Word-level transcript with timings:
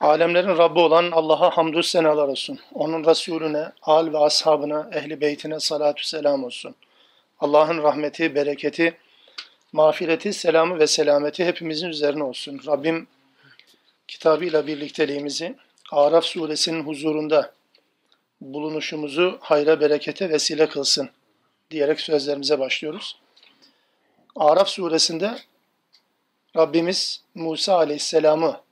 Alemlerin 0.00 0.58
Rabbi 0.58 0.78
olan 0.78 1.10
Allah'a 1.10 1.56
hamdü 1.56 1.82
senalar 1.82 2.28
olsun. 2.28 2.58
Onun 2.74 3.04
Resulüne, 3.04 3.72
al 3.82 4.12
ve 4.12 4.18
ashabına, 4.18 4.90
ehli 4.92 5.20
beytine 5.20 5.60
salatü 5.60 6.06
selam 6.06 6.44
olsun. 6.44 6.74
Allah'ın 7.40 7.82
rahmeti, 7.82 8.34
bereketi, 8.34 8.98
mağfireti, 9.72 10.32
selamı 10.32 10.78
ve 10.78 10.86
selameti 10.86 11.44
hepimizin 11.44 11.88
üzerine 11.88 12.22
olsun. 12.22 12.60
Rabbim 12.66 13.06
kitabıyla 14.08 14.66
birlikteliğimizi 14.66 15.56
Araf 15.92 16.24
suresinin 16.24 16.84
huzurunda 16.84 17.52
bulunuşumuzu 18.40 19.38
hayra 19.40 19.80
berekete 19.80 20.30
vesile 20.30 20.68
kılsın 20.68 21.10
diyerek 21.70 22.00
sözlerimize 22.00 22.58
başlıyoruz. 22.58 23.16
Araf 24.36 24.68
suresinde 24.68 25.38
Rabbimiz 26.56 27.22
Musa 27.34 27.76
aleyhisselamı 27.76 28.63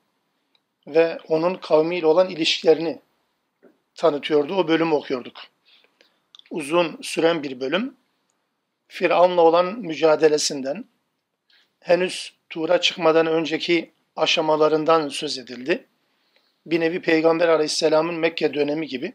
ve 0.87 1.19
onun 1.29 1.55
kavmiyle 1.55 2.07
olan 2.07 2.29
ilişkilerini 2.29 3.01
tanıtıyordu. 3.95 4.55
O 4.55 4.69
bölümü 4.69 4.95
okuyorduk. 4.95 5.41
Uzun 6.51 6.99
süren 7.03 7.43
bir 7.43 7.61
bölüm. 7.61 7.97
Firavun'la 8.89 9.41
olan 9.41 9.67
mücadelesinden, 9.67 10.85
henüz 11.81 12.33
Tur'a 12.51 12.81
çıkmadan 12.81 13.27
önceki 13.27 13.91
aşamalarından 14.17 15.09
söz 15.09 15.39
edildi. 15.39 15.87
Bir 16.67 16.81
nevi 16.81 17.03
Peygamber 17.03 17.49
Aleyhisselam'ın 17.49 18.15
Mekke 18.15 18.55
dönemi 18.55 18.87
gibi. 18.87 19.15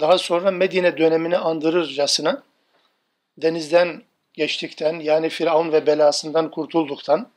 Daha 0.00 0.18
sonra 0.18 0.50
Medine 0.50 0.98
dönemini 0.98 1.38
andırırcasına 1.38 2.42
denizden 3.38 4.02
geçtikten 4.32 5.00
yani 5.00 5.28
Firavun 5.28 5.72
ve 5.72 5.86
belasından 5.86 6.50
kurtulduktan, 6.50 7.30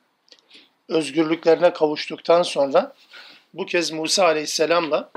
özgürlüklerine 0.87 1.73
kavuştuktan 1.73 2.43
sonra 2.43 2.93
bu 3.55 3.65
kez 3.65 3.91
Musa 3.91 4.25
Aleyhisselam'la 4.25 5.11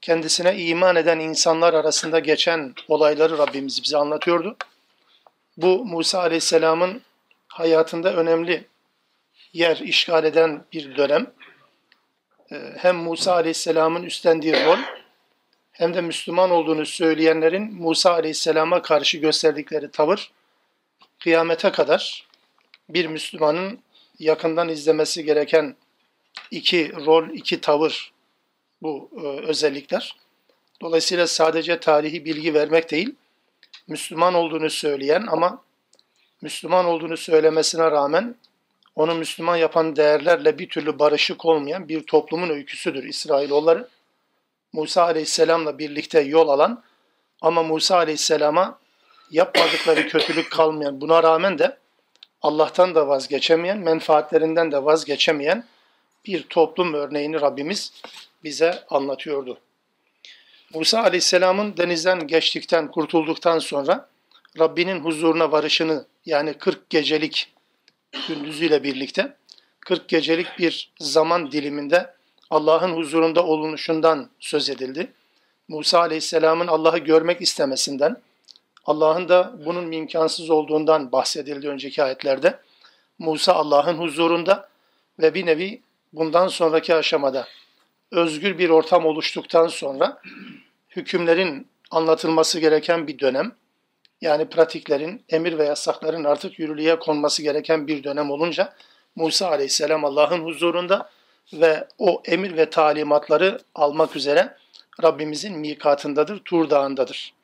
kendisine 0.00 0.56
iman 0.58 0.96
eden 0.96 1.18
insanlar 1.18 1.74
arasında 1.74 2.18
geçen 2.18 2.74
olayları 2.88 3.38
Rabbimiz 3.38 3.82
bize 3.82 3.96
anlatıyordu. 3.96 4.56
Bu 5.56 5.84
Musa 5.84 6.20
Aleyhisselam'ın 6.20 7.02
hayatında 7.48 8.14
önemli 8.14 8.64
yer 9.52 9.76
işgal 9.76 10.24
eden 10.24 10.64
bir 10.72 10.96
dönem. 10.96 11.32
Ee, 12.52 12.72
hem 12.76 12.96
Musa 12.96 13.32
Aleyhisselam'ın 13.32 14.02
üstlendiği 14.02 14.64
rol 14.64 14.78
hem 15.72 15.94
de 15.94 16.00
Müslüman 16.00 16.50
olduğunu 16.50 16.86
söyleyenlerin 16.86 17.74
Musa 17.74 18.12
Aleyhisselam'a 18.12 18.82
karşı 18.82 19.18
gösterdikleri 19.18 19.90
tavır 19.90 20.32
kıyamete 21.18 21.72
kadar 21.72 22.26
bir 22.88 23.06
Müslümanın 23.06 23.78
yakından 24.18 24.68
izlemesi 24.68 25.24
gereken 25.24 25.76
iki 26.50 26.92
rol, 27.06 27.28
iki 27.28 27.60
tavır 27.60 28.12
bu 28.82 29.10
e, 29.16 29.26
özellikler. 29.26 30.16
Dolayısıyla 30.80 31.26
sadece 31.26 31.80
tarihi 31.80 32.24
bilgi 32.24 32.54
vermek 32.54 32.90
değil, 32.90 33.14
Müslüman 33.86 34.34
olduğunu 34.34 34.70
söyleyen 34.70 35.26
ama 35.28 35.62
Müslüman 36.42 36.84
olduğunu 36.84 37.16
söylemesine 37.16 37.90
rağmen 37.90 38.34
onu 38.96 39.14
Müslüman 39.14 39.56
yapan 39.56 39.96
değerlerle 39.96 40.58
bir 40.58 40.68
türlü 40.68 40.98
barışık 40.98 41.44
olmayan 41.44 41.88
bir 41.88 42.02
toplumun 42.02 42.48
öyküsüdür 42.48 43.04
İsrailoğulları. 43.04 43.88
Musa 44.72 45.02
Aleyhisselam'la 45.02 45.78
birlikte 45.78 46.20
yol 46.20 46.48
alan 46.48 46.82
ama 47.40 47.62
Musa 47.62 47.96
Aleyhisselam'a 47.96 48.78
yapmadıkları 49.30 50.08
kötülük 50.08 50.52
kalmayan, 50.52 51.00
buna 51.00 51.22
rağmen 51.22 51.58
de 51.58 51.78
Allah'tan 52.42 52.94
da 52.94 53.08
vazgeçemeyen, 53.08 53.78
menfaatlerinden 53.78 54.72
de 54.72 54.84
vazgeçemeyen 54.84 55.64
bir 56.26 56.42
toplum 56.42 56.94
örneğini 56.94 57.40
Rabbimiz 57.40 57.92
bize 58.44 58.84
anlatıyordu. 58.90 59.58
Musa 60.74 61.02
Aleyhisselam'ın 61.02 61.76
denizden 61.76 62.26
geçtikten, 62.26 62.90
kurtulduktan 62.90 63.58
sonra 63.58 64.08
Rabbinin 64.58 65.00
huzuruna 65.00 65.52
varışını 65.52 66.06
yani 66.26 66.54
40 66.54 66.90
gecelik 66.90 67.52
gündüzüyle 68.28 68.82
birlikte 68.82 69.36
40 69.80 70.08
gecelik 70.08 70.58
bir 70.58 70.92
zaman 70.98 71.52
diliminde 71.52 72.14
Allah'ın 72.50 72.96
huzurunda 72.96 73.44
olunuşundan 73.46 74.30
söz 74.40 74.70
edildi. 74.70 75.12
Musa 75.68 75.98
Aleyhisselam'ın 76.00 76.66
Allah'ı 76.66 76.98
görmek 76.98 77.40
istemesinden, 77.40 78.22
Allah'ın 78.86 79.28
da 79.28 79.52
bunun 79.66 79.92
imkansız 79.92 80.50
olduğundan 80.50 81.12
bahsedildi 81.12 81.68
önceki 81.68 82.02
ayetlerde. 82.02 82.60
Musa 83.18 83.52
Allah'ın 83.52 83.98
huzurunda 83.98 84.68
ve 85.18 85.34
bir 85.34 85.46
nevi 85.46 85.82
bundan 86.16 86.48
sonraki 86.48 86.94
aşamada 86.94 87.48
özgür 88.10 88.58
bir 88.58 88.70
ortam 88.70 89.06
oluştuktan 89.06 89.66
sonra 89.66 90.20
hükümlerin 90.90 91.68
anlatılması 91.90 92.60
gereken 92.60 93.06
bir 93.06 93.18
dönem, 93.18 93.52
yani 94.20 94.48
pratiklerin, 94.48 95.24
emir 95.28 95.58
ve 95.58 95.64
yasakların 95.64 96.24
artık 96.24 96.58
yürürlüğe 96.58 96.98
konması 96.98 97.42
gereken 97.42 97.86
bir 97.86 98.04
dönem 98.04 98.30
olunca 98.30 98.72
Musa 99.16 99.48
aleyhisselam 99.48 100.04
Allah'ın 100.04 100.44
huzurunda 100.44 101.10
ve 101.52 101.88
o 101.98 102.22
emir 102.24 102.56
ve 102.56 102.70
talimatları 102.70 103.60
almak 103.74 104.16
üzere 104.16 104.56
Rabbimizin 105.02 105.58
mikatındadır, 105.58 106.38
Tur 106.44 106.70
Dağı'ndadır. 106.70 107.34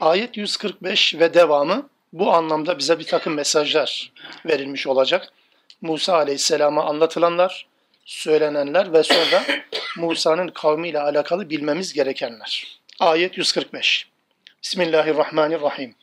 Ayet 0.00 0.36
145 0.36 1.14
ve 1.14 1.34
devamı 1.34 1.88
bu 2.12 2.32
anlamda 2.32 2.78
bize 2.78 2.98
bir 2.98 3.06
takım 3.06 3.34
mesajlar 3.34 4.12
verilmiş 4.46 4.86
olacak. 4.86 5.32
Musa 5.80 6.14
aleyhisselama 6.14 6.84
anlatılanlar, 6.84 7.66
söylenenler 8.05 8.93
ve 8.93 9.03
sonra 9.03 9.43
Musa'nın 9.97 10.47
kavmiyle 10.47 10.99
alakalı 10.99 11.49
bilmemiz 11.49 11.93
gerekenler. 11.93 12.79
Ayet 12.99 13.37
145. 13.37 14.07
Bismillahirrahmanirrahim. 14.63 15.95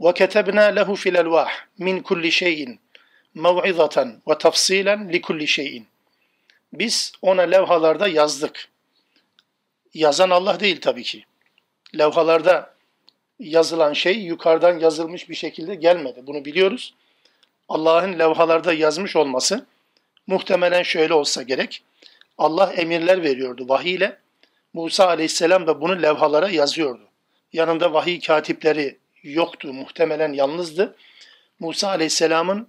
وَكَتَبْنَا 0.00 0.64
لَهُ 0.78 0.88
فِي 1.02 1.08
الْاَلْوَاحِ 1.12 1.50
مِنْ 1.78 2.02
كُلِّ 2.02 2.24
شَيْءٍ 2.40 2.78
مَوْعِظَةً 3.36 3.96
وَتَفْصِيلًا 4.26 4.94
لِكُلِّ 5.14 5.40
شَيْءٍ 5.56 5.82
Biz 6.72 7.12
ona 7.22 7.42
levhalarda 7.42 8.08
yazdık. 8.08 8.68
Yazan 9.94 10.30
Allah 10.30 10.60
değil 10.60 10.80
tabii 10.80 11.02
ki. 11.02 11.24
Levhalarda 11.98 12.74
yazılan 13.38 13.92
şey 13.92 14.22
yukarıdan 14.22 14.78
yazılmış 14.78 15.28
bir 15.28 15.34
şekilde 15.34 15.74
gelmedi. 15.74 16.22
Bunu 16.26 16.44
biliyoruz. 16.44 16.94
Allah'ın 17.68 18.18
levhalarda 18.18 18.72
yazmış 18.72 19.16
olması 19.16 19.66
Muhtemelen 20.29 20.83
şöyle 20.83 21.13
olsa 21.13 21.43
gerek. 21.43 21.83
Allah 22.37 22.73
emirler 22.73 23.23
veriyordu 23.23 23.65
vahiy 23.69 23.93
ile. 23.93 24.17
Musa 24.73 25.07
aleyhisselam 25.07 25.67
da 25.67 25.81
bunu 25.81 26.01
levhalara 26.01 26.49
yazıyordu. 26.49 27.01
Yanında 27.53 27.93
vahiy 27.93 28.19
katipleri 28.19 28.97
yoktu. 29.23 29.73
Muhtemelen 29.73 30.33
yalnızdı. 30.33 30.95
Musa 31.59 31.89
aleyhisselamın 31.89 32.67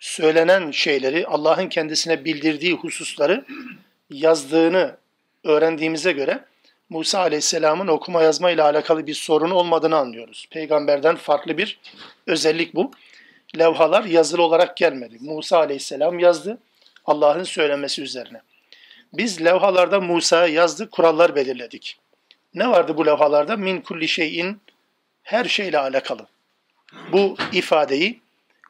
söylenen 0.00 0.70
şeyleri, 0.70 1.26
Allah'ın 1.26 1.68
kendisine 1.68 2.24
bildirdiği 2.24 2.72
hususları 2.72 3.44
yazdığını 4.10 4.96
öğrendiğimize 5.44 6.12
göre 6.12 6.44
Musa 6.88 7.20
aleyhisselamın 7.20 7.86
okuma 7.86 8.22
yazma 8.22 8.50
ile 8.50 8.62
alakalı 8.62 9.06
bir 9.06 9.14
sorun 9.14 9.50
olmadığını 9.50 9.96
anlıyoruz. 9.96 10.46
Peygamberden 10.50 11.16
farklı 11.16 11.58
bir 11.58 11.78
özellik 12.26 12.74
bu. 12.74 12.90
Levhalar 13.58 14.04
yazılı 14.04 14.42
olarak 14.42 14.76
gelmedi. 14.76 15.16
Musa 15.20 15.58
aleyhisselam 15.58 16.18
yazdı. 16.18 16.58
Allah'ın 17.04 17.42
söylemesi 17.42 18.02
üzerine. 18.02 18.40
Biz 19.12 19.44
levhalarda 19.44 20.00
Musa'ya 20.00 20.46
yazdık, 20.46 20.92
kurallar 20.92 21.36
belirledik. 21.36 21.98
Ne 22.54 22.70
vardı 22.70 22.96
bu 22.96 23.06
levhalarda? 23.06 23.56
Min 23.56 23.80
kulli 23.80 24.08
şeyin 24.08 24.60
her 25.22 25.44
şeyle 25.44 25.78
alakalı. 25.78 26.26
Bu 27.12 27.36
ifadeyi 27.52 28.20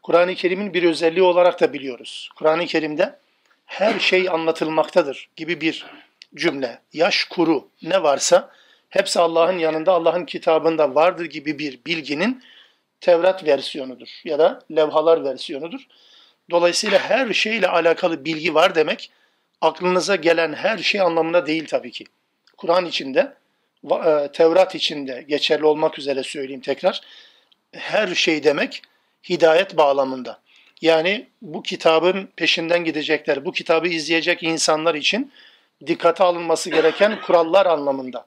Kur'an-ı 0.02 0.34
Kerim'in 0.34 0.74
bir 0.74 0.82
özelliği 0.82 1.22
olarak 1.22 1.60
da 1.60 1.72
biliyoruz. 1.72 2.28
Kur'an-ı 2.36 2.66
Kerim'de 2.66 3.18
her 3.66 3.98
şey 3.98 4.28
anlatılmaktadır 4.28 5.28
gibi 5.36 5.60
bir 5.60 5.86
cümle. 6.34 6.78
Yaş 6.92 7.24
kuru 7.24 7.68
ne 7.82 8.02
varsa 8.02 8.50
hepsi 8.88 9.20
Allah'ın 9.20 9.58
yanında, 9.58 9.92
Allah'ın 9.92 10.24
kitabında 10.24 10.94
vardır 10.94 11.24
gibi 11.24 11.58
bir 11.58 11.78
bilginin 11.86 12.42
Tevrat 13.00 13.44
versiyonudur 13.44 14.08
ya 14.24 14.38
da 14.38 14.62
levhalar 14.76 15.24
versiyonudur. 15.24 15.86
Dolayısıyla 16.50 16.98
her 16.98 17.32
şeyle 17.32 17.68
alakalı 17.68 18.24
bilgi 18.24 18.54
var 18.54 18.74
demek 18.74 19.10
aklınıza 19.60 20.16
gelen 20.16 20.52
her 20.52 20.78
şey 20.78 21.00
anlamına 21.00 21.46
değil 21.46 21.66
tabii 21.66 21.90
ki. 21.90 22.04
Kur'an 22.56 22.86
içinde, 22.86 23.34
e, 23.90 24.32
Tevrat 24.32 24.74
içinde 24.74 25.24
geçerli 25.28 25.64
olmak 25.64 25.98
üzere 25.98 26.22
söyleyeyim 26.22 26.60
tekrar. 26.60 27.00
Her 27.72 28.14
şey 28.14 28.44
demek 28.44 28.82
hidayet 29.28 29.76
bağlamında. 29.76 30.40
Yani 30.80 31.26
bu 31.42 31.62
kitabın 31.62 32.28
peşinden 32.36 32.84
gidecekler, 32.84 33.44
bu 33.44 33.52
kitabı 33.52 33.88
izleyecek 33.88 34.42
insanlar 34.42 34.94
için 34.94 35.32
dikkate 35.86 36.24
alınması 36.24 36.70
gereken 36.70 37.20
kurallar 37.20 37.66
anlamında. 37.66 38.26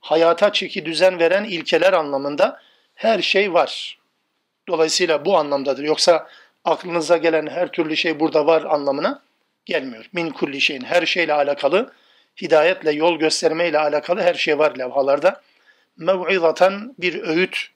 Hayata 0.00 0.52
çeki 0.52 0.84
düzen 0.84 1.18
veren 1.18 1.44
ilkeler 1.44 1.92
anlamında 1.92 2.60
her 2.94 3.22
şey 3.22 3.52
var. 3.52 3.98
Dolayısıyla 4.68 5.24
bu 5.24 5.36
anlamdadır. 5.36 5.84
Yoksa 5.84 6.28
aklınıza 6.64 7.16
gelen 7.16 7.46
her 7.46 7.72
türlü 7.72 7.96
şey 7.96 8.20
burada 8.20 8.46
var 8.46 8.62
anlamına 8.62 9.22
gelmiyor. 9.64 10.10
Min 10.12 10.30
kulli 10.30 10.60
şeyin 10.60 10.84
her 10.84 11.06
şeyle 11.06 11.32
alakalı, 11.32 11.92
hidayetle, 12.42 12.90
yol 12.90 13.18
göstermeyle 13.18 13.78
alakalı 13.78 14.20
her 14.20 14.34
şey 14.34 14.58
var 14.58 14.78
levhalarda. 14.78 15.40
Mev'izatan 15.96 16.94
bir 16.98 17.22
öğüt, 17.22 17.70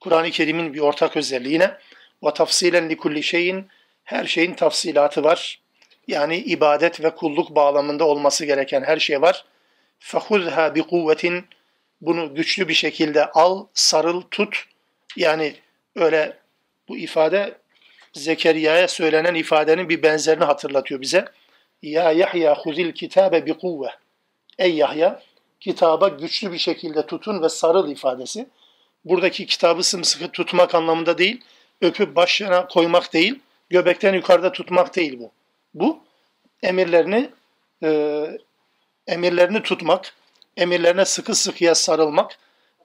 Kur'an-ı 0.00 0.30
Kerim'in 0.30 0.74
bir 0.74 0.80
ortak 0.80 1.16
özelliğine 1.16 1.78
ve 2.24 2.34
tafsilen 2.34 2.88
li 2.88 2.96
kulli 2.96 3.22
şeyin 3.22 3.68
her 4.04 4.24
şeyin 4.24 4.54
tafsilatı 4.54 5.24
var. 5.24 5.60
Yani 6.08 6.36
ibadet 6.36 7.04
ve 7.04 7.10
kulluk 7.10 7.50
bağlamında 7.50 8.04
olması 8.04 8.44
gereken 8.44 8.82
her 8.82 8.98
şey 8.98 9.22
var. 9.22 9.44
Fehuzha 9.98 10.74
bi 10.74 10.82
kuvvetin 10.82 11.44
bunu 12.00 12.34
güçlü 12.34 12.68
bir 12.68 12.74
şekilde 12.74 13.30
al, 13.30 13.66
sarıl, 13.74 14.22
tut. 14.22 14.64
Yani 15.16 15.54
öyle 15.96 16.36
bu 16.88 16.96
ifade 16.96 17.54
Zekeriya'ya 18.16 18.88
söylenen 18.88 19.34
ifadenin 19.34 19.88
bir 19.88 20.02
benzerini 20.02 20.44
hatırlatıyor 20.44 21.00
bize. 21.00 21.24
Ya 21.82 22.12
Yahya 22.12 22.54
huzil 22.54 22.92
kitabe 22.92 23.46
bi 23.46 23.54
kuvve. 23.54 23.88
Ey 24.58 24.74
Yahya 24.74 25.22
kitaba 25.60 26.08
güçlü 26.08 26.52
bir 26.52 26.58
şekilde 26.58 27.06
tutun 27.06 27.42
ve 27.42 27.48
sarıl 27.48 27.90
ifadesi. 27.90 28.46
Buradaki 29.04 29.46
kitabı 29.46 29.82
sımsıkı 29.82 30.28
tutmak 30.28 30.74
anlamında 30.74 31.18
değil, 31.18 31.40
öpüp 31.80 32.16
başına 32.16 32.68
koymak 32.68 33.12
değil, 33.12 33.38
göbekten 33.70 34.14
yukarıda 34.14 34.52
tutmak 34.52 34.96
değil 34.96 35.18
bu. 35.18 35.30
Bu 35.74 35.98
emirlerini 36.62 37.30
e, 37.82 38.30
emirlerini 39.06 39.62
tutmak, 39.62 40.14
emirlerine 40.56 41.04
sıkı 41.04 41.34
sıkıya 41.34 41.74
sarılmak, 41.74 42.38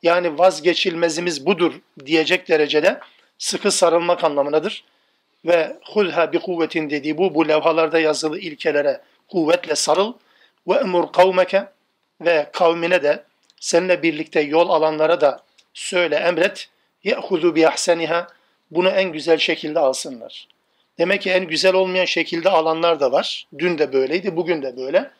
yani 0.03 0.39
vazgeçilmezimiz 0.39 1.45
budur 1.45 1.73
diyecek 2.05 2.49
derecede 2.49 2.99
sıkı 3.37 3.71
sarılmak 3.71 4.23
anlamındadır. 4.23 4.90
Ve 5.45 5.77
hulha 5.85 6.33
bi 6.33 6.39
kuvvetin 6.39 6.89
dediği 6.89 7.17
bu, 7.17 7.35
bu 7.35 7.47
levhalarda 7.47 7.99
yazılı 7.99 8.39
ilkelere 8.39 9.01
kuvvetle 9.27 9.75
sarıl 9.75 10.13
ve 10.67 10.73
emur 10.73 11.11
kavmeke 11.11 11.65
ve 12.21 12.49
kavmine 12.53 13.03
de 13.03 13.23
seninle 13.59 14.03
birlikte 14.03 14.41
yol 14.41 14.69
alanlara 14.69 15.21
da 15.21 15.43
söyle 15.73 16.15
emret 16.15 16.69
ye'huzu 17.03 17.55
bi 17.55 17.67
ahseniha 17.67 18.27
bunu 18.71 18.89
en 18.89 19.11
güzel 19.11 19.37
şekilde 19.37 19.79
alsınlar. 19.79 20.47
Demek 20.97 21.21
ki 21.21 21.31
en 21.31 21.47
güzel 21.47 21.73
olmayan 21.73 22.05
şekilde 22.05 22.49
alanlar 22.49 22.99
da 22.99 23.11
var. 23.11 23.47
Dün 23.59 23.77
de 23.77 23.93
böyleydi, 23.93 24.35
bugün 24.35 24.61
de 24.61 24.77
böyle. 24.77 25.11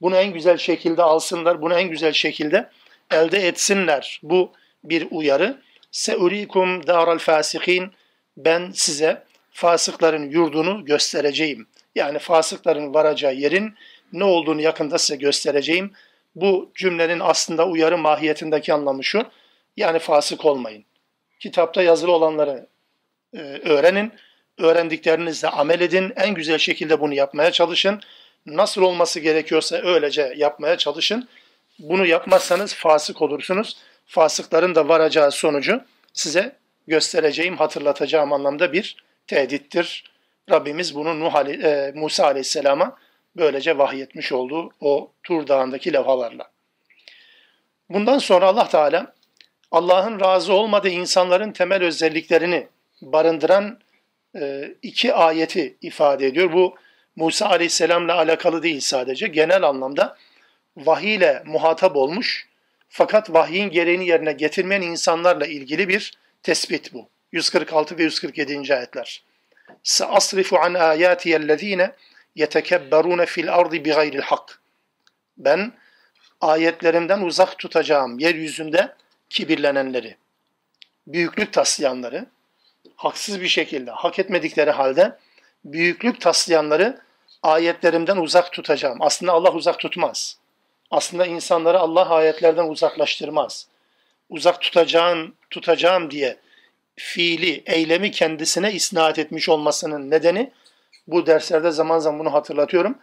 Bunu 0.00 0.16
en 0.16 0.32
güzel 0.32 0.58
şekilde 0.58 1.02
alsınlar, 1.02 1.62
bunu 1.62 1.74
en 1.74 1.90
güzel 1.90 2.12
şekilde 2.12 2.68
elde 3.10 3.46
etsinler. 3.46 4.20
Bu 4.22 4.52
bir 4.84 5.06
uyarı. 5.10 5.60
Seurikum 5.90 6.86
daral 6.86 7.18
fasikin. 7.18 7.92
Ben 8.36 8.70
size 8.74 9.22
fasıkların 9.54 10.30
yurdunu 10.30 10.84
göstereceğim. 10.84 11.66
Yani 11.94 12.18
fasıkların 12.18 12.94
varacağı 12.94 13.34
yerin 13.34 13.74
ne 14.12 14.24
olduğunu 14.24 14.60
yakında 14.60 14.98
size 14.98 15.16
göstereceğim. 15.16 15.92
Bu 16.34 16.70
cümlenin 16.74 17.20
aslında 17.20 17.66
uyarı 17.66 17.98
mahiyetindeki 17.98 18.74
anlamı 18.74 19.04
şu. 19.04 19.26
Yani 19.76 19.98
fasık 19.98 20.44
olmayın. 20.44 20.84
Kitapta 21.40 21.82
yazılı 21.82 22.12
olanları 22.12 22.66
e, 23.34 23.38
öğrenin. 23.64 24.12
Öğrendiklerinizle 24.58 25.48
amel 25.48 25.80
edin. 25.80 26.12
En 26.16 26.34
güzel 26.34 26.58
şekilde 26.58 27.00
bunu 27.00 27.14
yapmaya 27.14 27.50
çalışın. 27.50 28.00
Nasıl 28.46 28.82
olması 28.82 29.20
gerekiyorsa 29.20 29.76
öylece 29.76 30.34
yapmaya 30.36 30.78
çalışın. 30.78 31.28
Bunu 31.78 32.06
yapmazsanız 32.06 32.74
fasık 32.74 33.22
olursunuz. 33.22 33.76
Fasıkların 34.06 34.74
da 34.74 34.88
varacağı 34.88 35.32
sonucu 35.32 35.80
size 36.12 36.56
göstereceğim, 36.86 37.56
hatırlatacağım 37.56 38.32
anlamda 38.32 38.72
bir 38.72 39.04
tehdittir. 39.26 40.14
Rabbimiz 40.50 40.94
bunu 40.94 41.20
Nuh 41.20 41.48
e, 41.48 41.92
Musa 41.94 42.24
Aleyhisselam'a 42.24 42.96
böylece 43.36 43.78
vahyetmiş 43.78 44.32
olduğu 44.32 44.70
o 44.80 45.10
Tur 45.22 45.46
Dağı'ndaki 45.46 45.92
levhalarla. 45.92 46.50
Bundan 47.90 48.18
sonra 48.18 48.46
Allah 48.46 48.68
Teala 48.68 49.14
Allah'ın 49.70 50.20
razı 50.20 50.52
olmadığı 50.52 50.88
insanların 50.88 51.52
temel 51.52 51.82
özelliklerini 51.82 52.66
barındıran 53.02 53.78
e, 54.36 54.74
iki 54.82 55.14
ayeti 55.14 55.76
ifade 55.82 56.26
ediyor. 56.26 56.52
Bu 56.52 56.74
Musa 57.16 57.46
Aleyhisselam'la 57.48 58.14
alakalı 58.14 58.62
değil 58.62 58.80
sadece. 58.80 59.26
Genel 59.26 59.62
anlamda 59.62 60.16
vahiy 60.76 61.14
ile 61.14 61.42
muhatap 61.46 61.96
olmuş 61.96 62.48
fakat 62.88 63.32
vahyin 63.32 63.70
gereğini 63.70 64.06
yerine 64.06 64.32
getirmeyen 64.32 64.82
insanlarla 64.82 65.46
ilgili 65.46 65.88
bir 65.88 66.12
tespit 66.42 66.94
bu. 66.94 67.08
146 67.34 67.98
ve 67.98 68.02
147. 68.02 68.74
ayetler. 68.74 69.22
Seasrifu 69.82 70.58
an 70.58 70.74
ayatiyellezine 70.74 71.92
yetekebberune 72.34 73.26
fil 73.26 73.54
ardı 73.54 73.84
bigayril 73.84 74.20
hak. 74.20 74.60
Ben 75.36 75.72
ayetlerimden 76.40 77.20
uzak 77.22 77.58
tutacağım 77.58 78.18
yeryüzünde 78.18 78.94
kibirlenenleri, 79.30 80.16
büyüklük 81.06 81.52
taslayanları, 81.52 82.26
haksız 82.96 83.40
bir 83.40 83.48
şekilde 83.48 83.90
hak 83.90 84.18
etmedikleri 84.18 84.70
halde 84.70 85.18
büyüklük 85.64 86.20
taslayanları 86.20 87.00
ayetlerimden 87.42 88.16
uzak 88.16 88.52
tutacağım. 88.52 88.98
Aslında 89.02 89.32
Allah 89.32 89.52
uzak 89.52 89.78
tutmaz. 89.78 90.38
Aslında 90.90 91.26
insanları 91.26 91.78
Allah 91.78 92.10
ayetlerden 92.10 92.68
uzaklaştırmaz. 92.68 93.66
Uzak 94.30 94.60
tutacağım, 94.60 95.34
tutacağım 95.50 96.10
diye 96.10 96.44
fiili, 96.96 97.62
eylemi 97.66 98.10
kendisine 98.10 98.72
isnat 98.72 99.18
etmiş 99.18 99.48
olmasının 99.48 100.10
nedeni 100.10 100.50
bu 101.06 101.26
derslerde 101.26 101.70
zaman 101.70 101.98
zaman 101.98 102.20
bunu 102.20 102.32
hatırlatıyorum. 102.32 102.98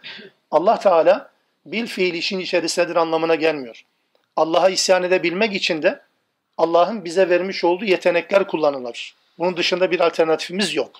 Allah 0.50 0.78
Teala 0.78 1.30
bil 1.66 1.86
fiil 1.86 2.14
işin 2.14 2.40
içerisindedir 2.40 2.96
anlamına 2.96 3.34
gelmiyor. 3.34 3.84
Allah'a 4.36 4.68
isyan 4.68 5.02
edebilmek 5.02 5.54
için 5.54 5.82
de 5.82 6.00
Allah'ın 6.58 7.04
bize 7.04 7.28
vermiş 7.28 7.64
olduğu 7.64 7.84
yetenekler 7.84 8.46
kullanılır. 8.46 9.14
Bunun 9.38 9.56
dışında 9.56 9.90
bir 9.90 10.00
alternatifimiz 10.00 10.74
yok. 10.74 10.90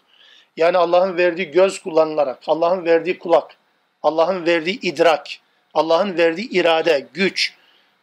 Yani 0.56 0.78
Allah'ın 0.78 1.16
verdiği 1.16 1.50
göz 1.50 1.78
kullanılarak, 1.78 2.38
Allah'ın 2.46 2.84
verdiği 2.84 3.18
kulak, 3.18 3.56
Allah'ın 4.02 4.46
verdiği 4.46 4.80
idrak, 4.80 5.26
Allah'ın 5.74 6.18
verdiği 6.18 6.50
irade, 6.50 7.06
güç, 7.14 7.54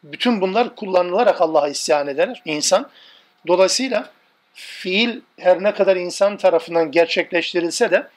bütün 0.03 0.41
bunlar 0.41 0.75
kullanılarak 0.75 1.41
Allah'a 1.41 1.67
isyan 1.67 2.07
eder 2.07 2.41
insan. 2.45 2.89
Dolayısıyla 3.47 4.11
fiil 4.53 5.21
her 5.37 5.63
ne 5.63 5.73
kadar 5.73 5.95
insan 5.95 6.37
tarafından 6.37 6.91
gerçekleştirilse 6.91 7.91
de 7.91 8.07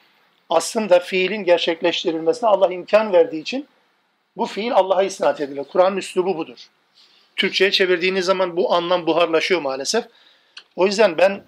aslında 0.49 0.99
fiilin 0.99 1.43
gerçekleştirilmesine 1.43 2.49
Allah 2.49 2.73
imkan 2.73 3.13
verdiği 3.13 3.41
için 3.41 3.67
bu 4.37 4.45
fiil 4.45 4.73
Allah'a 4.73 5.03
isnat 5.03 5.41
edilir. 5.41 5.63
Kur'an'ın 5.71 5.97
üslubu 5.97 6.37
budur. 6.37 6.67
Türkçe'ye 7.35 7.71
çevirdiğiniz 7.71 8.25
zaman 8.25 8.57
bu 8.57 8.73
anlam 8.73 9.07
buharlaşıyor 9.07 9.61
maalesef. 9.61 10.05
O 10.75 10.85
yüzden 10.85 11.17
ben 11.17 11.43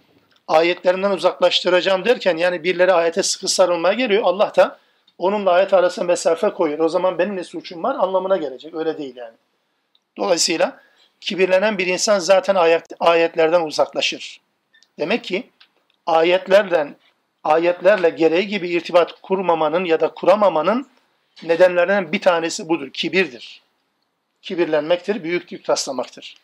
ayetlerinden 0.48 1.12
uzaklaştıracağım 1.12 2.06
derken 2.06 2.38
yani 2.38 2.64
birileri 2.64 2.94
ayete 2.94 3.24
sıkı 3.24 3.48
sarılmaya 3.48 3.94
geliyor. 3.94 4.24
Allah 4.26 4.54
da 4.56 4.80
onunla 5.18 5.52
ayet 5.52 5.74
arasında 5.74 6.06
mesafe 6.06 6.50
koyuyor. 6.50 6.80
O 6.80 6.90
zaman 6.90 7.18
benim 7.18 7.36
ne 7.36 7.44
suçum 7.44 7.84
var 7.84 7.96
anlamına 7.96 8.38
gelecek. 8.38 8.76
Öyle 8.76 8.98
değil 8.98 9.16
yani. 9.16 9.36
Dolayısıyla 10.18 10.80
kibirlenen 11.22 11.78
bir 11.78 11.88
insan 11.88 12.20
zaten 12.20 12.56
ayet, 12.56 12.84
ayetlerden 13.00 13.62
uzaklaşır. 13.62 14.42
Demek 15.00 15.24
ki 15.24 15.50
ayetlerden 16.06 16.96
ayetlerle 17.44 18.10
gereği 18.10 18.48
gibi 18.48 18.70
irtibat 18.70 19.22
kurmamanın 19.22 19.86
ya 19.86 20.00
da 20.00 20.14
kuramamanın 20.14 20.88
nedenlerinden 21.44 22.12
bir 22.12 22.22
tanesi 22.22 22.70
budur. 22.70 22.90
Kibirdir. 22.94 23.62
Kibirlenmektir, 24.42 25.24
büyüklük 25.24 25.66
taslamaktır. 25.66 26.36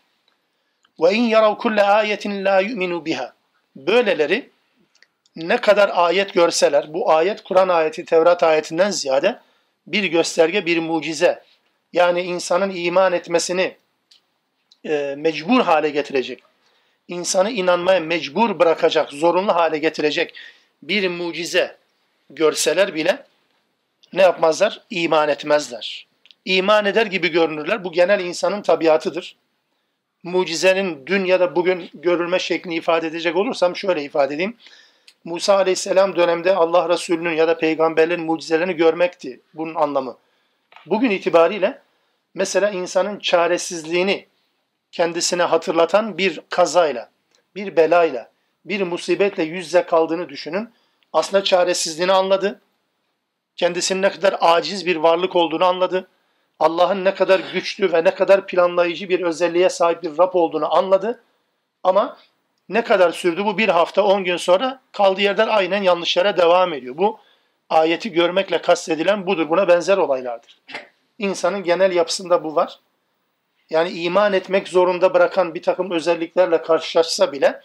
Ve 1.00 1.13
in 1.13 1.24
yarav 1.24 1.58
kulle 1.58 1.84
ayetin 1.84 2.46
la 2.46 2.60
yu'minu 2.60 3.05
biha. 3.05 3.34
Böyleleri 3.75 4.50
ne 5.36 5.58
kadar 5.58 5.91
ayet 5.93 6.34
görseler, 6.34 6.93
bu 6.93 7.12
ayet 7.12 7.43
Kur'an 7.43 7.70
ayeti, 7.70 8.05
Tevrat 8.05 8.43
ayetinden 8.43 8.91
ziyade 8.91 9.39
bir 9.88 10.03
gösterge, 10.03 10.65
bir 10.65 10.79
mucize. 10.79 11.43
Yani 11.93 12.22
insanın 12.22 12.72
iman 12.75 13.13
etmesini 13.13 13.75
e, 14.86 15.15
mecbur 15.17 15.62
hale 15.62 15.89
getirecek, 15.89 16.43
insanı 17.12 17.51
inanmaya 17.51 18.00
mecbur 18.00 18.60
bırakacak, 18.60 19.10
zorunlu 19.10 19.56
hale 19.56 19.77
getirecek 19.77 20.34
bir 20.84 21.08
mucize 21.08 21.77
görseler 22.30 22.96
bile 22.96 23.25
ne 24.13 24.22
yapmazlar? 24.22 24.82
İman 24.89 25.30
etmezler. 25.30 26.08
iman 26.46 26.86
eder 26.86 27.06
gibi 27.06 27.27
görünürler. 27.27 27.84
Bu 27.84 27.91
genel 27.91 28.20
insanın 28.20 28.62
tabiatıdır. 28.62 29.36
Mucizenin 30.24 31.08
dün 31.08 31.25
ya 31.25 31.39
da 31.39 31.56
bugün 31.56 31.89
görülme 31.94 32.39
şeklini 32.39 32.75
ifade 32.75 33.08
edecek 33.08 33.36
olursam 33.36 33.75
şöyle 33.75 34.03
ifade 34.03 34.36
edeyim. 34.36 34.58
Musa 35.24 35.56
aleyhisselam 35.56 36.15
döneminde 36.15 36.56
Allah 36.56 36.89
Resulü'nün 36.89 37.36
ya 37.36 37.48
da 37.48 37.58
peygamberlerin 37.58 38.25
mucizelerini 38.25 38.74
görmekti 38.74 39.39
bunun 39.53 39.75
anlamı. 39.75 40.18
Bugün 40.86 41.10
itibariyle 41.10 41.82
mesela 42.36 42.70
insanın 42.70 43.20
çaresizliğini 43.20 44.25
kendisine 44.91 45.43
hatırlatan 45.43 46.17
bir 46.17 46.41
kazayla, 46.50 47.10
bir 47.55 47.75
belayla, 47.75 48.31
bir 48.65 48.81
musibetle 48.81 49.43
yüz 49.43 49.65
yüze 49.65 49.83
kaldığını 49.83 50.29
düşünün. 50.29 50.69
Aslında 51.13 51.43
çaresizliğini 51.43 52.12
anladı. 52.12 52.62
Kendisinin 53.55 54.01
ne 54.01 54.10
kadar 54.10 54.36
aciz 54.41 54.86
bir 54.86 54.95
varlık 54.95 55.36
olduğunu 55.36 55.65
anladı. 55.65 56.07
Allah'ın 56.60 57.05
ne 57.05 57.13
kadar 57.13 57.41
güçlü 57.53 57.93
ve 57.93 58.03
ne 58.03 58.13
kadar 58.13 58.48
planlayıcı 58.48 59.10
bir 59.10 59.21
özelliğe 59.21 59.69
sahip 59.69 60.03
bir 60.03 60.17
Rab 60.17 60.33
olduğunu 60.33 60.75
anladı. 60.75 61.24
Ama 61.83 62.17
ne 62.69 62.83
kadar 62.83 63.12
sürdü 63.12 63.45
bu 63.45 63.57
bir 63.57 63.69
hafta 63.69 64.03
on 64.03 64.24
gün 64.24 64.38
sonra 64.38 64.81
kaldığı 64.91 65.21
yerden 65.21 65.48
aynen 65.48 65.83
yanlışlara 65.83 66.38
devam 66.38 66.74
ediyor. 66.74 66.98
Bu 66.98 67.19
ayeti 67.69 68.12
görmekle 68.12 68.62
kastedilen 68.62 69.27
budur. 69.27 69.50
Buna 69.50 69.67
benzer 69.67 69.98
olaylardır. 69.98 70.60
İnsanın 71.19 71.63
genel 71.63 71.95
yapısında 71.95 72.43
bu 72.43 72.55
var. 72.55 72.79
Yani 73.71 73.89
iman 73.89 74.33
etmek 74.33 74.67
zorunda 74.67 75.13
bırakan 75.13 75.55
bir 75.55 75.61
takım 75.61 75.91
özelliklerle 75.91 76.61
karşılaşsa 76.61 77.31
bile 77.31 77.61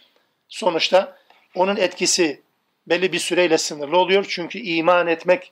sonuçta 0.49 1.17
onun 1.55 1.75
etkisi 1.75 2.41
belli 2.87 3.11
bir 3.11 3.19
süreyle 3.19 3.57
sınırlı 3.57 3.97
oluyor. 3.97 4.25
Çünkü 4.29 4.59
iman 4.59 5.07
etmek 5.07 5.51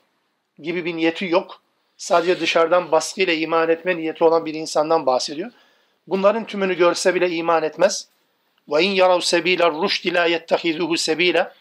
gibi 0.58 0.84
bir 0.84 0.96
niyeti 0.96 1.26
yok. 1.26 1.62
Sadece 1.96 2.40
dışarıdan 2.40 2.92
baskıyla 2.92 3.32
iman 3.32 3.68
etme 3.68 3.96
niyeti 3.96 4.24
olan 4.24 4.46
bir 4.46 4.54
insandan 4.54 5.06
bahsediyor. 5.06 5.50
Bunların 6.06 6.46
tümünü 6.46 6.74
görse 6.74 7.14
bile 7.14 7.30
iman 7.30 7.62
etmez. 7.62 8.08
Ve 8.68 8.82
in 8.82 8.90
yarav 8.90 9.20
sebila 9.20 9.70
ruşd 9.70 10.14
la 10.14 10.26
yettehizuhu 10.26 10.96
sebila. 10.96 11.54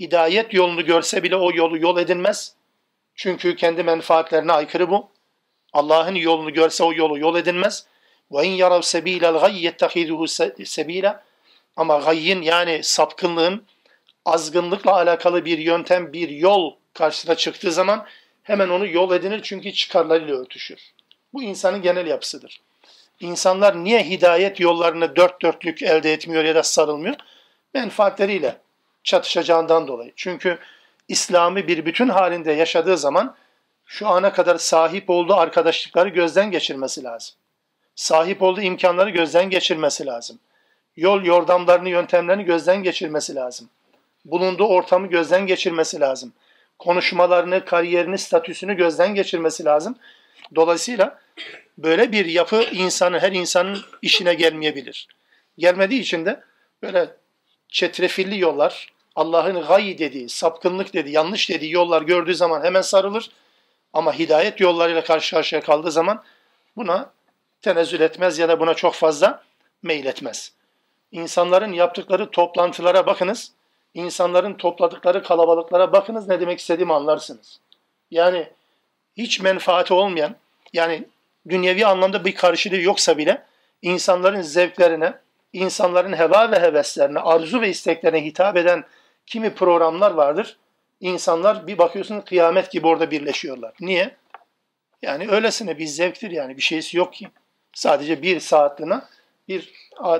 Hidayet 0.00 0.54
yolunu 0.54 0.84
görse 0.84 1.22
bile 1.22 1.36
o 1.36 1.52
yolu 1.54 1.78
yol 1.78 1.98
edinmez. 1.98 2.54
Çünkü 3.14 3.56
kendi 3.56 3.82
menfaatlerine 3.82 4.52
aykırı 4.52 4.90
bu. 4.90 5.08
Allah'ın 5.72 6.14
yolunu 6.14 6.52
görse 6.52 6.84
o 6.84 6.92
yolu 6.92 7.18
yol 7.18 7.36
edinmez. 7.36 7.86
Ve 8.34 8.46
in 8.46 8.52
yarav 8.52 8.80
sebilal 8.80 9.40
gayy 9.40 9.64
yettehizuhu 9.64 10.28
sebila. 10.64 11.22
Ama 11.76 11.98
gayyin 11.98 12.42
yani 12.42 12.80
sapkınlığın 12.82 13.64
azgınlıkla 14.24 14.92
alakalı 14.92 15.44
bir 15.44 15.58
yöntem, 15.58 16.12
bir 16.12 16.28
yol 16.28 16.74
karşısına 16.94 17.34
çıktığı 17.34 17.72
zaman 17.72 18.06
hemen 18.42 18.68
onu 18.68 18.86
yol 18.86 19.12
edinir 19.12 19.40
çünkü 19.42 19.72
çıkarlarıyla 19.72 20.36
örtüşür. 20.36 20.78
Bu 21.32 21.42
insanın 21.42 21.82
genel 21.82 22.06
yapısıdır. 22.06 22.60
İnsanlar 23.20 23.84
niye 23.84 24.04
hidayet 24.04 24.60
yollarını 24.60 25.16
dört 25.16 25.42
dörtlük 25.42 25.82
elde 25.82 26.12
etmiyor 26.12 26.44
ya 26.44 26.54
da 26.54 26.62
sarılmıyor? 26.62 27.16
Menfaatleriyle 27.74 28.56
çatışacağından 29.04 29.88
dolayı. 29.88 30.12
Çünkü 30.16 30.58
İslam'ı 31.08 31.66
bir 31.66 31.86
bütün 31.86 32.08
halinde 32.08 32.52
yaşadığı 32.52 32.98
zaman 32.98 33.36
şu 33.86 34.08
ana 34.08 34.32
kadar 34.32 34.58
sahip 34.58 35.10
olduğu 35.10 35.34
arkadaşlıkları 35.34 36.08
gözden 36.08 36.50
geçirmesi 36.50 37.04
lazım. 37.04 37.34
Sahip 37.94 38.42
olduğu 38.42 38.60
imkanları 38.60 39.10
gözden 39.10 39.50
geçirmesi 39.50 40.06
lazım. 40.06 40.38
Yol 40.96 41.24
yordamlarını, 41.24 41.88
yöntemlerini 41.88 42.44
gözden 42.44 42.82
geçirmesi 42.82 43.34
lazım. 43.34 43.68
Bulunduğu 44.24 44.66
ortamı 44.66 45.06
gözden 45.06 45.46
geçirmesi 45.46 46.00
lazım 46.00 46.32
konuşmalarını, 46.78 47.64
kariyerini, 47.64 48.18
statüsünü 48.18 48.74
gözden 48.76 49.14
geçirmesi 49.14 49.64
lazım. 49.64 49.96
Dolayısıyla 50.54 51.18
böyle 51.78 52.12
bir 52.12 52.26
yapı 52.26 52.62
insanın, 52.72 53.18
her 53.18 53.32
insanın 53.32 53.80
işine 54.02 54.34
gelmeyebilir. 54.34 55.08
Gelmediği 55.58 56.00
için 56.00 56.26
de 56.26 56.40
böyle 56.82 57.08
çetrefilli 57.68 58.40
yollar, 58.40 58.92
Allah'ın 59.16 59.66
gayi 59.66 59.98
dediği, 59.98 60.28
sapkınlık 60.28 60.94
dediği, 60.94 61.12
yanlış 61.12 61.50
dediği 61.50 61.72
yollar 61.72 62.02
gördüğü 62.02 62.34
zaman 62.34 62.64
hemen 62.64 62.82
sarılır. 62.82 63.30
Ama 63.92 64.18
hidayet 64.18 64.60
yollarıyla 64.60 65.04
karşı 65.04 65.34
karşıya 65.34 65.62
kaldığı 65.62 65.90
zaman 65.90 66.22
buna 66.76 67.10
tenezzül 67.64 68.00
etmez 68.00 68.38
ya 68.38 68.48
da 68.48 68.60
buna 68.60 68.74
çok 68.74 68.94
fazla 68.94 69.42
meyletmez. 69.82 70.52
İnsanların 71.12 71.72
yaptıkları 71.72 72.30
toplantılara 72.30 73.06
bakınız 73.06 73.52
insanların 73.94 74.54
topladıkları 74.54 75.22
kalabalıklara 75.22 75.92
bakınız 75.92 76.28
ne 76.28 76.40
demek 76.40 76.58
istediğimi 76.58 76.94
anlarsınız. 76.94 77.60
Yani 78.10 78.48
hiç 79.16 79.40
menfaati 79.40 79.94
olmayan, 79.94 80.36
yani 80.72 81.04
dünyevi 81.48 81.86
anlamda 81.86 82.24
bir 82.24 82.34
karşılığı 82.34 82.80
yoksa 82.80 83.18
bile 83.18 83.42
insanların 83.82 84.40
zevklerine, 84.40 85.14
insanların 85.52 86.12
heva 86.12 86.50
ve 86.50 86.60
heveslerine, 86.60 87.18
arzu 87.18 87.60
ve 87.60 87.68
isteklerine 87.68 88.24
hitap 88.24 88.56
eden 88.56 88.84
kimi 89.26 89.54
programlar 89.54 90.10
vardır. 90.10 90.56
İnsanlar 91.00 91.66
bir 91.66 91.78
bakıyorsun 91.78 92.20
kıyamet 92.20 92.70
gibi 92.70 92.86
orada 92.86 93.10
birleşiyorlar. 93.10 93.72
Niye? 93.80 94.16
Yani 95.02 95.30
öylesine 95.30 95.78
bir 95.78 95.86
zevktir 95.86 96.30
yani 96.30 96.56
bir 96.56 96.62
şeysi 96.62 96.96
yok 96.96 97.12
ki. 97.12 97.28
Sadece 97.74 98.22
bir 98.22 98.40
saatliğine 98.40 99.00
bir 99.48 99.72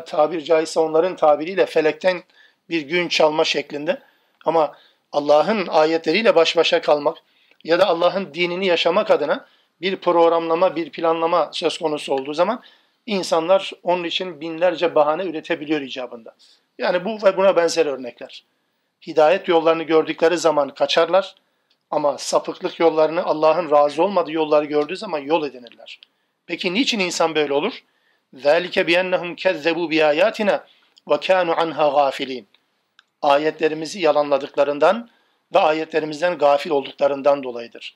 tabir 0.07 0.41
caizse 0.41 0.81
onların 0.81 1.17
tabiriyle 1.17 1.67
felekten 1.67 2.23
bir 2.69 2.83
gün 2.83 3.09
çalma 3.09 3.45
şeklinde. 3.45 4.03
Ama 4.45 4.73
Allah'ın 5.13 5.67
ayetleriyle 5.67 6.35
baş 6.35 6.57
başa 6.57 6.81
kalmak 6.81 7.17
ya 7.65 7.79
da 7.79 7.87
Allah'ın 7.87 8.35
dinini 8.35 8.67
yaşamak 8.67 9.11
adına 9.11 9.47
bir 9.81 9.97
programlama, 9.97 10.77
bir 10.77 10.91
planlama 10.91 11.51
söz 11.53 11.79
konusu 11.79 12.15
olduğu 12.15 12.35
zaman 12.35 12.63
insanlar 13.07 13.73
onun 13.83 14.05
için 14.05 14.41
binlerce 14.41 14.95
bahane 14.95 15.25
üretebiliyor 15.25 15.81
icabında. 15.81 16.35
Yani 16.79 17.05
bu 17.05 17.27
ve 17.27 17.37
buna 17.37 17.57
benzer 17.57 17.87
örnekler. 17.87 18.45
Hidayet 19.07 19.49
yollarını 19.49 19.83
gördükleri 19.83 20.39
zaman 20.39 20.69
kaçarlar 20.69 21.35
ama 21.91 22.19
sapıklık 22.19 22.81
yollarını 22.81 23.25
Allah'ın 23.25 23.71
razı 23.71 24.03
olmadığı 24.03 24.33
yolları 24.33 24.65
gördüğü 24.65 24.97
zaman 24.97 25.19
yol 25.19 25.47
edinirler. 25.47 26.01
Peki 26.46 26.74
niçin 26.74 27.00
insan 27.00 27.36
böyle 27.36 27.54
olur? 27.54 27.84
ذَٰلِكَ 28.36 28.86
بِيَنَّهُمْ 28.86 29.36
كَذَّبُوا 29.36 29.90
بِآيَاتِنَا 29.90 30.60
وَكَانُوا 31.08 31.56
عَنْهَا 31.56 31.86
غَافِلِينَ 31.96 32.44
ayetlerimizi 33.22 34.00
yalanladıklarından 34.00 35.10
ve 35.54 35.60
ayetlerimizden 35.60 36.38
gafil 36.38 36.70
olduklarından 36.70 37.44
dolayıdır. 37.44 37.96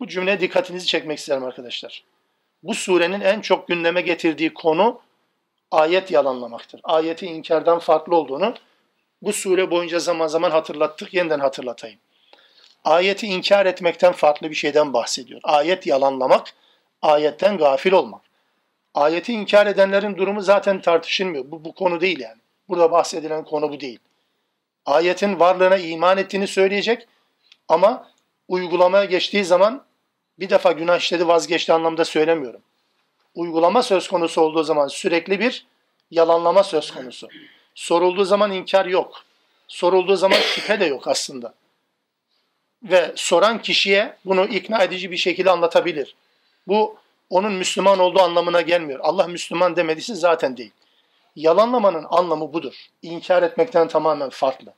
Bu 0.00 0.08
cümleye 0.08 0.40
dikkatinizi 0.40 0.86
çekmek 0.86 1.18
isterim 1.18 1.44
arkadaşlar. 1.44 2.04
Bu 2.62 2.74
surenin 2.74 3.20
en 3.20 3.40
çok 3.40 3.68
gündeme 3.68 4.00
getirdiği 4.00 4.54
konu 4.54 5.00
ayet 5.70 6.10
yalanlamaktır. 6.10 6.80
Ayeti 6.84 7.26
inkardan 7.26 7.78
farklı 7.78 8.16
olduğunu 8.16 8.54
bu 9.22 9.32
sure 9.32 9.70
boyunca 9.70 9.98
zaman 9.98 10.26
zaman 10.26 10.50
hatırlattık, 10.50 11.14
yeniden 11.14 11.40
hatırlatayım. 11.40 11.98
Ayeti 12.84 13.26
inkar 13.26 13.66
etmekten 13.66 14.12
farklı 14.12 14.50
bir 14.50 14.54
şeyden 14.54 14.92
bahsediyor. 14.92 15.40
Ayet 15.44 15.86
yalanlamak, 15.86 16.54
ayetten 17.01 17.57
gafil 17.57 17.91
olmak. 17.91 18.21
Ayeti 18.93 19.33
inkar 19.33 19.67
edenlerin 19.67 20.17
durumu 20.17 20.41
zaten 20.41 20.81
tartışılmıyor. 20.81 21.51
Bu, 21.51 21.65
bu 21.65 21.75
konu 21.75 22.01
değil 22.01 22.19
yani. 22.19 22.41
Burada 22.69 22.91
bahsedilen 22.91 23.43
konu 23.43 23.69
bu 23.71 23.79
değil 23.79 23.99
ayetin 24.85 25.39
varlığına 25.39 25.77
iman 25.77 26.17
ettiğini 26.17 26.47
söyleyecek 26.47 27.07
ama 27.67 28.11
uygulamaya 28.47 29.05
geçtiği 29.05 29.45
zaman 29.45 29.85
bir 30.39 30.49
defa 30.49 30.71
günah 30.71 30.99
işledi 30.99 31.27
vazgeçti 31.27 31.73
anlamda 31.73 32.05
söylemiyorum. 32.05 32.61
Uygulama 33.35 33.83
söz 33.83 34.07
konusu 34.07 34.41
olduğu 34.41 34.63
zaman 34.63 34.87
sürekli 34.87 35.39
bir 35.39 35.65
yalanlama 36.11 36.63
söz 36.63 36.91
konusu. 36.91 37.27
Sorulduğu 37.75 38.25
zaman 38.25 38.51
inkar 38.51 38.85
yok. 38.85 39.23
Sorulduğu 39.67 40.15
zaman 40.15 40.37
şüphe 40.37 40.79
de 40.79 40.85
yok 40.85 41.07
aslında. 41.07 41.53
Ve 42.83 43.11
soran 43.15 43.61
kişiye 43.61 44.17
bunu 44.25 44.45
ikna 44.45 44.83
edici 44.83 45.11
bir 45.11 45.17
şekilde 45.17 45.51
anlatabilir. 45.51 46.15
Bu 46.67 46.95
onun 47.29 47.53
Müslüman 47.53 47.99
olduğu 47.99 48.21
anlamına 48.21 48.61
gelmiyor. 48.61 48.99
Allah 49.03 49.27
Müslüman 49.27 49.75
demediyse 49.75 50.15
zaten 50.15 50.57
değil. 50.57 50.71
Yalanlamanın 51.35 52.05
anlamı 52.09 52.53
budur. 52.53 52.73
İnkar 53.01 53.43
etmekten 53.43 53.87
tamamen 53.87 54.29
farklı. 54.29 54.73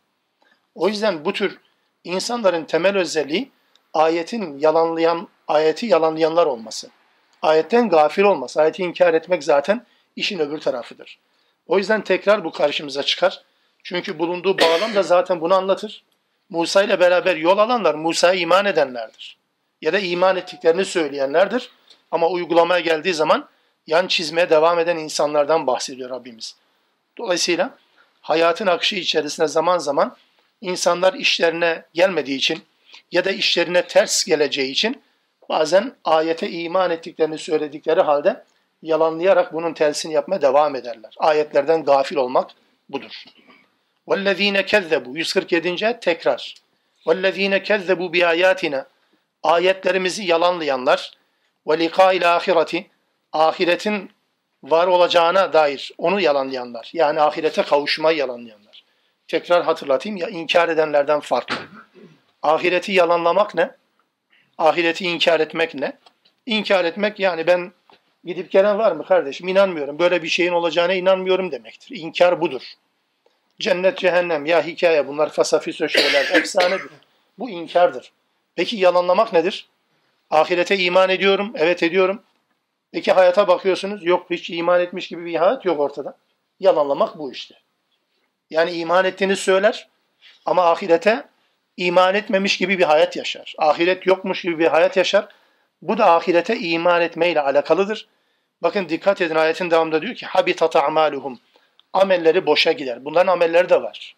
O 0.75 0.88
yüzden 0.88 1.25
bu 1.25 1.34
tür 1.34 1.60
insanların 2.03 2.65
temel 2.65 2.98
özelliği 2.98 3.51
ayetin 3.94 4.60
yalanlayan, 4.60 5.27
ayeti 5.48 5.86
yalanlayanlar 5.86 6.46
olması. 6.46 6.89
Ayetten 7.41 7.89
gafil 7.89 8.24
olması, 8.24 8.62
ayeti 8.62 8.84
inkar 8.84 9.13
etmek 9.13 9.44
zaten 9.44 9.86
işin 10.15 10.39
öbür 10.39 10.60
tarafıdır. 10.60 11.20
O 11.67 11.77
yüzden 11.77 12.03
tekrar 12.03 12.44
bu 12.44 12.51
karşımıza 12.51 13.03
çıkar. 13.03 13.44
Çünkü 13.84 14.20
bulunduğu 14.20 14.58
bağlam 14.58 14.96
da 14.96 15.03
zaten 15.03 15.41
bunu 15.41 15.53
anlatır. 15.53 16.03
Musa 16.50 16.84
ile 16.84 17.00
beraber 17.00 17.36
yol 17.36 17.58
alanlar 17.58 17.96
Musa'ya 17.96 18.34
iman 18.34 18.65
edenlerdir. 18.65 19.38
Ya 19.82 19.94
da 19.94 20.00
iman 20.00 20.36
ettiklerini 20.36 20.86
söyleyenlerdir. 20.86 21.72
Ama 22.11 22.29
uygulamaya 22.29 22.81
geldiği 22.81 23.14
zaman 23.14 23.49
yan 23.87 24.07
çizmeye 24.07 24.50
devam 24.50 24.79
eden 24.79 24.97
insanlardan 24.97 25.67
bahsediyor 25.67 26.11
Rabbimiz. 26.11 26.57
Dolayısıyla 27.19 27.79
hayatın 28.21 28.67
akışı 28.67 28.97
içerisinde 28.97 29.49
zaman 29.49 29.79
zaman 29.79 30.17
insanlar 30.61 31.14
işlerine 31.14 31.85
gelmediği 31.95 32.37
için 32.37 32.62
ya 33.12 33.25
da 33.25 33.31
işlerine 33.31 33.87
ters 33.87 34.25
geleceği 34.25 34.71
için 34.71 35.02
bazen 35.49 35.95
ayete 36.05 36.50
iman 36.50 36.91
ettiklerini 36.91 37.38
söyledikleri 37.38 38.00
halde 38.00 38.45
yalanlayarak 38.83 39.52
bunun 39.52 39.75
tersini 39.75 40.12
yapmaya 40.12 40.43
devam 40.43 40.76
ederler. 40.76 41.14
Ayetlerden 41.19 41.85
gafil 41.85 42.17
olmak 42.17 42.50
budur. 42.88 43.25
وَالَّذ۪ينَ 44.09 44.62
كَذَّبُوا 44.62 45.19
147. 45.19 46.00
tekrar. 46.00 46.55
وَالَّذ۪ينَ 47.07 47.59
كَذَّبُوا 47.59 48.11
بِآيَاتِنَا 48.12 48.85
Ayetlerimizi 49.43 50.25
yalanlayanlar 50.25 51.12
ve 51.68 51.80
liqa'il 51.80 52.36
ahireti 52.36 52.90
ahiretin 53.34 54.12
var 54.64 54.88
olacağına 54.88 55.54
dair 55.54 55.92
onu 55.98 56.22
yalanlayanlar. 56.22 56.90
Yani 56.94 57.22
ahirete 57.22 57.62
kavuşmayı 57.62 58.18
yalanlayanlar. 58.18 58.84
Tekrar 59.28 59.64
hatırlatayım 59.64 60.18
ya 60.18 60.30
inkar 60.30 60.70
edenlerden 60.70 61.20
farklı. 61.20 61.56
Ahireti 62.44 62.92
yalanlamak 62.92 63.56
ne? 63.56 63.72
Ahireti 64.58 65.06
inkar 65.06 65.40
etmek 65.40 65.76
ne? 65.76 65.98
İnkar 66.46 66.86
etmek 66.86 67.20
yani 67.20 67.48
ben 67.48 67.72
gidip 68.24 68.52
gelen 68.52 68.78
var 68.78 68.92
mı 68.92 69.06
kardeşim? 69.06 69.48
İnanmıyorum. 69.48 70.00
Böyle 70.00 70.24
bir 70.24 70.28
şeyin 70.28 70.52
olacağına 70.52 70.94
inanmıyorum 70.94 71.52
demektir. 71.52 71.96
İnkar 71.96 72.42
budur. 72.42 72.62
Cennet, 73.60 73.98
cehennem 73.98 74.46
ya 74.46 74.66
hikaye 74.66 75.08
bunlar 75.08 75.30
fasafiso 75.32 75.90
şeyler, 75.90 76.30
efsanedir. 76.34 76.90
Bu 77.40 77.50
inkardır. 77.50 78.12
Peki 78.56 78.78
yalanlamak 78.78 79.34
nedir? 79.34 79.70
Ahirete 80.29 80.77
iman 80.77 81.10
ediyorum, 81.10 81.51
evet 81.55 81.84
ediyorum. 81.84 82.24
Peki 82.91 83.12
hayata 83.12 83.48
bakıyorsunuz, 83.48 84.05
yok 84.05 84.25
hiç 84.29 84.50
iman 84.50 84.81
etmiş 84.81 85.07
gibi 85.07 85.25
bir 85.25 85.36
hayat 85.36 85.65
yok 85.65 85.79
ortada. 85.79 86.17
Yalanlamak 86.60 87.17
bu 87.17 87.31
işte. 87.31 87.55
Yani 88.50 88.72
iman 88.72 89.05
ettiğini 89.05 89.36
söyler 89.36 89.88
ama 90.46 90.72
ahirete 90.72 91.27
iman 91.77 92.15
etmemiş 92.15 92.57
gibi 92.57 92.79
bir 92.79 92.84
hayat 92.84 93.15
yaşar. 93.15 93.53
Ahiret 93.57 94.07
yokmuş 94.07 94.41
gibi 94.41 94.60
bir 94.60 94.67
hayat 94.67 94.98
yaşar. 94.98 95.27
Bu 95.81 95.98
da 95.98 96.15
ahirete 96.15 96.60
iman 96.60 97.01
etmeyle 97.01 97.41
alakalıdır. 97.41 98.07
Bakın 98.62 98.89
dikkat 98.89 99.22
edin 99.22 99.36
ayetin 99.36 99.72
devamında 99.72 100.01
diyor 100.01 100.15
ki 100.15 100.25
habitat 100.25 100.75
a'maluhum. 100.75 101.39
Amelleri 101.93 102.46
boşa 102.46 102.72
gider. 102.72 103.05
Bunların 103.05 103.31
amelleri 103.31 103.69
de 103.69 103.81
var. 103.81 104.15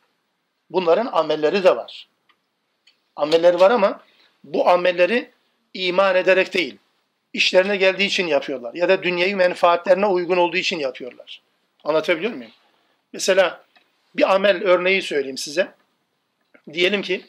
Bunların 0.69 1.09
amelleri 1.11 1.63
de 1.63 1.75
var. 1.75 2.07
Amelleri 3.15 3.59
var 3.59 3.71
ama 3.71 3.99
bu 4.43 4.69
amelleri 4.69 5.31
iman 5.73 6.15
ederek 6.15 6.53
değil, 6.53 6.77
işlerine 7.33 7.77
geldiği 7.77 8.05
için 8.05 8.27
yapıyorlar 8.27 8.73
ya 8.73 8.89
da 8.89 9.03
dünyayı 9.03 9.37
menfaatlerine 9.37 10.05
uygun 10.05 10.37
olduğu 10.37 10.57
için 10.57 10.79
yapıyorlar. 10.79 11.41
Anlatabiliyor 11.83 12.33
muyum? 12.33 12.51
Mesela 13.13 13.63
bir 14.15 14.33
amel 14.33 14.63
örneği 14.63 15.01
söyleyeyim 15.01 15.37
size. 15.37 15.71
Diyelim 16.73 17.01
ki 17.01 17.25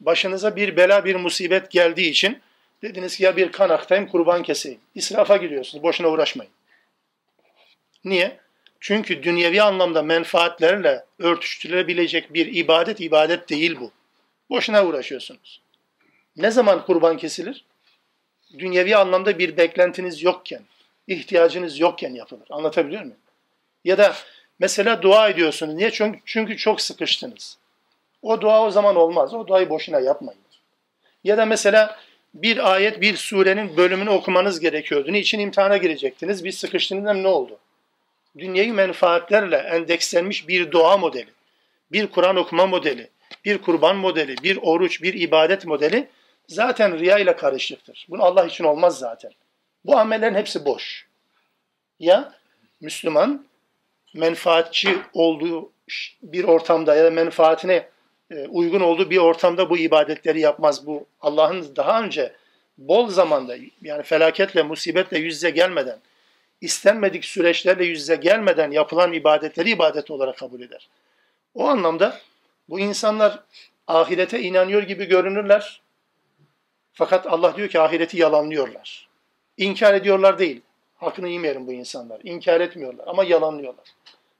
başınıza 0.00 0.56
bir 0.56 0.76
bela, 0.76 1.04
bir 1.04 1.14
musibet 1.14 1.70
geldiği 1.70 2.10
için 2.10 2.40
dediniz 2.82 3.16
ki 3.16 3.24
ya 3.24 3.36
bir 3.36 3.52
kan 3.52 3.68
aktayım, 3.68 4.06
kurban 4.06 4.42
keseyim. 4.42 4.80
İsrafa 4.94 5.36
gidiyorsunuz, 5.36 5.82
boşuna 5.82 6.08
uğraşmayın. 6.08 6.52
Niye? 8.04 8.38
Çünkü 8.80 9.22
dünyevi 9.22 9.62
anlamda 9.62 10.02
menfaatlerle 10.02 11.04
örtüştürülebilecek 11.18 12.34
bir 12.34 12.54
ibadet, 12.54 13.00
ibadet 13.00 13.48
değil 13.48 13.76
bu. 13.80 13.92
Boşuna 14.50 14.86
uğraşıyorsunuz. 14.86 15.60
Ne 16.36 16.50
zaman 16.50 16.84
kurban 16.86 17.16
kesilir? 17.16 17.64
Dünyevi 18.58 18.96
anlamda 18.96 19.38
bir 19.38 19.56
beklentiniz 19.56 20.22
yokken, 20.22 20.62
ihtiyacınız 21.06 21.80
yokken 21.80 22.14
yapılır. 22.14 22.46
Anlatabiliyor 22.50 23.02
muyum? 23.02 23.16
Ya 23.84 23.98
da 23.98 24.14
mesela 24.58 25.02
dua 25.02 25.28
ediyorsunuz. 25.28 25.74
Niye? 25.74 25.90
Çünkü, 25.90 26.20
çünkü 26.24 26.56
çok 26.56 26.80
sıkıştınız. 26.80 27.58
O 28.22 28.40
dua 28.40 28.62
o 28.66 28.70
zaman 28.70 28.96
olmaz. 28.96 29.34
O 29.34 29.46
duayı 29.46 29.70
boşuna 29.70 30.00
yapmayın. 30.00 30.40
Ya 31.24 31.36
da 31.38 31.46
mesela 31.46 31.98
bir 32.34 32.72
ayet, 32.72 33.00
bir 33.00 33.16
surenin 33.16 33.76
bölümünü 33.76 34.10
okumanız 34.10 34.60
gerekiyordu. 34.60 35.12
Niçin 35.12 35.38
imtihana 35.38 35.76
girecektiniz? 35.76 36.44
Bir 36.44 36.52
sıkıştığınızda 36.52 37.14
ne 37.14 37.28
oldu? 37.28 37.58
Dünyayı 38.38 38.74
menfaatlerle 38.74 39.56
endekslenmiş 39.56 40.48
bir 40.48 40.70
dua 40.70 40.96
modeli, 40.96 41.30
bir 41.92 42.06
Kur'an 42.06 42.36
okuma 42.36 42.66
modeli, 42.66 43.08
bir 43.44 43.58
kurban 43.58 43.96
modeli, 43.96 44.36
bir 44.42 44.58
oruç, 44.62 45.02
bir 45.02 45.14
ibadet 45.14 45.66
modeli 45.66 46.08
zaten 46.48 46.98
riya 46.98 47.18
ile 47.18 47.36
karışıktır. 47.36 48.06
Bunu 48.10 48.22
Allah 48.22 48.46
için 48.46 48.64
olmaz 48.64 48.98
zaten. 48.98 49.32
Bu 49.84 49.98
amellerin 49.98 50.34
hepsi 50.34 50.64
boş. 50.64 51.06
Ya 52.00 52.34
Müslüman 52.80 53.46
menfaatçi 54.14 54.98
olduğu 55.12 55.72
bir 56.22 56.44
ortamda 56.44 56.94
ya 56.94 57.04
da 57.04 57.10
menfaatine 57.10 57.88
e, 58.30 58.46
uygun 58.46 58.80
olduğu 58.80 59.10
bir 59.10 59.18
ortamda 59.18 59.70
bu 59.70 59.78
ibadetleri 59.78 60.40
yapmaz. 60.40 60.86
Bu 60.86 61.06
Allah'ın 61.20 61.76
daha 61.76 62.02
önce 62.02 62.32
bol 62.78 63.08
zamanda 63.08 63.56
yani 63.82 64.02
felaketle, 64.02 64.62
musibetle 64.62 65.18
yüz 65.18 65.34
yüze 65.34 65.50
gelmeden, 65.50 65.98
istenmedik 66.60 67.24
süreçlerle 67.24 67.84
yüz 67.84 68.00
yüze 68.00 68.16
gelmeden 68.16 68.70
yapılan 68.70 69.12
ibadetleri 69.12 69.70
ibadet 69.70 70.10
olarak 70.10 70.38
kabul 70.38 70.60
eder. 70.60 70.88
O 71.54 71.68
anlamda 71.68 72.20
bu 72.68 72.80
insanlar 72.80 73.38
ahirete 73.86 74.40
inanıyor 74.40 74.82
gibi 74.82 75.04
görünürler. 75.04 75.80
Fakat 76.94 77.26
Allah 77.26 77.56
diyor 77.56 77.68
ki 77.68 77.80
ahireti 77.80 78.18
yalanlıyorlar. 78.18 79.08
İnkar 79.56 79.94
ediyorlar 79.94 80.38
değil. 80.38 80.60
Hakkını 80.96 81.28
yemeyelim 81.28 81.66
bu 81.66 81.72
insanlar. 81.72 82.20
İnkar 82.24 82.60
etmiyorlar 82.60 83.04
ama 83.08 83.24
yalanlıyorlar. 83.24 83.84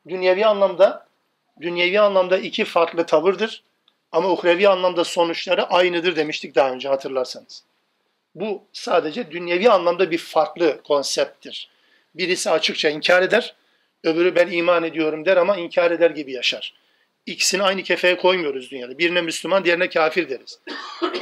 Dünyevi 0.09 0.47
anlamda 0.47 1.07
dünyevi 1.61 2.01
anlamda 2.01 2.39
iki 2.39 2.65
farklı 2.65 3.07
tavırdır. 3.07 3.63
Ama 4.13 4.31
uhrevi 4.31 4.69
anlamda 4.69 5.05
sonuçları 5.05 5.67
aynıdır 5.67 6.17
demiştik 6.17 6.55
daha 6.55 6.71
önce 6.71 6.89
hatırlarsanız. 6.89 7.65
Bu 8.35 8.63
sadece 8.73 9.31
dünyevi 9.31 9.71
anlamda 9.71 10.11
bir 10.11 10.19
farklı 10.19 10.83
konsepttir. 10.83 11.71
Birisi 12.15 12.51
açıkça 12.51 12.89
inkar 12.89 13.23
eder, 13.23 13.55
öbürü 14.05 14.35
ben 14.35 14.51
iman 14.51 14.85
ediyorum 14.85 15.25
der 15.25 15.37
ama 15.37 15.57
inkar 15.57 15.91
eder 15.91 16.11
gibi 16.11 16.33
yaşar. 16.33 16.75
İkisini 17.27 17.63
aynı 17.63 17.83
kefeye 17.83 18.17
koymuyoruz 18.17 18.71
dünyada. 18.71 18.99
Birine 18.99 19.21
Müslüman, 19.21 19.65
diğerine 19.65 19.89
kafir 19.89 20.29
deriz. 20.29 20.61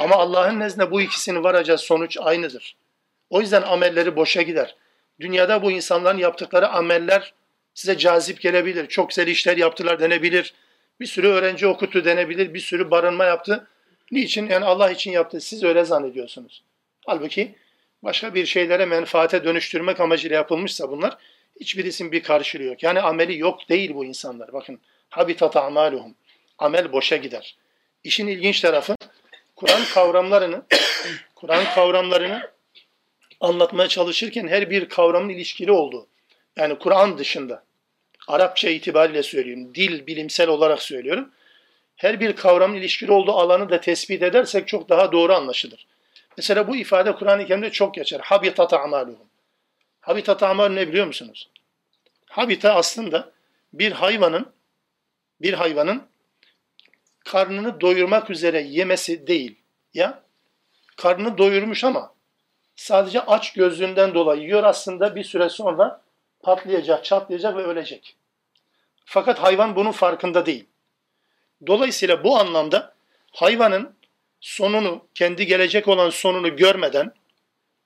Ama 0.01 0.17
Allah'ın 0.17 0.61
nezdinde 0.61 0.91
bu 0.91 1.01
ikisini 1.01 1.43
varacağı 1.43 1.79
sonuç 1.79 2.17
aynıdır. 2.21 2.77
O 3.31 3.41
yüzden 3.41 3.63
amelleri 3.63 4.17
boşa 4.17 4.43
gider. 4.43 4.77
Dünyada 5.21 5.63
bu 5.63 5.71
insanların 5.71 6.19
yaptıkları 6.19 6.69
ameller 6.69 7.35
size 7.75 7.99
cazip 7.99 8.41
gelebilir. 8.41 8.87
Çok 8.87 9.09
güzel 9.09 9.27
işler 9.27 9.57
yaptılar 9.57 10.01
denebilir. 10.01 10.55
Bir 11.01 11.07
sürü 11.07 11.29
öğrenci 11.29 11.67
okuttu 11.67 12.05
denebilir. 12.05 12.55
Bir 12.55 12.61
sürü 12.61 12.91
barınma 12.91 13.25
yaptı. 13.25 13.67
Niçin? 14.11 14.49
Yani 14.49 14.65
Allah 14.65 14.91
için 14.91 15.11
yaptı. 15.11 15.41
Siz 15.41 15.65
öyle 15.65 15.85
zannediyorsunuz. 15.85 16.63
Halbuki 17.07 17.55
başka 18.03 18.35
bir 18.35 18.47
şeylere 18.47 18.87
menfaate 18.87 19.45
dönüştürmek 19.45 20.01
amacıyla 20.01 20.37
yapılmışsa 20.37 20.91
bunlar 20.91 21.17
hiçbirisinin 21.61 22.13
bir 22.13 22.23
karşılığı 22.23 22.63
yok. 22.63 22.83
Yani 22.83 23.01
ameli 23.01 23.39
yok 23.39 23.69
değil 23.69 23.95
bu 23.95 24.05
insanlar. 24.05 24.53
Bakın 24.53 24.81
habitat 25.13 25.57
amaluhum. 25.57 26.15
Amel 26.59 26.93
boşa 26.93 27.17
gider. 27.17 27.57
İşin 28.05 28.27
ilginç 28.27 28.61
tarafı 28.61 28.97
Kur'an 29.57 29.85
kavramlarını 29.95 30.63
Kur'an 31.35 31.65
kavramlarını 31.75 32.51
anlatmaya 33.41 33.89
çalışırken 33.89 34.49
her 34.49 34.71
bir 34.71 34.89
kavramın 34.89 35.29
ilişkili 35.29 35.73
olduğu. 35.73 36.07
Yani 36.57 36.79
Kur'an 36.79 37.19
dışında 37.19 37.65
Arapça 38.29 38.71
itibariyle 38.71 39.23
söylüyorum. 39.23 39.75
Dil 39.75 40.07
bilimsel 40.07 40.49
olarak 40.49 40.83
söylüyorum. 40.83 41.31
Her 41.97 42.21
bir 42.21 42.37
kavramın 42.37 42.77
ilişkili 42.77 43.13
olduğu 43.13 43.33
alanı 43.33 43.71
da 43.71 43.81
tespit 43.81 44.23
edersek 44.23 44.69
çok 44.69 44.89
daha 44.89 45.13
doğru 45.13 45.35
anlaşılır. 45.35 45.87
Mesela 46.37 46.69
bu 46.69 46.77
ifade 46.77 47.15
Kur'an-ı 47.15 47.47
Kerim'de 47.47 47.71
çok 47.71 47.95
geçer. 47.95 48.21
Habitat 48.23 48.73
amaluhum. 48.73 49.29
Habitat 50.01 50.43
amal 50.43 50.69
ne 50.69 50.89
biliyor 50.89 51.07
musunuz? 51.07 51.49
Habita 52.27 52.75
aslında 52.75 53.33
bir 53.73 53.93
hayvanın 53.93 54.53
bir 55.43 55.53
hayvanın 55.53 56.03
karnını 57.25 57.81
doyurmak 57.81 58.31
üzere 58.31 58.61
yemesi 58.63 59.27
değil. 59.27 59.59
Ya 59.95 60.23
karnını 60.97 61.39
doyurmuş 61.39 61.85
ama 61.85 62.15
sadece 62.77 63.21
aç 63.21 63.53
gözlüğünden 63.53 64.15
dolayı 64.15 64.43
yiyor 64.43 64.65
aslında 64.65 65.17
bir 65.17 65.25
süre 65.25 65.49
sonra 65.49 66.03
patlayacak, 66.43 67.05
çatlayacak 67.05 67.57
ve 67.57 67.63
ölecek. 67.63 68.17
Fakat 69.05 69.39
hayvan 69.39 69.77
bunun 69.77 69.93
farkında 69.93 70.47
değil. 70.47 70.65
Dolayısıyla 71.67 72.25
bu 72.25 72.39
anlamda 72.39 72.95
hayvanın 73.33 73.95
sonunu, 74.41 75.07
kendi 75.15 75.47
gelecek 75.47 75.89
olan 75.89 76.11
sonunu 76.11 76.57
görmeden 76.57 77.15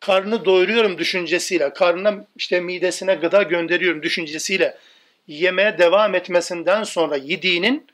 karnını 0.01 0.45
doyuruyorum 0.45 0.99
düşüncesiyle, 0.99 1.73
karnına 1.73 2.27
işte 2.37 2.61
midesine 2.61 3.15
gıda 3.15 3.43
gönderiyorum 3.43 4.03
düşüncesiyle 4.03 4.79
yemeye 5.27 5.79
devam 5.79 6.15
etmesinden 6.15 6.83
sonra 6.83 7.17
yediğinin 7.17 7.87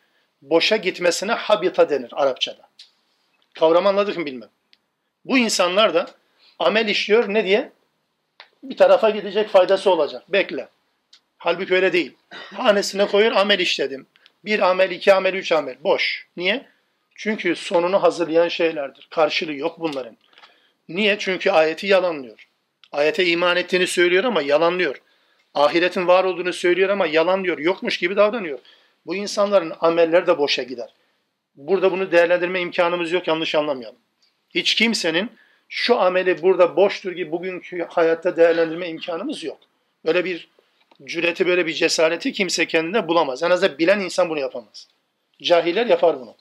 boşa 0.42 0.76
gitmesine 0.76 1.32
habita 1.32 1.90
denir 1.90 2.10
Arapçada. 2.12 2.68
Kavram 3.54 3.86
anladık 3.86 4.16
mı 4.16 4.26
bilmem. 4.26 4.48
Bu 5.24 5.38
insanlar 5.38 5.94
da 5.94 6.06
amel 6.58 6.88
işliyor 6.88 7.34
ne 7.34 7.44
diye? 7.44 7.72
Bir 8.62 8.76
tarafa 8.76 9.10
gidecek 9.10 9.48
faydası 9.48 9.90
olacak. 9.90 10.22
Bekle. 10.28 10.68
Halbuki 11.38 11.74
öyle 11.74 11.92
değil. 11.92 12.16
Hanesine 12.30 13.06
koyuyor 13.06 13.32
amel 13.32 13.58
işledim. 13.58 14.06
Bir 14.44 14.60
amel, 14.60 14.90
iki 14.90 15.12
amel, 15.14 15.34
üç 15.34 15.52
amel. 15.52 15.76
Boş. 15.84 16.26
Niye? 16.36 16.66
Çünkü 17.14 17.56
sonunu 17.56 18.02
hazırlayan 18.02 18.48
şeylerdir. 18.48 19.08
Karşılığı 19.10 19.54
yok 19.54 19.80
bunların. 19.80 20.16
Niye? 20.88 21.16
Çünkü 21.18 21.50
ayeti 21.50 21.86
yalanlıyor. 21.86 22.48
Ayete 22.92 23.26
iman 23.26 23.56
ettiğini 23.56 23.86
söylüyor 23.86 24.24
ama 24.24 24.42
yalanlıyor. 24.42 25.02
Ahiretin 25.54 26.06
var 26.06 26.24
olduğunu 26.24 26.52
söylüyor 26.52 26.88
ama 26.88 27.06
yalanlıyor. 27.06 27.58
Yokmuş 27.58 27.98
gibi 27.98 28.16
davranıyor. 28.16 28.58
Bu 29.06 29.14
insanların 29.14 29.72
ameller 29.80 30.26
de 30.26 30.38
boşa 30.38 30.62
gider. 30.62 30.94
Burada 31.54 31.92
bunu 31.92 32.12
değerlendirme 32.12 32.60
imkanımız 32.60 33.12
yok 33.12 33.28
yanlış 33.28 33.54
anlamayalım. 33.54 33.98
Hiç 34.50 34.74
kimsenin 34.74 35.30
şu 35.68 36.00
ameli 36.00 36.42
burada 36.42 36.76
boştur 36.76 37.12
gibi 37.12 37.32
bugünkü 37.32 37.86
hayatta 37.90 38.36
değerlendirme 38.36 38.88
imkanımız 38.88 39.44
yok. 39.44 39.58
Böyle 40.04 40.24
bir 40.24 40.48
cüreti, 41.04 41.46
böyle 41.46 41.66
bir 41.66 41.72
cesareti 41.72 42.32
kimse 42.32 42.66
kendine 42.66 43.08
bulamaz. 43.08 43.42
En 43.42 43.50
azından 43.50 43.78
bilen 43.78 44.00
insan 44.00 44.28
bunu 44.28 44.38
yapamaz. 44.38 44.88
Cahiller 45.42 45.86
yapar 45.86 46.20
bunu. 46.20 46.36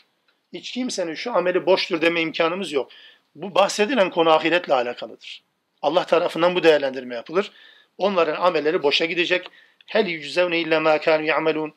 Hiç 0.53 0.71
kimsenin 0.71 1.13
şu 1.13 1.33
ameli 1.33 1.65
boştur 1.65 2.01
deme 2.01 2.21
imkanımız 2.21 2.71
yok. 2.71 2.91
Bu 3.35 3.55
bahsedilen 3.55 4.09
konu 4.09 4.29
ahiretle 4.29 4.73
alakalıdır. 4.73 5.43
Allah 5.81 6.05
tarafından 6.05 6.55
bu 6.55 6.63
değerlendirme 6.63 7.15
yapılır. 7.15 7.51
Onların 7.97 8.41
amelleri 8.41 8.83
boşa 8.83 9.05
gidecek. 9.05 9.47
Hel 9.85 10.05
yüczevne 10.05 10.59
illa 10.59 10.79
ma 10.79 11.01
kanu 11.01 11.23
ya'melun. 11.23 11.73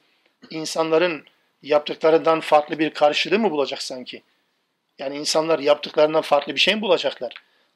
İnsanların 0.50 1.24
yaptıklarından 1.62 2.40
farklı 2.40 2.78
bir 2.78 2.90
karşılığı 2.90 3.38
mı 3.38 3.50
bulacak 3.50 3.82
sanki? 3.82 4.22
Yani 4.98 5.16
insanlar 5.16 5.58
yaptıklarından 5.58 6.22
farklı 6.22 6.54
bir 6.54 6.60
şey 6.60 6.74
mi 6.74 6.82
bulacaklar? 6.82 7.32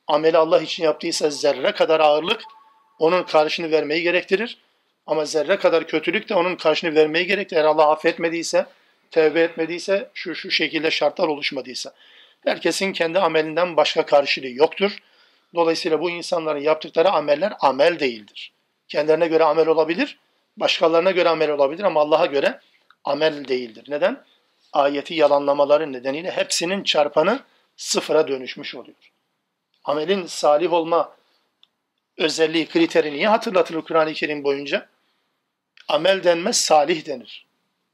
Ameli 0.06 0.38
Allah 0.38 0.60
için 0.60 0.84
yaptıysa 0.84 1.30
zerre 1.30 1.72
kadar 1.72 2.00
ağırlık 2.00 2.42
onun 2.98 3.22
karşını 3.22 3.70
vermeyi 3.70 4.02
gerektirir. 4.02 4.58
Ama 5.06 5.24
zerre 5.24 5.56
kadar 5.56 5.86
kötülük 5.86 6.28
de 6.28 6.34
onun 6.34 6.56
karşını 6.56 6.94
vermeyi 6.94 7.26
gerektirir. 7.26 7.60
Eğer 7.60 7.64
Allah 7.64 7.90
affetmediyse, 7.90 8.66
tevbe 9.10 9.40
etmediyse, 9.40 10.10
şu 10.14 10.34
şu 10.34 10.50
şekilde 10.50 10.90
şartlar 10.90 11.28
oluşmadıysa. 11.28 11.92
Herkesin 12.44 12.92
kendi 12.92 13.18
amelinden 13.18 13.76
başka 13.76 14.06
karşılığı 14.06 14.48
yoktur. 14.48 14.98
Dolayısıyla 15.54 16.00
bu 16.00 16.10
insanların 16.10 16.60
yaptıkları 16.60 17.10
ameller 17.10 17.52
amel 17.60 18.00
değildir. 18.00 18.52
Kendilerine 18.88 19.28
göre 19.28 19.44
amel 19.44 19.66
olabilir, 19.66 20.18
başkalarına 20.56 21.10
göre 21.10 21.28
amel 21.28 21.50
olabilir 21.50 21.84
ama 21.84 22.00
Allah'a 22.00 22.26
göre 22.26 22.60
amel 23.04 23.48
değildir. 23.48 23.84
Neden? 23.88 24.24
Ayeti 24.72 25.14
yalanlamaları 25.14 25.92
nedeniyle 25.92 26.30
hepsinin 26.30 26.82
çarpanı 26.82 27.40
sıfıra 27.76 28.28
dönüşmüş 28.28 28.74
oluyor. 28.74 29.12
Amelin 29.84 30.26
salih 30.26 30.72
olma 30.72 31.16
özelliği, 32.16 32.66
kriteri 32.66 33.12
niye 33.12 33.28
hatırlatılır 33.28 33.82
Kur'an-ı 33.82 34.12
Kerim 34.12 34.44
boyunca? 34.44 34.88
Amel 35.88 36.24
denmez, 36.24 36.56
salih 36.56 37.06
denir. 37.06 37.46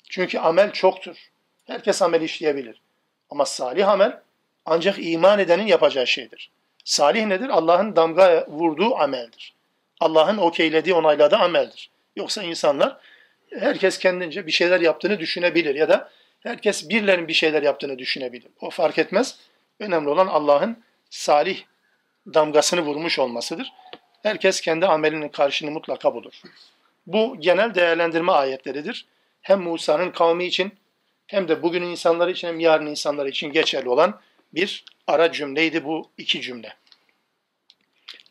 Çünkü 0.09 0.39
amel 0.39 0.73
çoktur. 0.73 1.17
Herkes 1.67 2.03
amel 2.03 2.21
işleyebilir. 2.21 2.81
Ama 3.31 3.45
salih 3.45 3.89
amel 3.89 4.21
ancak 4.67 4.97
iman 4.99 5.39
edenin 5.39 5.67
yapacağı 5.67 6.07
şeydir. 6.07 6.51
Salih 6.85 7.27
nedir? 7.27 7.49
Allah'ın 7.49 7.97
damga 7.97 8.47
vurduğu 8.49 8.97
ameldir. 8.97 9.55
Allah'ın 10.01 10.37
okeylediği, 10.37 10.95
onayladığı 10.95 11.37
ameldir. 11.37 11.91
Yoksa 12.17 12.43
insanlar 12.43 12.97
herkes 13.59 13.99
kendince 13.99 14.47
bir 14.47 14.53
şeyler 14.53 14.81
yaptığını 14.81 15.19
düşünebilir 15.19 15.75
ya 15.75 15.89
da 15.89 16.11
herkes 16.41 16.89
birilerinin 16.89 17.29
bir 17.29 17.33
şeyler 17.33 17.63
yaptığını 17.63 17.99
düşünebilir. 17.99 18.51
O 18.61 18.71
fark 18.71 18.99
etmez. 18.99 19.39
Önemli 19.81 20.09
olan 20.09 20.27
Allah'ın 20.27 20.85
salih 21.11 21.63
damgasını 22.35 22.81
vurmuş 22.81 23.19
olmasıdır. 23.19 23.73
Herkes 24.23 24.61
kendi 24.61 24.87
amelinin 24.87 25.29
karşını 25.29 25.71
mutlaka 25.71 26.15
bulur. 26.15 26.33
Bu 27.07 27.37
genel 27.41 27.75
değerlendirme 27.75 28.33
ayetleridir. 28.33 29.07
Hem 29.43 29.61
Musa'nın 29.61 30.11
kavmi 30.11 30.45
için 30.45 30.73
hem 31.27 31.49
de 31.49 31.63
bugünün 31.63 31.87
insanları 31.87 32.31
için 32.31 32.49
hem 32.49 32.61
yarın 32.61 32.87
insanları 32.87 33.29
için 33.29 33.53
geçerli 33.53 33.89
olan 33.89 34.21
bir 34.55 34.85
ara 35.08 35.32
cümleydi 35.32 35.86
bu 35.86 36.10
iki 36.18 36.42
cümle. 36.42 36.76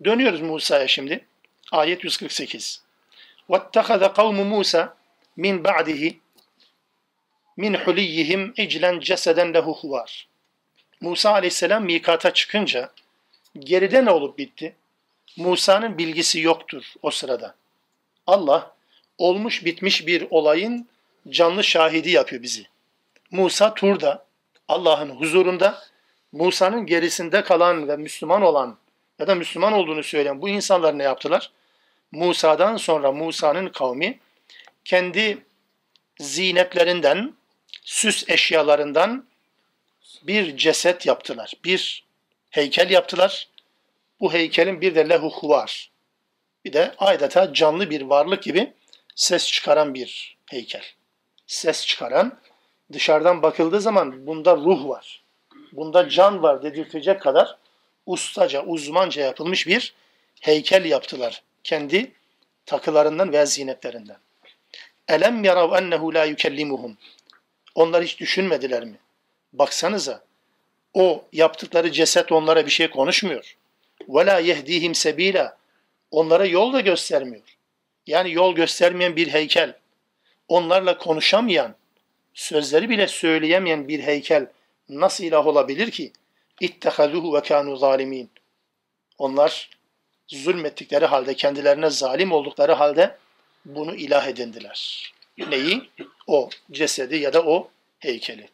Dönüyoruz 0.04 0.40
Musa'ya 0.40 0.88
şimdi. 0.88 1.26
Ayet 1.72 2.04
148. 2.04 2.82
وَاتَّخَذَ 3.50 4.04
قَوْمُ 4.04 4.36
مُوسَى 4.52 4.88
مِنْ 5.38 5.62
بَعْدِهِ 5.62 6.14
min 7.58 7.74
huliyihim 7.74 8.52
iclen 8.56 9.00
ceseden 9.00 9.54
lehu 9.54 9.74
huvar. 9.74 10.28
Musa 11.00 11.30
aleyhisselam 11.30 11.84
mikata 11.84 12.34
çıkınca 12.34 12.92
geride 13.58 14.04
ne 14.04 14.10
olup 14.10 14.38
bitti? 14.38 14.76
Musa'nın 15.36 15.98
bilgisi 15.98 16.40
yoktur 16.40 16.84
o 17.02 17.10
sırada. 17.10 17.54
Allah 18.26 18.74
olmuş 19.18 19.64
bitmiş 19.64 20.06
bir 20.06 20.26
olayın 20.30 20.88
canlı 21.28 21.64
şahidi 21.64 22.10
yapıyor 22.10 22.42
bizi. 22.42 22.66
Musa 23.30 23.74
Tur'da 23.74 24.26
Allah'ın 24.68 25.10
huzurunda 25.10 25.82
Musa'nın 26.33 26.85
gerisinde 26.85 27.43
kalan 27.43 27.87
ve 27.87 27.97
Müslüman 27.97 28.41
olan 28.41 28.77
ya 29.19 29.27
da 29.27 29.35
Müslüman 29.35 29.73
olduğunu 29.73 30.03
söyleyen 30.03 30.41
bu 30.41 30.49
insanlar 30.49 30.97
ne 30.97 31.03
yaptılar? 31.03 31.51
Musa'dan 32.11 32.77
sonra 32.77 33.11
Musa'nın 33.11 33.69
kavmi 33.69 34.19
kendi 34.85 35.45
zinetlerinden, 36.19 37.33
süs 37.83 38.29
eşyalarından 38.29 39.25
bir 40.23 40.57
ceset 40.57 41.05
yaptılar. 41.05 41.53
Bir 41.63 42.05
heykel 42.49 42.89
yaptılar. 42.89 43.47
Bu 44.19 44.33
heykelin 44.33 44.81
bir 44.81 44.95
de 44.95 45.09
lehuhu 45.09 45.49
var. 45.49 45.91
Bir 46.65 46.73
de 46.73 46.95
adeta 46.97 47.53
canlı 47.53 47.89
bir 47.89 48.01
varlık 48.01 48.43
gibi 48.43 48.73
ses 49.15 49.47
çıkaran 49.47 49.93
bir 49.93 50.37
heykel. 50.45 50.83
Ses 51.47 51.85
çıkaran, 51.85 52.39
dışarıdan 52.93 53.41
bakıldığı 53.41 53.81
zaman 53.81 54.27
bunda 54.27 54.55
ruh 54.57 54.87
var. 54.87 55.22
Bunda 55.73 56.09
can 56.09 56.43
var 56.43 56.63
dedirtecek 56.63 57.21
kadar 57.21 57.57
ustaca, 58.05 58.63
uzmanca 58.63 59.21
yapılmış 59.21 59.67
bir 59.67 59.93
heykel 60.41 60.85
yaptılar. 60.85 61.43
Kendi 61.63 62.11
takılarından 62.65 63.33
ve 63.33 63.45
zinetlerinden. 63.45 64.17
Elem 65.07 65.43
yarav 65.43 65.73
ennehu 65.73 66.13
la 66.13 66.25
yukellimuhum. 66.25 66.97
Onlar 67.75 68.03
hiç 68.03 68.19
düşünmediler 68.19 68.85
mi? 68.85 68.95
Baksanıza. 69.53 70.23
O 70.93 71.25
yaptıkları 71.33 71.91
ceset 71.91 72.31
onlara 72.31 72.65
bir 72.65 72.71
şey 72.71 72.89
konuşmuyor. 72.89 73.55
Ve 74.09 74.25
la 74.25 74.39
yehdihim 74.39 74.95
sebila. 74.95 75.57
Onlara 76.11 76.45
yol 76.45 76.73
da 76.73 76.79
göstermiyor. 76.79 77.57
Yani 78.07 78.31
yol 78.31 78.55
göstermeyen 78.55 79.15
bir 79.15 79.27
heykel. 79.27 79.77
Onlarla 80.47 80.97
konuşamayan, 80.97 81.75
sözleri 82.33 82.89
bile 82.89 83.07
söyleyemeyen 83.07 83.87
bir 83.87 83.99
heykel 83.99 84.47
nasıl 84.99 85.23
ilah 85.23 85.47
olabilir 85.47 85.91
ki? 85.91 86.11
İttehazuhu 86.61 87.33
ve 87.33 87.41
kanu 87.41 87.75
zalimin. 87.75 88.29
Onlar 89.17 89.69
zulmettikleri 90.27 91.05
halde, 91.05 91.33
kendilerine 91.33 91.89
zalim 91.89 92.31
oldukları 92.31 92.73
halde 92.73 93.17
bunu 93.65 93.95
ilah 93.95 94.27
edindiler. 94.27 95.11
Neyi? 95.37 95.89
O 96.27 96.49
cesedi 96.71 97.15
ya 97.15 97.33
da 97.33 97.41
o 97.45 97.69
heykeli. 97.99 98.49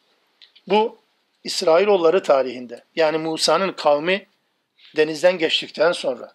Bu 0.68 0.98
İsrailoğulları 1.44 2.24
tarihinde 2.24 2.84
yani 2.96 3.18
Musa'nın 3.18 3.72
kavmi 3.72 4.26
denizden 4.96 5.38
geçtikten 5.38 5.92
sonra 5.92 6.34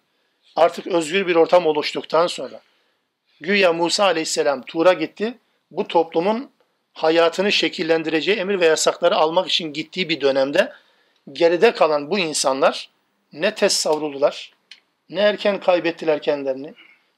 artık 0.55 0.87
özgür 0.87 1.27
bir 1.27 1.35
ortam 1.35 1.65
oluştuktan 1.65 2.27
sonra 2.27 2.61
güya 3.41 3.73
Musa 3.73 4.03
aleyhisselam 4.03 4.61
Tur'a 4.61 4.93
gitti. 4.93 5.37
Bu 5.71 5.87
toplumun 5.87 6.51
hayatını 6.95 7.51
şekillendireceği 7.51 8.37
emir 8.37 8.59
ve 8.59 8.65
yasakları 8.65 9.15
almak 9.15 9.47
için 9.47 9.73
gittiği 9.73 10.09
bir 10.09 10.21
dönemde 10.21 10.73
geride 11.33 11.71
kalan 11.71 12.11
bu 12.11 12.19
insanlar 12.19 12.89
ne 13.33 13.55
tez 13.55 13.73
savruldular, 13.73 14.53
ne 15.09 15.21
erken 15.21 15.59
kaybettiler 15.59 16.21
kendilerini, 16.21 16.73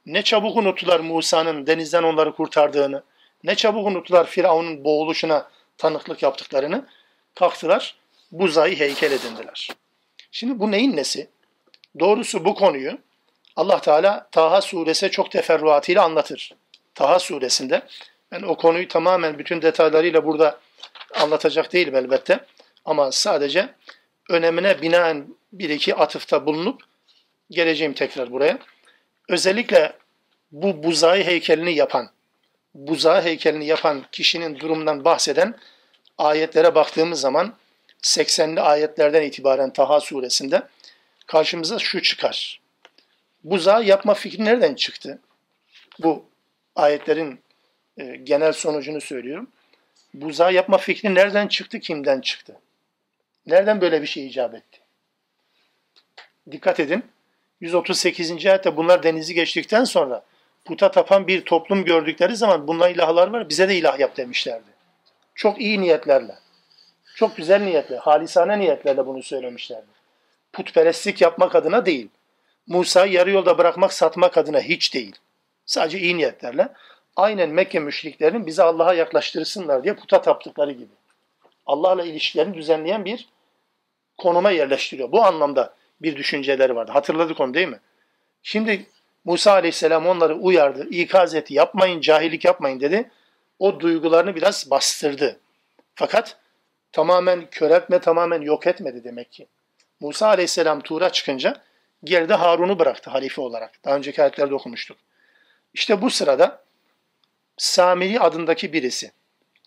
ne 0.06 0.22
çabuk 0.22 0.58
unuttular 0.58 1.00
Musa'nın 1.00 1.68
denizden 1.68 2.04
onları 2.04 2.36
kurtardığını, 2.36 3.04
ne 3.44 3.56
çabuk 3.56 3.88
unuttular 3.88 4.28
Firavun'un 4.28 4.84
boğuluşuna 4.84 5.50
tanıklık 5.78 6.24
yaptıklarını, 6.24 6.88
kalktılar 7.36 7.96
buzayı 8.32 8.80
heykel 8.80 9.12
edindiler. 9.12 9.70
Şimdi 10.32 10.60
bu 10.60 10.72
neyin 10.72 10.96
nesi? 10.96 11.30
Doğrusu 12.00 12.46
bu 12.46 12.56
konuyu 12.56 12.98
Allah 13.56 13.82
Teala 13.82 14.28
Taha 14.32 14.62
suresi 14.62 15.12
çok 15.12 15.32
teferruatıyla 15.32 16.04
anlatır. 16.04 16.52
Taha 16.96 17.20
suresinde 17.20 17.82
ben 18.32 18.42
o 18.42 18.58
konuyu 18.58 18.88
tamamen 18.88 19.40
bütün 19.40 19.62
detaylarıyla 19.62 20.26
burada 20.26 20.60
anlatacak 21.16 21.74
değilim 21.74 21.96
elbette. 21.96 22.40
Ama 22.86 23.12
sadece 23.12 23.70
önemine 24.30 24.82
binaen 24.82 25.28
bir 25.54 25.70
iki 25.70 25.96
atıfta 25.96 26.46
bulunup 26.46 26.82
geleceğim 27.52 27.94
tekrar 27.94 28.32
buraya. 28.32 28.60
Özellikle 29.30 29.94
bu 30.52 30.84
buzağı 30.84 31.18
heykelini 31.18 31.76
yapan, 31.76 32.10
buzağı 32.74 33.22
heykelini 33.22 33.66
yapan 33.66 34.06
kişinin 34.12 34.60
durumundan 34.60 35.06
bahseden 35.06 35.56
ayetlere 36.18 36.76
baktığımız 36.76 37.22
zaman 37.22 37.54
80'li 38.04 38.62
ayetlerden 38.62 39.22
itibaren 39.22 39.74
Taha 39.74 40.00
suresinde 40.00 40.62
karşımıza 41.28 41.80
şu 41.80 42.02
çıkar. 42.02 42.62
Buzağı 43.44 43.84
yapma 43.84 44.13
fikri 44.13 44.46
nereden 44.46 44.76
çıktı? 44.76 45.20
Bu 46.00 46.26
ayetlerin 46.76 47.40
e, 47.97 48.15
genel 48.15 48.53
sonucunu 48.53 49.01
söylüyorum. 49.01 49.47
Buzağı 50.13 50.53
yapma 50.53 50.77
fikri 50.77 51.15
nereden 51.15 51.47
çıktı, 51.47 51.79
kimden 51.79 52.21
çıktı? 52.21 52.55
Nereden 53.47 53.81
böyle 53.81 54.01
bir 54.01 54.07
şey 54.07 54.27
icap 54.27 54.53
etti? 54.53 54.79
Dikkat 56.51 56.79
edin. 56.79 57.03
138. 57.62 58.45
ayette 58.45 58.77
bunlar 58.77 59.03
denizi 59.03 59.33
geçtikten 59.33 59.83
sonra 59.83 60.23
puta 60.65 60.91
tapan 60.91 61.27
bir 61.27 61.45
toplum 61.45 61.86
gördükleri 61.86 62.36
zaman 62.36 62.67
bunlar 62.67 62.89
ilahlar 62.89 63.27
var 63.27 63.49
bize 63.49 63.69
de 63.69 63.77
ilah 63.77 63.99
yap 63.99 64.17
demişlerdi. 64.17 64.69
Çok 65.36 65.62
iyi 65.62 65.81
niyetlerle. 65.81 66.36
Çok 67.15 67.38
güzel 67.38 67.62
niyetle, 67.62 67.97
halisane 67.97 68.60
niyetlerle 68.60 69.05
bunu 69.05 69.23
söylemişlerdi. 69.23 69.88
Putperestlik 70.53 71.21
yapmak 71.21 71.55
adına 71.55 71.86
değil. 71.86 72.10
Musa'yı 72.67 73.13
yarı 73.13 73.31
yolda 73.31 73.57
bırakmak, 73.57 73.93
satmak 73.93 74.38
adına 74.38 74.62
hiç 74.62 74.93
değil. 74.93 75.15
Sadece 75.65 75.99
iyi 75.99 76.17
niyetlerle. 76.17 76.69
Aynen 77.17 77.49
Mekke 77.49 77.80
müşriklerinin 77.80 78.45
bizi 78.45 78.63
Allah'a 78.63 78.93
yaklaştırsınlar 78.93 79.84
diye 79.84 79.93
puta 79.93 80.21
taptıkları 80.21 80.71
gibi. 80.71 80.91
Allah'la 81.65 82.06
ilişkilerini 82.06 82.53
düzenleyen 82.53 83.06
bir 83.06 83.30
konuma 84.17 84.51
yerleştiriyor. 84.51 85.12
Bu 85.12 85.23
anlamda 85.23 85.73
bir 86.01 86.15
düşünceleri 86.15 86.75
vardı. 86.75 86.91
Hatırladık 86.91 87.39
onu 87.39 87.53
değil 87.53 87.67
mi? 87.67 87.80
Şimdi 88.43 88.86
Musa 89.25 89.51
aleyhisselam 89.51 90.08
onları 90.08 90.36
uyardı, 90.36 90.89
ikaz 90.89 91.36
etti, 91.36 91.53
yapmayın, 91.53 92.01
cahillik 92.01 92.45
yapmayın 92.45 92.80
dedi. 92.80 93.12
O 93.60 93.80
duygularını 93.80 94.36
biraz 94.36 94.71
bastırdı. 94.71 95.39
Fakat 95.95 96.38
tamamen 96.91 97.49
köreltme, 97.51 97.99
tamamen 97.99 98.41
yok 98.41 98.67
etmedi 98.67 99.03
demek 99.03 99.32
ki. 99.32 99.47
Musa 99.99 100.27
aleyhisselam 100.27 100.82
Tuğra 100.82 101.10
çıkınca 101.10 101.62
geride 102.03 102.34
Harun'u 102.34 102.80
bıraktı 102.80 103.10
halife 103.10 103.41
olarak. 103.41 103.71
Daha 103.86 103.95
önceki 103.95 104.21
ayetlerde 104.21 104.56
okumuştuk. 104.56 104.97
İşte 105.73 106.01
bu 106.01 106.10
sırada 106.10 106.66
Samiri 107.58 108.20
adındaki 108.20 108.74
birisi. 108.74 109.12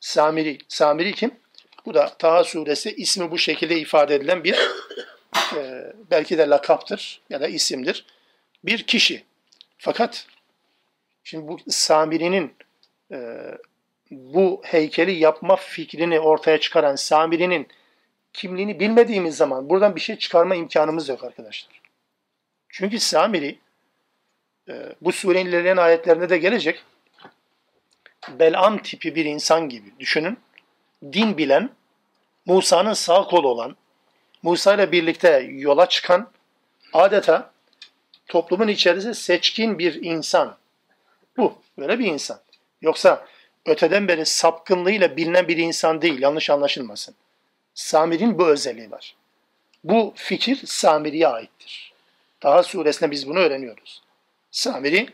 Samiri, 0.00 0.58
Samiri 0.68 1.12
kim? 1.12 1.34
Bu 1.86 1.94
da 1.94 2.14
Taha 2.18 2.44
suresi 2.44 2.94
ismi 2.94 3.30
bu 3.30 3.38
şekilde 3.38 3.78
ifade 3.78 4.14
edilen 4.14 4.44
bir 4.44 4.54
e, 5.56 5.92
belki 6.10 6.38
de 6.38 6.48
lakaptır 6.48 7.20
ya 7.30 7.40
da 7.40 7.48
isimdir. 7.48 8.06
Bir 8.64 8.82
kişi. 8.82 9.24
Fakat 9.78 10.26
şimdi 11.24 11.48
bu 11.48 11.58
Samiri'nin 11.68 12.54
e, 13.12 13.18
bu 14.10 14.62
heykeli 14.64 15.12
yapma 15.12 15.56
fikrini 15.56 16.20
ortaya 16.20 16.60
çıkaran 16.60 16.96
Samiri'nin 16.96 17.68
kimliğini 18.32 18.80
bilmediğimiz 18.80 19.36
zaman 19.36 19.70
buradan 19.70 19.96
bir 19.96 20.00
şey 20.00 20.16
çıkarma 20.16 20.54
imkanımız 20.54 21.08
yok 21.08 21.24
arkadaşlar. 21.24 21.80
Çünkü 22.68 23.00
Samiri 23.00 23.58
e, 24.68 24.94
bu 25.00 25.12
surenin 25.12 25.50
ilerleyen 25.50 25.76
ayetlerinde 25.76 26.28
de 26.30 26.38
gelecek. 26.38 26.84
Belam 28.38 28.82
tipi 28.82 29.14
bir 29.14 29.24
insan 29.24 29.68
gibi 29.68 29.92
düşünün. 29.98 30.38
Din 31.12 31.38
bilen, 31.38 31.70
Musa'nın 32.46 32.92
sağ 32.92 33.22
kolu 33.24 33.48
olan, 33.48 33.76
Musa 34.42 34.74
ile 34.74 34.92
birlikte 34.92 35.48
yola 35.50 35.88
çıkan, 35.88 36.30
adeta 36.92 37.50
toplumun 38.26 38.68
içerisinde 38.68 39.14
seçkin 39.14 39.78
bir 39.78 40.02
insan. 40.02 40.56
Bu, 41.36 41.54
böyle 41.78 41.98
bir 41.98 42.06
insan. 42.06 42.40
Yoksa 42.82 43.26
öteden 43.66 44.08
beri 44.08 44.26
sapkınlığıyla 44.26 45.16
bilinen 45.16 45.48
bir 45.48 45.56
insan 45.56 46.02
değil, 46.02 46.22
yanlış 46.22 46.50
anlaşılmasın. 46.50 47.14
Samir'in 47.74 48.38
bu 48.38 48.48
özelliği 48.48 48.90
var. 48.90 49.16
Bu 49.84 50.12
fikir 50.16 50.60
Samiri'ye 50.66 51.28
aittir. 51.28 51.92
Daha 52.42 52.62
suresinde 52.62 53.10
biz 53.10 53.28
bunu 53.28 53.38
öğreniyoruz. 53.38 54.02
Samiri, 54.50 55.08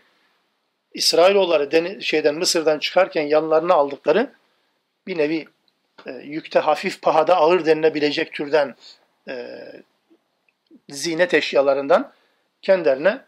İsrailoğulları 0.97 1.71
deni, 1.71 2.03
şeyden 2.03 2.35
Mısır'dan 2.35 2.79
çıkarken 2.79 3.23
yanlarına 3.23 3.75
aldıkları 3.75 4.33
bir 5.07 5.19
nevi 5.19 5.47
e, 6.07 6.11
yükte 6.11 6.59
hafif 6.59 7.03
pahada 7.03 7.37
ağır 7.37 7.67
denilebilecek 7.67 8.33
türden 8.33 8.75
e, 9.29 9.63
zinet 10.89 11.35
eşyalarından 11.35 12.13
kendilerine 12.63 13.21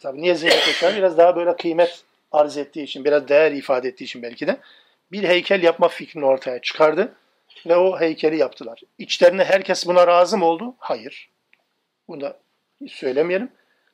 tabii 0.00 0.22
niye 0.22 0.34
zinet 0.34 0.68
eşyaları 0.68 0.98
biraz 0.98 1.18
daha 1.18 1.36
böyle 1.36 1.56
kıymet 1.56 2.02
arz 2.32 2.56
ettiği 2.56 2.82
için, 2.82 3.04
biraz 3.04 3.28
değer 3.28 3.52
ifade 3.52 3.88
ettiği 3.88 4.04
için 4.04 4.22
belki 4.22 4.46
de 4.46 4.60
bir 5.12 5.22
heykel 5.22 5.62
yapma 5.62 5.88
fikrini 5.88 6.24
ortaya 6.24 6.58
çıkardı 6.58 7.14
ve 7.66 7.76
o 7.76 8.00
heykeli 8.00 8.36
yaptılar. 8.36 8.80
İçlerine 8.98 9.44
herkes 9.44 9.86
buna 9.86 10.06
razı 10.06 10.38
mı 10.38 10.44
oldu? 10.44 10.74
Hayır. 10.78 11.30
Bunu 12.08 12.20
da 12.20 12.38
söylemeyelim. 12.88 13.50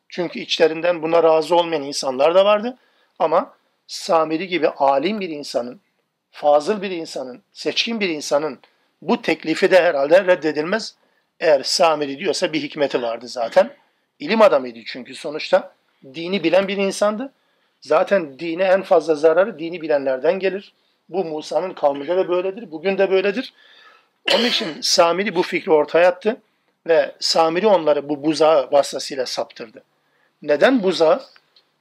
Çünkü 0.09 0.39
içlerinden 0.41 1.03
buna 1.03 1.23
razı 1.23 1.57
olmayan 1.57 1.83
insanlar 1.83 2.35
da 2.35 2.45
vardı. 2.45 2.79
Ama 3.19 3.55
Samiri 3.87 4.49
gibi 4.49 4.69
alim 4.69 5.21
bir 5.21 5.29
insanın, 5.29 5.81
fazıl 6.31 6.83
bir 6.83 6.91
insanın, 6.91 7.43
seçkin 7.53 8.01
bir 8.01 8.09
insanın 8.09 8.59
bu 9.03 9.23
teklifi 9.23 9.71
de 9.71 9.83
herhalde 9.83 10.27
reddedilmez. 10.27 10.95
Eğer 11.41 11.63
Samiri 11.63 12.19
diyorsa 12.19 12.53
bir 12.53 12.63
hikmeti 12.63 13.03
vardı 13.03 13.29
zaten. 13.29 13.71
İlim 14.19 14.43
adamıydı 14.43 14.79
çünkü 14.87 15.15
sonuçta. 15.15 15.75
Dini 16.15 16.45
bilen 16.45 16.69
bir 16.69 16.77
insandı. 16.77 17.33
Zaten 17.81 18.39
dine 18.39 18.65
en 18.65 18.83
fazla 18.83 19.15
zararı 19.15 19.59
dini 19.59 19.81
bilenlerden 19.81 20.39
gelir. 20.39 20.73
Bu 21.09 21.25
Musa'nın 21.25 21.75
kavminde 21.75 22.17
de 22.17 22.29
böyledir. 22.29 22.71
Bugün 22.71 22.99
de 22.99 23.11
böyledir. 23.11 23.55
Onun 24.35 24.45
için 24.45 24.81
Samiri 24.81 25.35
bu 25.35 25.43
fikri 25.43 25.73
ortaya 25.73 26.09
attı 26.09 26.37
ve 26.87 27.15
Samiri 27.21 27.67
onları 27.67 28.09
bu 28.09 28.25
buzağı 28.25 28.73
vasıtasıyla 28.73 29.27
saptırdı. 29.27 29.83
Neden 30.43 30.83
buzağı? 30.83 31.23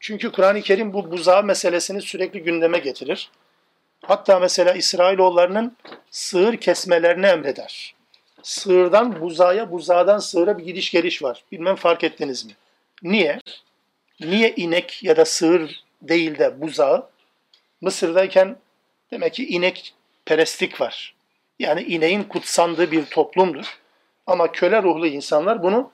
Çünkü 0.03 0.31
Kur'an-ı 0.31 0.61
Kerim 0.61 0.93
bu 0.93 1.11
buzağı 1.11 1.43
meselesini 1.43 2.01
sürekli 2.01 2.43
gündeme 2.43 2.79
getirir. 2.79 3.29
Hatta 4.05 4.39
mesela 4.39 4.73
İsrailoğullarının 4.73 5.77
sığır 6.11 6.57
kesmelerini 6.57 7.25
emreder. 7.25 7.95
Sığırdan 8.41 9.21
buzağa, 9.21 9.71
buzağdan 9.71 10.19
sığıra 10.19 10.57
bir 10.57 10.63
gidiş 10.63 10.91
geliş 10.91 11.23
var. 11.23 11.43
Bilmem 11.51 11.75
fark 11.75 12.03
ettiniz 12.03 12.45
mi? 12.45 12.51
Niye? 13.03 13.39
Niye 14.19 14.53
inek 14.55 15.03
ya 15.03 15.17
da 15.17 15.25
sığır 15.25 15.83
değil 16.01 16.37
de 16.37 16.61
buzağı? 16.61 17.09
Mısır'dayken 17.81 18.55
demek 19.11 19.33
ki 19.33 19.47
inek 19.47 19.93
perestlik 20.25 20.81
var. 20.81 21.15
Yani 21.59 21.81
ineğin 21.81 22.23
kutsandığı 22.23 22.91
bir 22.91 23.05
toplumdur. 23.05 23.77
Ama 24.27 24.51
köle 24.51 24.83
ruhlu 24.83 25.07
insanlar 25.07 25.63
bunu 25.63 25.91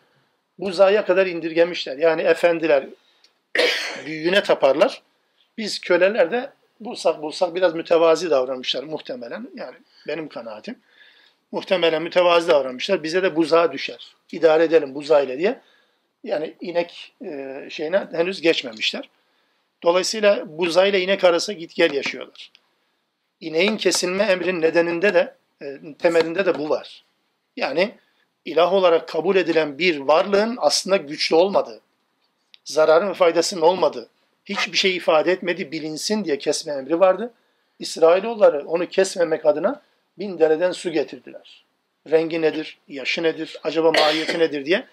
buzağa 0.60 1.06
kadar 1.06 1.28
indirgemişler. 1.28 1.98
Yani 1.98 2.22
efendiler 2.22 2.86
büyüğüne 4.06 4.44
taparlar. 4.44 5.02
Biz 5.58 5.80
köleler 5.80 6.32
de 6.32 6.50
bulsak 6.80 7.22
bulsak 7.22 7.56
biraz 7.56 7.76
mütevazi 7.76 8.30
davranmışlar 8.30 8.84
muhtemelen. 8.84 9.50
Yani 9.56 9.76
benim 10.08 10.30
kanaatim. 10.30 10.80
Muhtemelen 11.52 12.02
mütevazi 12.02 12.48
davranmışlar. 12.48 13.04
Bize 13.04 13.24
de 13.24 13.36
buzağa 13.36 13.72
düşer. 13.72 14.16
İdare 14.32 14.64
edelim 14.64 14.96
buzağıyla 14.96 15.38
diye. 15.38 15.62
Yani 16.24 16.56
inek 16.62 17.14
e, 17.26 17.68
şeyine 17.70 18.08
henüz 18.12 18.42
geçmemişler. 18.42 19.10
Dolayısıyla 19.84 20.58
buzağıyla 20.58 21.00
inek 21.00 21.24
arası 21.24 21.54
git 21.54 21.76
gel 21.76 21.94
yaşıyorlar. 21.94 22.52
İneğin 23.40 23.78
kesilme 23.78 24.24
emrinin 24.24 24.62
nedeninde 24.62 25.14
de 25.14 25.36
e, 25.62 25.80
temelinde 26.00 26.46
de 26.46 26.60
bu 26.60 26.70
var. 26.70 27.04
Yani 27.58 27.96
ilah 28.46 28.74
olarak 28.74 29.08
kabul 29.08 29.36
edilen 29.36 29.78
bir 29.78 29.98
varlığın 29.98 30.58
aslında 30.62 30.98
güçlü 30.98 31.36
olmadığı, 31.36 31.82
zararın 32.74 33.10
ve 33.10 33.14
faydasının 33.14 33.62
olmadığı, 33.62 34.10
hiçbir 34.46 34.78
şey 34.78 34.96
ifade 34.96 35.32
etmedi 35.32 35.72
bilinsin 35.72 36.26
diye 36.26 36.38
kesme 36.38 36.74
emri 36.74 37.00
vardı. 37.00 37.34
İsrailoğulları 37.80 38.68
onu 38.68 38.88
kesmemek 38.88 39.46
adına 39.46 39.82
bin 40.20 40.40
dereden 40.40 40.72
su 40.72 40.90
getirdiler. 40.90 41.66
Rengi 42.10 42.42
nedir, 42.42 42.78
yaşı 42.88 43.24
nedir, 43.24 43.60
acaba 43.64 43.92
mahiyeti 43.92 44.40
nedir 44.40 44.66
diye 44.66 44.86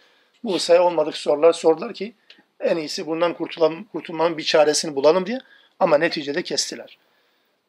Musa'ya 0.42 0.84
olmadık 0.84 1.16
sorular 1.16 1.52
sordular 1.52 1.94
ki 1.94 2.14
en 2.60 2.76
iyisi 2.76 3.06
bundan 3.06 3.34
kurtulalım, 3.34 3.84
kurtulmanın 3.84 4.38
bir 4.38 4.42
çaresini 4.42 4.94
bulalım 4.96 5.26
diye 5.26 5.38
ama 5.80 5.98
neticede 5.98 6.42
kestiler. 6.42 6.98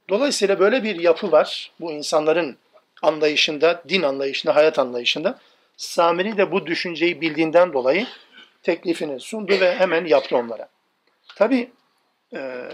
Dolayısıyla 0.09 0.59
böyle 0.59 0.83
bir 0.83 0.99
yapı 0.99 1.31
var 1.31 1.71
bu 1.79 1.91
insanların 1.91 2.57
anlayışında, 3.01 3.83
din 3.89 4.03
anlayışında, 4.03 4.55
hayat 4.55 4.79
anlayışında. 4.79 5.39
Samiri 5.77 6.37
de 6.37 6.51
bu 6.51 6.65
düşünceyi 6.65 7.21
bildiğinden 7.21 7.73
dolayı 7.73 8.07
teklifini 8.63 9.19
sundu 9.19 9.59
ve 9.59 9.75
hemen 9.75 10.05
yaptı 10.05 10.37
onlara. 10.37 10.69
Tabi 11.35 11.71
e, 12.33 12.69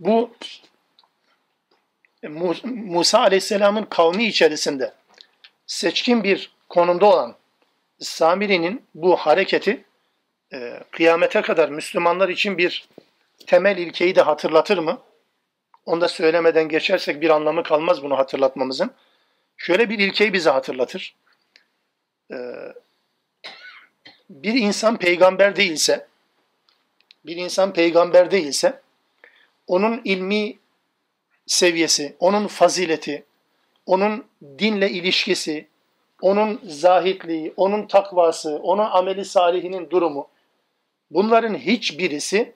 bu 0.00 0.30
e, 2.22 2.28
Musa 2.64 3.18
Aleyhisselam'ın 3.18 3.84
kavmi 3.84 4.24
içerisinde 4.24 4.92
seçkin 5.66 6.24
bir 6.24 6.52
konumda 6.68 7.06
olan 7.06 7.36
Samiri'nin 7.98 8.82
bu 8.94 9.16
hareketi 9.16 9.84
e, 10.52 10.80
kıyamete 10.90 11.42
kadar 11.42 11.68
Müslümanlar 11.68 12.28
için 12.28 12.58
bir 12.58 12.88
temel 13.46 13.76
ilkeyi 13.76 14.14
de 14.14 14.22
hatırlatır 14.22 14.78
mı? 14.78 14.98
Onu 15.86 16.00
da 16.00 16.08
söylemeden 16.08 16.68
geçersek 16.68 17.20
bir 17.20 17.30
anlamı 17.30 17.62
kalmaz 17.62 18.02
bunu 18.02 18.18
hatırlatmamızın. 18.18 18.90
Şöyle 19.56 19.90
bir 19.90 19.98
ilkeyi 19.98 20.32
bize 20.32 20.50
hatırlatır. 20.50 21.14
Ee, 22.32 22.36
bir 24.30 24.54
insan 24.54 24.96
peygamber 24.96 25.56
değilse, 25.56 26.08
bir 27.26 27.36
insan 27.36 27.72
peygamber 27.72 28.30
değilse, 28.30 28.80
onun 29.66 30.00
ilmi 30.04 30.58
seviyesi, 31.46 32.16
onun 32.20 32.46
fazileti, 32.46 33.24
onun 33.86 34.26
dinle 34.58 34.90
ilişkisi, 34.90 35.68
onun 36.20 36.60
zahitliği, 36.64 37.52
onun 37.56 37.86
takvası, 37.86 38.56
onun 38.62 38.84
ameli 38.84 39.24
salihinin 39.24 39.90
durumu 39.90 40.28
bunların 41.10 41.54
hiçbirisi 41.54 42.52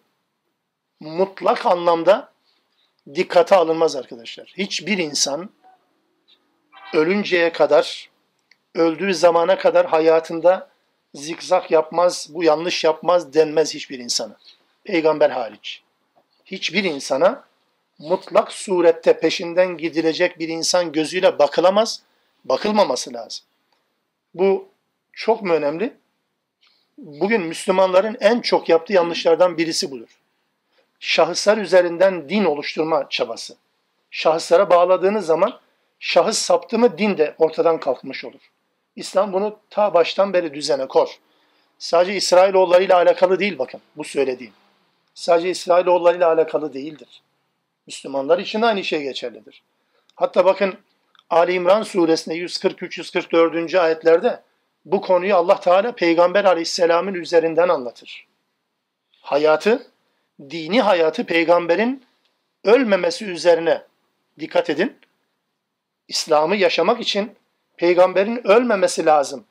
mutlak 1.00 1.66
anlamda 1.66 2.32
dikkate 3.14 3.56
alınmaz 3.56 3.96
arkadaşlar. 3.96 4.52
Hiçbir 4.58 4.98
insan 4.98 5.50
ölünceye 6.94 7.52
kadar, 7.52 8.10
öldüğü 8.74 9.14
zamana 9.14 9.58
kadar 9.58 9.86
hayatında 9.86 10.73
zikzak 11.14 11.70
yapmaz, 11.70 12.26
bu 12.30 12.44
yanlış 12.44 12.84
yapmaz 12.84 13.34
denmez 13.34 13.74
hiçbir 13.74 13.98
insana. 13.98 14.36
Peygamber 14.84 15.30
hariç. 15.30 15.82
Hiçbir 16.44 16.84
insana 16.84 17.44
mutlak 17.98 18.52
surette 18.52 19.20
peşinden 19.20 19.76
gidilecek 19.76 20.38
bir 20.38 20.48
insan 20.48 20.92
gözüyle 20.92 21.38
bakılamaz, 21.38 22.02
bakılmaması 22.44 23.12
lazım. 23.12 23.44
Bu 24.34 24.68
çok 25.12 25.42
mu 25.42 25.52
önemli? 25.52 25.94
Bugün 26.98 27.42
Müslümanların 27.42 28.16
en 28.20 28.40
çok 28.40 28.68
yaptığı 28.68 28.92
yanlışlardan 28.92 29.58
birisi 29.58 29.90
budur. 29.90 30.08
Şahıslar 31.00 31.58
üzerinden 31.58 32.28
din 32.28 32.44
oluşturma 32.44 33.06
çabası. 33.10 33.56
Şahıslara 34.10 34.70
bağladığınız 34.70 35.26
zaman 35.26 35.60
şahıs 35.98 36.38
saptı 36.38 36.78
mı 36.78 36.98
din 36.98 37.18
de 37.18 37.34
ortadan 37.38 37.80
kalkmış 37.80 38.24
olur. 38.24 38.50
İslam 38.96 39.32
bunu 39.32 39.58
ta 39.70 39.94
baştan 39.94 40.32
beri 40.32 40.54
düzene 40.54 40.88
kor. 40.88 41.18
Sadece 41.78 42.14
İsrailoğulları 42.14 42.84
ile 42.84 42.94
alakalı 42.94 43.38
değil 43.38 43.58
bakın 43.58 43.80
bu 43.96 44.04
söylediğim. 44.04 44.52
Sadece 45.14 45.50
İsrailoğulları 45.50 46.16
ile 46.16 46.24
alakalı 46.24 46.74
değildir. 46.74 47.22
Müslümanlar 47.86 48.38
için 48.38 48.62
aynı 48.62 48.84
şey 48.84 49.02
geçerlidir. 49.02 49.62
Hatta 50.14 50.44
bakın 50.44 50.78
Ali 51.30 51.52
İmran 51.52 51.82
suresinde 51.82 52.34
143-144. 52.36 53.78
ayetlerde 53.78 54.42
bu 54.84 55.00
konuyu 55.00 55.36
Allah 55.36 55.60
Teala 55.60 55.92
Peygamber 55.92 56.44
Aleyhisselam'ın 56.44 57.14
üzerinden 57.14 57.68
anlatır. 57.68 58.26
Hayatı, 59.20 59.86
dini 60.40 60.80
hayatı 60.82 61.24
peygamberin 61.24 62.04
ölmemesi 62.64 63.24
üzerine 63.24 63.82
dikkat 64.40 64.70
edin. 64.70 64.96
İslam'ı 66.08 66.56
yaşamak 66.56 67.00
için 67.00 67.36
peygamberin 67.76 68.46
ölmemesi 68.46 69.06
lazım. 69.06 69.44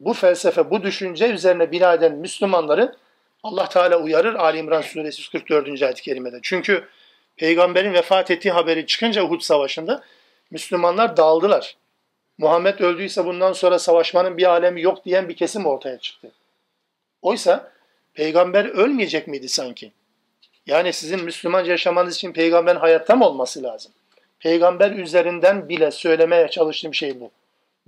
Bu 0.00 0.12
felsefe, 0.12 0.70
bu 0.70 0.82
düşünce 0.82 1.28
üzerine 1.28 1.72
bina 1.72 1.94
eden 1.94 2.14
Müslümanları 2.14 2.96
Allah 3.42 3.68
Teala 3.68 3.96
uyarır 3.96 4.34
Ali 4.34 4.58
İmran 4.58 4.80
suresi 4.80 5.20
144. 5.20 5.82
ayet-i 5.82 6.02
kerimede. 6.02 6.38
Çünkü 6.42 6.84
peygamberin 7.36 7.94
vefat 7.94 8.30
ettiği 8.30 8.50
haberi 8.50 8.86
çıkınca 8.86 9.24
Uhud 9.24 9.40
Savaşı'nda 9.40 10.02
Müslümanlar 10.50 11.16
dağıldılar. 11.16 11.76
Muhammed 12.38 12.78
öldüyse 12.78 13.24
bundan 13.24 13.52
sonra 13.52 13.78
savaşmanın 13.78 14.36
bir 14.36 14.50
alemi 14.50 14.82
yok 14.82 15.04
diyen 15.04 15.28
bir 15.28 15.36
kesim 15.36 15.66
ortaya 15.66 15.98
çıktı. 15.98 16.30
Oysa 17.22 17.72
peygamber 18.14 18.64
ölmeyecek 18.64 19.28
miydi 19.28 19.48
sanki? 19.48 19.92
Yani 20.66 20.92
sizin 20.92 21.24
Müslümanca 21.24 21.70
yaşamanız 21.70 22.16
için 22.16 22.32
peygamberin 22.32 22.78
hayatta 22.78 23.16
mı 23.16 23.26
olması 23.26 23.62
lazım? 23.62 23.92
Peygamber 24.40 24.90
üzerinden 24.90 25.68
bile 25.68 25.90
söylemeye 25.90 26.48
çalıştığım 26.48 26.94
şey 26.94 27.20
bu. 27.20 27.30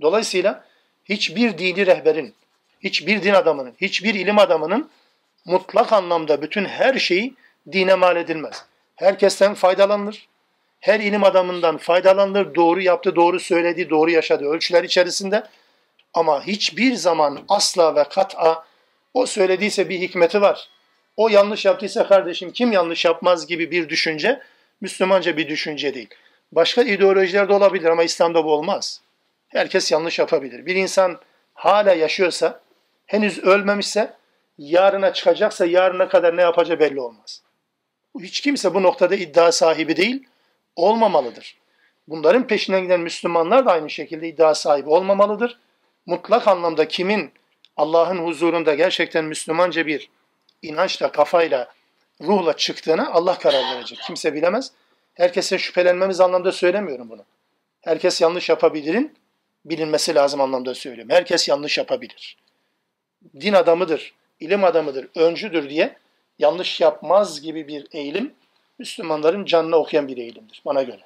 Dolayısıyla 0.01 0.65
hiçbir 1.05 1.57
dini 1.57 1.85
rehberin, 1.85 2.33
hiçbir 2.83 3.23
din 3.23 3.33
adamının, 3.33 3.73
hiçbir 3.81 4.15
ilim 4.15 4.39
adamının 4.39 4.89
mutlak 5.45 5.93
anlamda 5.93 6.41
bütün 6.41 6.65
her 6.65 6.99
şeyi 6.99 7.33
dine 7.71 7.95
mal 7.95 8.15
edilmez. 8.15 8.65
Herkesten 8.95 9.53
faydalanır. 9.53 10.27
Her 10.79 10.99
ilim 10.99 11.23
adamından 11.23 11.77
faydalanır. 11.77 12.55
Doğru 12.55 12.81
yaptı, 12.81 13.15
doğru 13.15 13.39
söyledi, 13.39 13.89
doğru 13.89 14.11
yaşadı 14.11 14.45
ölçüler 14.45 14.83
içerisinde. 14.83 15.43
Ama 16.13 16.47
hiçbir 16.47 16.93
zaman 16.95 17.39
asla 17.49 17.95
ve 17.95 18.03
kat'a 18.03 18.65
o 19.13 19.25
söylediyse 19.25 19.89
bir 19.89 19.99
hikmeti 19.99 20.41
var. 20.41 20.69
O 21.17 21.29
yanlış 21.29 21.65
yaptıysa 21.65 22.07
kardeşim 22.07 22.51
kim 22.51 22.71
yanlış 22.71 23.05
yapmaz 23.05 23.47
gibi 23.47 23.71
bir 23.71 23.89
düşünce 23.89 24.41
Müslümanca 24.81 25.37
bir 25.37 25.47
düşünce 25.47 25.93
değil. 25.93 26.09
Başka 26.51 26.81
ideolojilerde 26.81 27.53
olabilir 27.53 27.89
ama 27.89 28.03
İslam'da 28.03 28.45
bu 28.45 28.53
olmaz. 28.53 29.01
Herkes 29.51 29.91
yanlış 29.91 30.19
yapabilir. 30.19 30.65
Bir 30.65 30.75
insan 30.75 31.19
hala 31.53 31.93
yaşıyorsa, 31.93 32.61
henüz 33.05 33.39
ölmemişse, 33.39 34.13
yarına 34.57 35.13
çıkacaksa 35.13 35.65
yarına 35.65 36.07
kadar 36.07 36.37
ne 36.37 36.41
yapacağı 36.41 36.79
belli 36.79 37.01
olmaz. 37.01 37.43
Hiç 38.19 38.41
kimse 38.41 38.73
bu 38.73 38.83
noktada 38.83 39.15
iddia 39.15 39.51
sahibi 39.51 39.97
değil, 39.97 40.27
olmamalıdır. 40.75 41.57
Bunların 42.07 42.47
peşinden 42.47 42.81
giden 42.81 42.99
Müslümanlar 42.99 43.65
da 43.65 43.71
aynı 43.71 43.89
şekilde 43.89 44.27
iddia 44.27 44.55
sahibi 44.55 44.89
olmamalıdır. 44.89 45.59
Mutlak 46.05 46.47
anlamda 46.47 46.87
kimin 46.87 47.31
Allah'ın 47.77 48.17
huzurunda 48.17 48.75
gerçekten 48.75 49.25
Müslümanca 49.25 49.87
bir 49.87 50.09
inançla, 50.61 51.11
kafayla, 51.11 51.73
ruhla 52.21 52.57
çıktığına 52.57 53.11
Allah 53.11 53.37
karar 53.37 53.75
verecek. 53.75 53.99
Kimse 54.07 54.33
bilemez. 54.33 54.71
Herkese 55.13 55.57
şüphelenmemiz 55.57 56.19
anlamda 56.19 56.51
söylemiyorum 56.51 57.09
bunu. 57.09 57.25
Herkes 57.81 58.21
yanlış 58.21 58.49
yapabilirin, 58.49 59.17
bilinmesi 59.65 60.15
lazım 60.15 60.41
anlamda 60.41 60.75
söylüyorum. 60.75 61.13
Herkes 61.13 61.47
yanlış 61.47 61.77
yapabilir. 61.77 62.37
Din 63.41 63.53
adamıdır, 63.53 64.13
ilim 64.39 64.63
adamıdır, 64.63 65.07
öncüdür 65.15 65.69
diye 65.69 65.95
yanlış 66.39 66.81
yapmaz 66.81 67.41
gibi 67.41 67.67
bir 67.67 67.87
eğilim 67.91 68.33
Müslümanların 68.79 69.45
canına 69.45 69.75
okuyan 69.77 70.07
bir 70.07 70.17
eğilimdir 70.17 70.61
bana 70.65 70.83
göre. 70.83 71.01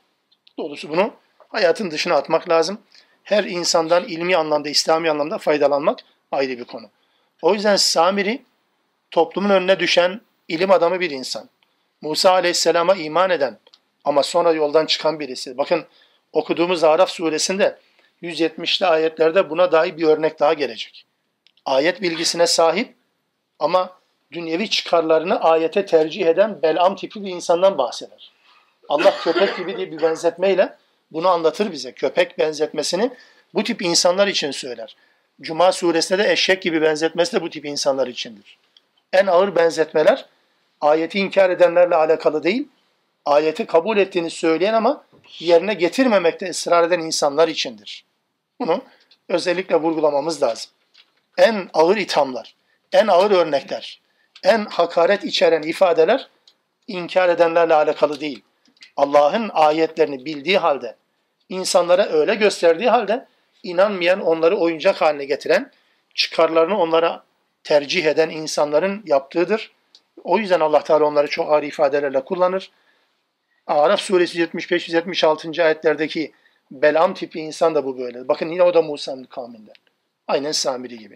Doğrusu 0.58 0.89
bunu 0.89 1.13
hayatın 1.50 1.91
dışına 1.91 2.15
atmak 2.15 2.50
lazım. 2.50 2.82
Her 3.24 3.44
insandan 3.44 4.04
ilmi 4.04 4.38
anlamda, 4.38 4.70
İslami 4.70 5.10
anlamda 5.10 5.38
faydalanmak 5.38 6.00
ayrı 6.32 6.58
bir 6.58 6.63
konu. 6.63 6.89
O 7.41 7.54
yüzden 7.54 7.76
Samiri 7.76 8.41
toplumun 9.12 9.50
önüne 9.50 9.80
düşen 9.80 10.22
ilim 10.48 10.72
adamı 10.72 11.00
bir 11.00 11.12
insan. 11.12 11.50
Musa 12.02 12.32
aleyhisselama 12.32 12.96
iman 12.96 13.30
eden 13.30 13.60
ama 14.04 14.24
sonra 14.24 14.52
yoldan 14.52 14.86
çıkan 14.86 15.20
birisi. 15.20 15.58
Bakın 15.58 15.86
okuduğumuz 16.34 16.84
Araf 16.84 17.10
suresinde 17.10 17.80
170'li 18.23 18.86
ayetlerde 18.86 19.49
buna 19.49 19.71
dair 19.71 19.97
bir 19.97 20.04
örnek 20.04 20.39
daha 20.39 20.54
gelecek. 20.54 21.06
Ayet 21.65 22.01
bilgisine 22.01 22.47
sahip 22.47 22.93
ama 23.60 23.89
dünyevi 24.32 24.69
çıkarlarını 24.69 25.41
ayete 25.41 25.86
tercih 25.86 26.25
eden 26.25 26.62
Belam 26.62 26.95
tipi 26.95 27.23
bir 27.23 27.30
insandan 27.30 27.78
bahseder. 27.78 28.32
Allah 28.89 29.13
köpek 29.23 29.58
gibi 29.58 29.78
diye 29.78 29.91
bir 29.91 30.01
benzetmeyle 30.01 30.75
bunu 31.12 31.28
anlatır 31.28 31.71
bize. 31.71 31.91
Köpek 31.91 32.38
benzetmesini 32.38 33.12
bu 33.54 33.63
tip 33.63 33.82
insanlar 33.82 34.28
için 34.28 34.51
söyler. 34.51 34.95
Cuma 35.41 35.71
suresinde 35.71 36.23
de 36.23 36.32
eşek 36.32 36.62
gibi 36.62 36.82
benzetmesi 36.82 37.34
de 37.34 37.41
bu 37.41 37.49
tip 37.49 37.65
insanlar 37.65 38.08
içindir. 38.08 38.58
En 39.13 39.28
ağır 39.28 39.56
benzetmeler 39.56 40.25
ayeti 40.82 41.19
inkar 41.19 41.49
edenlerle 41.49 41.95
alakalı 41.95 42.43
değil, 42.43 42.67
ayeti 43.25 43.65
kabul 43.65 43.97
ettiğini 43.97 44.30
söyleyen 44.30 44.73
ama 44.73 45.04
yerine 45.40 45.74
getirmemekte 45.74 46.50
ısrar 46.50 46.84
eden 46.84 47.00
insanlar 47.00 47.48
içindir. 47.48 48.06
Bunu 48.60 48.82
özellikle 49.30 49.76
vurgulamamız 49.76 50.44
lazım. 50.44 50.72
En 51.38 51.70
ağır 51.74 51.98
ithamlar, 51.98 52.56
en 52.92 53.08
ağır 53.08 53.32
örnekler, 53.32 54.02
en 54.44 54.66
hakaret 54.66 55.24
içeren 55.24 55.62
ifadeler 55.62 56.30
inkar 56.88 57.30
edenlerle 57.30 57.74
alakalı 57.74 58.20
değil. 58.20 58.42
Allah'ın 58.98 59.50
ayetlerini 59.54 60.26
bildiği 60.26 60.58
halde, 60.58 60.96
insanlara 61.50 62.06
öyle 62.06 62.36
gösterdiği 62.36 62.90
halde 62.90 63.26
inanmayan, 63.64 64.22
onları 64.22 64.58
oyuncak 64.58 65.02
haline 65.02 65.26
getiren, 65.26 65.72
çıkarlarını 66.14 66.80
onlara 66.80 67.24
tercih 67.64 68.06
eden 68.06 68.30
insanların 68.30 69.04
yaptığıdır. 69.06 69.72
O 70.24 70.38
yüzden 70.38 70.60
Allah 70.60 70.84
Teala 70.84 71.06
onları 71.06 71.28
çok 71.28 71.52
ağır 71.52 71.64
ifadelerle 71.64 72.26
kullanır. 72.26 72.72
Araf 73.67 74.01
suresi 74.01 74.43
75-76. 74.43 75.63
ayetlerdeki 75.63 76.32
Belam 76.71 77.13
tipi 77.13 77.39
insan 77.39 77.75
da 77.75 77.86
bu 77.86 77.99
böyle. 77.99 78.28
Bakın 78.28 78.49
yine 78.49 78.63
o 78.63 78.73
da 78.73 78.82
Musa'nın 78.82 79.23
kavminden. 79.23 79.75
Aynen 80.28 80.51
Samiri 80.51 80.98
gibi. 80.98 81.15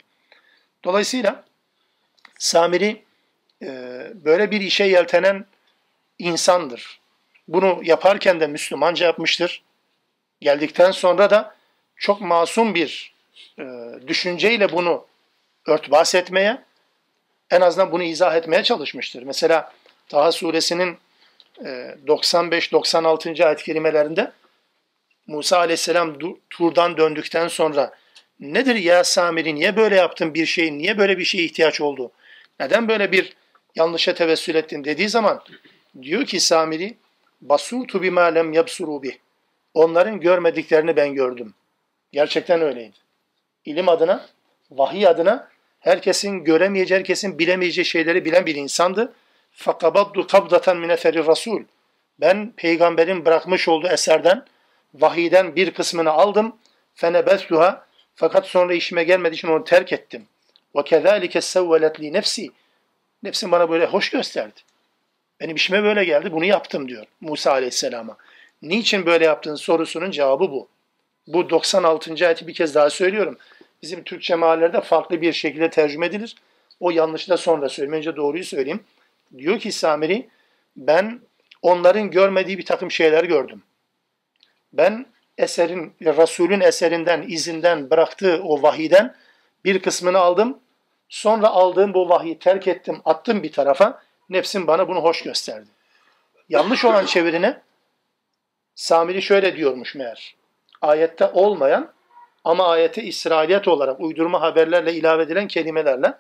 Dolayısıyla 0.84 1.44
Samiri 2.40 3.04
e, 3.62 3.68
böyle 4.14 4.52
bir 4.52 4.62
işe 4.62 4.84
yeltenen 4.84 5.46
insandır. 6.20 7.00
Bunu 7.48 7.82
yaparken 7.84 8.40
de 8.40 8.48
Müslümanca 8.48 9.06
yapmıştır. 9.06 9.64
Geldikten 10.42 10.92
sonra 10.92 11.30
da 11.30 11.56
çok 11.96 12.22
masum 12.22 12.76
bir 12.76 13.14
e, 13.60 13.64
düşünceyle 14.08 14.72
bunu 14.72 15.06
örtbas 15.66 16.16
etmeye, 16.16 16.64
en 17.52 17.62
azından 17.62 17.92
bunu 17.92 18.04
izah 18.04 18.36
etmeye 18.36 18.64
çalışmıştır. 18.64 19.24
Mesela 19.24 19.74
Taha 20.08 20.32
suresinin 20.32 20.98
95-96. 21.64 23.42
E, 23.42 23.46
ayet 23.46 23.64
kelimelerinde 23.64 24.32
Musa 25.28 25.58
aleyhisselam 25.58 26.18
turdan 26.50 26.98
döndükten 26.98 27.48
sonra 27.48 27.94
nedir 28.40 28.76
ya 28.76 29.04
Samiri 29.04 29.56
niye 29.56 29.76
böyle 29.76 29.96
yaptın 29.96 30.34
bir 30.34 30.46
şeyin, 30.46 30.80
niye 30.80 30.98
böyle 30.98 31.18
bir 31.18 31.24
şeye 31.24 31.44
ihtiyaç 31.44 31.82
oldu? 31.82 32.12
Neden 32.60 32.88
böyle 32.88 33.12
bir 33.12 33.34
yanlışa 33.76 34.14
tevessül 34.14 34.56
ettin 34.56 34.84
dediği 34.84 35.10
zaman 35.10 35.44
diyor 36.02 36.26
ki 36.26 36.40
Samiri 36.40 36.98
basurtu 37.42 38.02
bima 38.02 38.24
lem 38.24 38.54
yabsuru 38.54 39.04
bih. 39.04 39.14
Onların 39.74 40.20
görmediklerini 40.20 40.96
ben 40.96 41.14
gördüm. 41.14 41.54
Gerçekten 42.12 42.62
öyleydi. 42.62 42.98
ilim 43.66 43.90
adına, 43.90 44.26
vahiy 44.72 45.08
adına 45.08 45.50
herkesin 45.80 46.44
göremeyeceği, 46.44 47.00
herkesin 47.00 47.40
bilemeyeceği 47.40 47.86
şeyleri 47.86 48.26
bilen 48.26 48.46
bir 48.46 48.56
insandı. 48.56 49.14
Fakabaddu 49.60 50.28
kabdatan 50.28 50.78
min 50.78 50.90
eferi 50.90 51.26
rasul. 51.26 51.64
Ben 52.20 52.54
peygamberin 52.58 53.26
bırakmış 53.26 53.68
olduğu 53.68 53.88
eserden, 53.88 54.46
vahiyden 54.94 55.56
bir 55.56 55.72
kısmını 55.72 56.12
aldım. 56.12 56.56
Fenebettuha. 56.96 57.86
Fakat 58.16 58.46
sonra 58.46 58.74
işime 58.74 59.04
gelmediği 59.04 59.38
için 59.38 59.48
onu 59.48 59.64
terk 59.64 59.94
ettim. 59.94 60.28
Kezalike 60.86 61.42
sevvelet 61.42 62.02
li 62.02 62.14
nefsi. 62.14 62.50
Nefsim 63.24 63.52
bana 63.52 63.70
böyle 63.70 63.86
hoş 63.86 64.10
gösterdi. 64.10 64.60
Benim 65.40 65.56
işime 65.56 65.84
böyle 65.84 66.04
geldi, 66.04 66.32
bunu 66.32 66.46
yaptım 66.46 66.88
diyor 66.88 67.06
Musa 67.22 67.52
Aleyhisselam'a. 67.52 68.18
Niçin 68.62 69.06
böyle 69.06 69.26
yaptığın 69.26 69.56
sorusunun 69.56 70.12
cevabı 70.12 70.52
bu. 70.52 70.68
Bu 71.28 71.50
96. 71.50 72.26
ayeti 72.26 72.48
bir 72.48 72.54
kez 72.54 72.76
daha 72.76 72.90
söylüyorum. 72.90 73.38
Bizim 73.82 74.04
Türkçe 74.04 74.36
meallerde 74.36 74.82
farklı 74.82 75.22
bir 75.22 75.34
şekilde 75.34 75.70
tercüme 75.70 76.06
edilir. 76.06 76.36
O 76.80 76.92
yanlışı 76.92 77.30
da 77.30 77.38
sonra 77.38 77.70
söylemeyince 77.70 78.16
doğruyu 78.16 78.44
söyleyeyim. 78.44 78.84
Diyor 79.38 79.60
ki 79.60 79.72
Samiri, 79.72 80.30
ben 80.76 81.22
onların 81.62 82.12
görmediği 82.12 82.58
bir 82.58 82.66
takım 82.66 82.92
şeyler 82.92 83.24
gördüm. 83.24 83.64
Ben 84.74 85.06
eserin, 85.38 85.94
Resulün 86.02 86.62
eserinden, 86.62 87.26
izinden, 87.28 87.90
bıraktığı 87.90 88.42
o 88.44 88.62
vahiden 88.62 89.16
bir 89.66 89.82
kısmını 89.82 90.18
aldım. 90.18 90.60
Sonra 91.10 91.48
aldığım 91.48 91.94
bu 91.94 92.10
vahiyi 92.10 92.40
terk 92.40 92.68
ettim, 92.68 93.02
attım 93.06 93.44
bir 93.44 93.52
tarafa. 93.52 94.04
Nefsim 94.30 94.68
bana 94.68 94.88
bunu 94.88 95.00
hoş 95.00 95.22
gösterdi. 95.22 95.70
Yanlış 96.50 96.86
olan 96.86 97.06
çevirine 97.06 97.62
Samiri 98.76 99.22
şöyle 99.22 99.56
diyormuş 99.56 99.96
meğer. 99.96 100.36
Ayette 100.82 101.26
olmayan 101.26 101.94
ama 102.44 102.68
ayete 102.68 103.04
İsrailiyet 103.04 103.68
olarak 103.68 104.00
uydurma 104.00 104.42
haberlerle 104.42 104.94
ilave 104.94 105.24
edilen 105.24 105.48
kelimelerle 105.48 106.14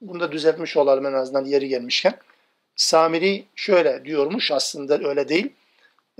bunu 0.00 0.20
da 0.20 0.32
düzeltmiş 0.32 0.76
olalım 0.76 1.06
en 1.06 1.12
azından 1.12 1.44
yeri 1.44 1.68
gelmişken. 1.68 2.14
Samiri 2.76 3.44
şöyle 3.54 4.04
diyormuş 4.04 4.52
aslında 4.52 5.08
öyle 5.08 5.28
değil. 5.28 5.52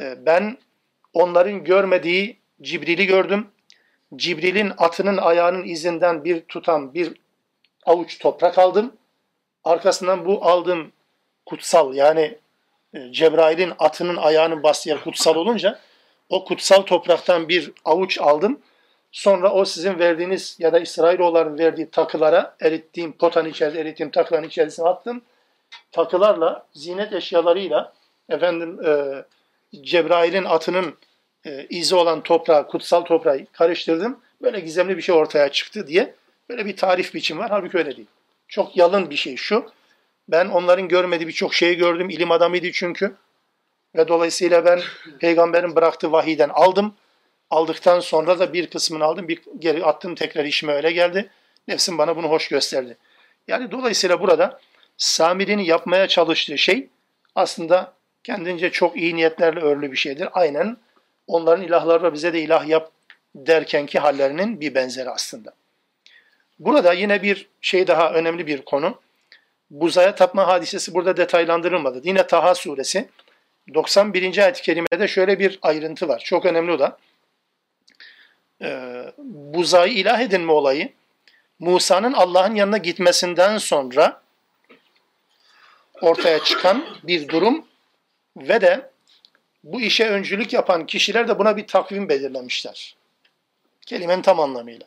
Ee, 0.01 0.27
ben 0.27 0.59
onların 1.13 1.65
görmediği 1.65 2.37
Cibril'i 2.63 3.07
gördüm. 3.07 3.47
Cibril'in 4.17 4.73
atının 4.79 5.17
ayağının 5.17 5.65
izinden 5.65 6.25
bir 6.25 6.41
tutan 6.41 6.95
bir 6.95 7.13
avuç 7.87 8.19
toprak 8.19 8.59
aldım. 8.59 8.93
Arkasından 9.65 10.27
bu 10.27 10.45
aldığım 10.45 10.93
kutsal 11.47 11.95
yani 11.95 12.39
e, 12.95 13.13
Cebrail'in 13.13 13.73
atının 13.79 14.17
ayağının 14.17 14.63
bastığı 14.63 14.89
yer 14.89 15.05
kutsal 15.05 15.37
olunca 15.37 15.79
o 16.29 16.45
kutsal 16.45 16.83
topraktan 16.83 17.49
bir 17.49 17.73
avuç 17.85 18.19
aldım. 18.19 18.61
Sonra 19.13 19.53
o 19.53 19.65
sizin 19.65 19.99
verdiğiniz 19.99 20.57
ya 20.59 20.73
da 20.73 20.79
İsrailoğulların 20.79 21.59
verdiği 21.59 21.91
takılara 21.91 22.57
erittiğim 22.61 23.13
potanın 23.13 23.49
içerisinde 23.49 23.81
erittiğim 23.81 24.11
takıların 24.11 24.49
içerisine 24.49 24.89
attım. 24.89 25.23
Takılarla, 25.93 26.66
zinet 26.72 27.12
eşyalarıyla 27.12 27.93
efendim 28.29 28.81
e, 28.87 29.25
Cebrail'in 29.83 30.45
atının 30.45 30.95
e, 31.47 31.66
izi 31.70 31.95
olan 31.95 32.22
toprağı, 32.22 32.66
kutsal 32.66 33.01
toprağı 33.01 33.47
karıştırdım. 33.53 34.20
Böyle 34.43 34.61
gizemli 34.61 34.97
bir 34.97 35.03
şey 35.03 35.14
ortaya 35.14 35.49
çıktı 35.49 35.87
diye 35.87 36.14
böyle 36.49 36.66
bir 36.66 36.77
tarif 36.77 37.14
biçim 37.14 37.39
var. 37.39 37.51
Halbuki 37.51 37.79
öyle 37.79 37.97
değil. 37.97 38.09
Çok 38.49 38.77
yalın 38.77 39.11
bir 39.11 39.16
şey 39.16 39.37
şu. 39.37 39.70
Ben 40.29 40.49
onların 40.49 40.89
görmediği 40.89 41.29
birçok 41.29 41.55
şeyi 41.55 41.77
gördüm. 41.77 42.11
İlim 42.11 42.31
adamıydı 42.31 42.72
çünkü. 42.72 43.14
Ve 43.97 44.09
dolayısıyla 44.09 44.64
ben 44.64 44.81
peygamberin 45.20 45.77
bıraktığı 45.77 46.12
vahiyden 46.12 46.49
aldım. 46.49 46.95
Aldıktan 47.51 48.01
sonra 48.01 48.39
da 48.39 48.53
bir 48.53 48.66
kısmını 48.66 49.05
aldım. 49.05 49.29
Bir 49.29 49.43
geri 49.59 49.85
attım 49.85 50.14
tekrar 50.14 50.45
işime 50.45 50.72
öyle 50.72 50.93
geldi. 50.93 51.31
Nefsim 51.68 51.99
bana 51.99 52.16
bunu 52.16 52.27
hoş 52.27 52.49
gösterdi. 52.49 52.97
Yani 53.49 53.70
dolayısıyla 53.70 54.20
burada 54.20 54.61
Samiri'nin 54.97 55.62
yapmaya 55.62 56.09
çalıştığı 56.09 56.59
şey 56.59 56.88
aslında 57.34 57.92
kendince 58.24 58.70
çok 58.70 58.97
iyi 58.97 59.16
niyetlerle 59.16 59.61
örülü 59.61 59.92
bir 59.92 59.97
şeydir. 59.97 60.28
Aynen 60.32 60.76
onların 61.26 61.64
ilahlarla 61.64 62.12
bize 62.14 62.32
de 62.32 62.40
ilah 62.40 62.66
yap 62.66 62.90
derkenki 63.34 63.99
hallerinin 63.99 64.61
bir 64.61 64.74
benzeri 64.74 65.11
aslında. 65.11 65.55
Burada 66.59 66.92
yine 66.92 67.22
bir 67.22 67.49
şey 67.61 67.86
daha 67.86 68.12
önemli 68.12 68.47
bir 68.47 68.62
konu. 68.62 69.01
Buzaya 69.70 70.14
tapma 70.14 70.47
hadisesi 70.47 70.95
burada 70.95 71.16
detaylandırılmadı. 71.16 72.01
Yine 72.05 72.26
Taha 72.26 72.55
suresi 72.55 73.09
91. 73.74 74.38
ayet-i 74.38 74.62
kerimede 74.62 75.09
şöyle 75.09 75.38
bir 75.38 75.59
ayrıntı 75.62 76.09
var. 76.09 76.22
Çok 76.24 76.47
önemli 76.47 76.72
o 76.72 76.78
da. 76.78 76.99
Ee, 78.62 79.12
buzayı 79.18 79.92
ilah 79.92 80.20
edinme 80.20 80.53
olayı 80.53 80.92
Musa'nın 81.59 82.12
Allah'ın 82.12 82.55
yanına 82.55 82.78
gitmesinden 82.78 83.59
sonra 83.59 84.24
ortaya 86.05 86.45
çıkan 86.45 86.85
bir 87.03 87.29
durum 87.29 87.67
ve 88.37 88.61
de 88.61 88.91
bu 89.65 89.81
işe 89.81 90.09
öncülük 90.09 90.53
yapan 90.53 90.87
kişiler 90.87 91.29
de 91.29 91.39
buna 91.39 91.57
bir 91.57 91.67
takvim 91.67 92.09
belirlemişler. 92.09 92.97
Kelimenin 93.87 94.23
tam 94.23 94.41
anlamıyla. 94.41 94.87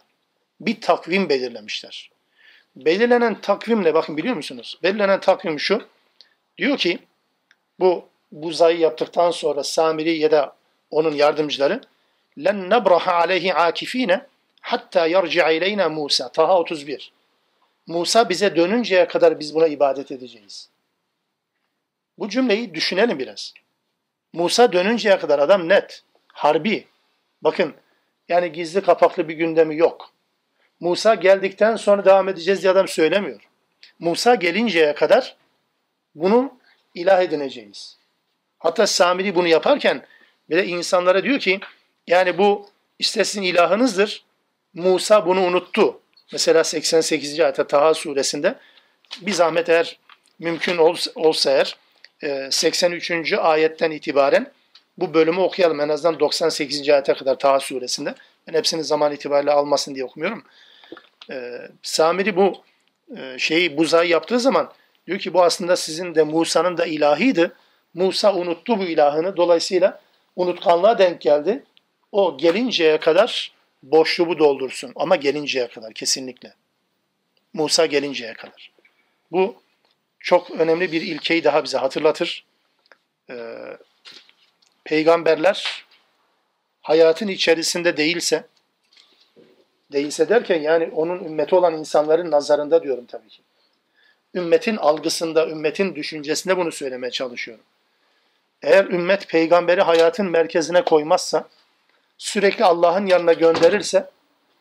Bir 0.61 0.81
takvim 0.81 1.29
belirlemişler. 1.29 2.11
Belirlenen 2.75 3.41
takvimle 3.41 3.93
bakın 3.93 4.17
biliyor 4.17 4.35
musunuz? 4.35 4.79
Belirlenen 4.83 5.19
takvim 5.19 5.59
şu. 5.59 5.87
Diyor 6.57 6.77
ki 6.77 6.99
bu 7.79 8.05
buzayı 8.31 8.79
yaptıktan 8.79 9.31
sonra 9.31 9.63
Samiri 9.63 10.17
ya 10.17 10.31
da 10.31 10.55
onun 10.91 11.13
yardımcıları 11.13 11.81
len 12.37 12.69
nebraha 12.69 13.13
aleyhi 13.13 13.53
akifine 13.53 14.25
hatta 14.61 15.07
yarci'a 15.07 15.51
ileyna 15.51 15.89
Musa. 15.89 16.31
Taha 16.31 16.59
31. 16.59 17.11
Musa 17.87 18.29
bize 18.29 18.55
dönünceye 18.55 19.07
kadar 19.07 19.39
biz 19.39 19.55
buna 19.55 19.67
ibadet 19.67 20.11
edeceğiz. 20.11 20.69
Bu 22.19 22.29
cümleyi 22.29 22.73
düşünelim 22.73 23.19
biraz. 23.19 23.53
Musa 24.33 24.73
dönünceye 24.73 25.19
kadar 25.19 25.39
adam 25.39 25.69
net, 25.69 26.03
harbi. 26.27 26.87
Bakın 27.41 27.73
yani 28.29 28.51
gizli 28.51 28.81
kapaklı 28.81 29.29
bir 29.29 29.33
gündemi 29.33 29.77
yok. 29.77 30.11
Musa 30.79 31.15
geldikten 31.15 31.75
sonra 31.75 32.05
devam 32.05 32.29
edeceğiz 32.29 32.61
diye 32.61 32.71
adam 32.71 32.87
söylemiyor. 32.87 33.41
Musa 33.99 34.35
gelinceye 34.35 34.95
kadar 34.95 35.35
bunu 36.15 36.59
ilah 36.95 37.21
edineceğiz. 37.21 37.97
Hatta 38.59 38.87
Samiri 38.87 39.35
bunu 39.35 39.47
yaparken 39.47 40.05
bir 40.49 40.57
de 40.57 40.65
insanlara 40.65 41.23
diyor 41.23 41.39
ki 41.39 41.59
yani 42.07 42.37
bu 42.37 42.69
istesin 42.99 43.41
ilahınızdır. 43.41 44.25
Musa 44.73 45.25
bunu 45.25 45.41
unuttu. 45.41 45.99
Mesela 46.31 46.63
88. 46.63 47.39
ayette 47.39 47.67
Taha 47.67 47.93
suresinde 47.93 48.55
bir 49.21 49.31
zahmet 49.31 49.69
eğer 49.69 49.99
mümkün 50.39 50.77
olsa 51.15 51.51
eğer 51.51 51.77
83. 52.49 53.33
E, 53.33 53.37
ayetten 53.37 53.91
itibaren 53.91 54.51
bu 54.97 55.13
bölümü 55.13 55.39
okuyalım. 55.39 55.79
En 55.79 55.89
azından 55.89 56.19
98. 56.19 56.89
ayete 56.89 57.13
kadar 57.13 57.39
Taha 57.39 57.59
suresinde. 57.59 58.15
Ben 58.47 58.53
hepsini 58.53 58.83
zaman 58.83 59.13
itibariyle 59.13 59.51
almasın 59.51 59.95
diye 59.95 60.05
okumuyorum. 60.05 60.43
Ee, 61.31 61.51
Samiri 61.81 62.35
bu 62.35 62.63
e, 63.17 63.39
şeyi 63.39 63.77
buzayı 63.77 64.09
yaptığı 64.09 64.39
zaman 64.39 64.71
diyor 65.07 65.19
ki 65.19 65.33
bu 65.33 65.43
aslında 65.43 65.75
sizin 65.75 66.15
de 66.15 66.23
Musa'nın 66.23 66.77
da 66.77 66.85
ilahıydı. 66.85 67.55
Musa 67.93 68.35
unuttu 68.35 68.79
bu 68.79 68.83
ilahını. 68.83 69.37
Dolayısıyla 69.37 70.01
unutkanlığa 70.35 70.97
denk 70.97 71.21
geldi. 71.21 71.63
O 72.11 72.37
gelinceye 72.37 72.99
kadar 72.99 73.51
boşluğu 73.83 74.39
doldursun. 74.39 74.91
Ama 74.95 75.15
gelinceye 75.15 75.67
kadar 75.67 75.93
kesinlikle. 75.93 76.53
Musa 77.53 77.85
gelinceye 77.85 78.33
kadar. 78.33 78.71
Bu 79.31 79.55
çok 80.27 80.51
önemli 80.51 80.91
bir 80.91 81.01
ilkeyi 81.01 81.43
daha 81.43 81.63
bize 81.63 81.77
hatırlatır. 81.77 82.45
Ee, 83.29 83.77
peygamberler 84.83 85.85
hayatın 86.81 87.27
içerisinde 87.27 87.97
değilse, 87.97 88.43
değilse 89.91 90.29
derken 90.29 90.61
yani 90.61 90.89
onun 90.93 91.23
ümmeti 91.23 91.55
olan 91.55 91.73
insanların 91.73 92.31
nazarında 92.31 92.83
diyorum 92.83 93.05
tabii 93.05 93.27
ki. 93.27 93.41
Ümmetin 94.35 94.77
algısında, 94.77 95.49
ümmetin 95.49 95.95
düşüncesinde 95.95 96.57
bunu 96.57 96.71
söylemeye 96.71 97.11
çalışıyorum. 97.11 97.63
Eğer 98.61 98.85
ümmet 98.85 99.27
peygamberi 99.27 99.81
hayatın 99.81 100.29
merkezine 100.29 100.85
koymazsa, 100.85 101.47
sürekli 102.17 102.65
Allah'ın 102.65 103.05
yanına 103.05 103.33
gönderirse, 103.33 104.09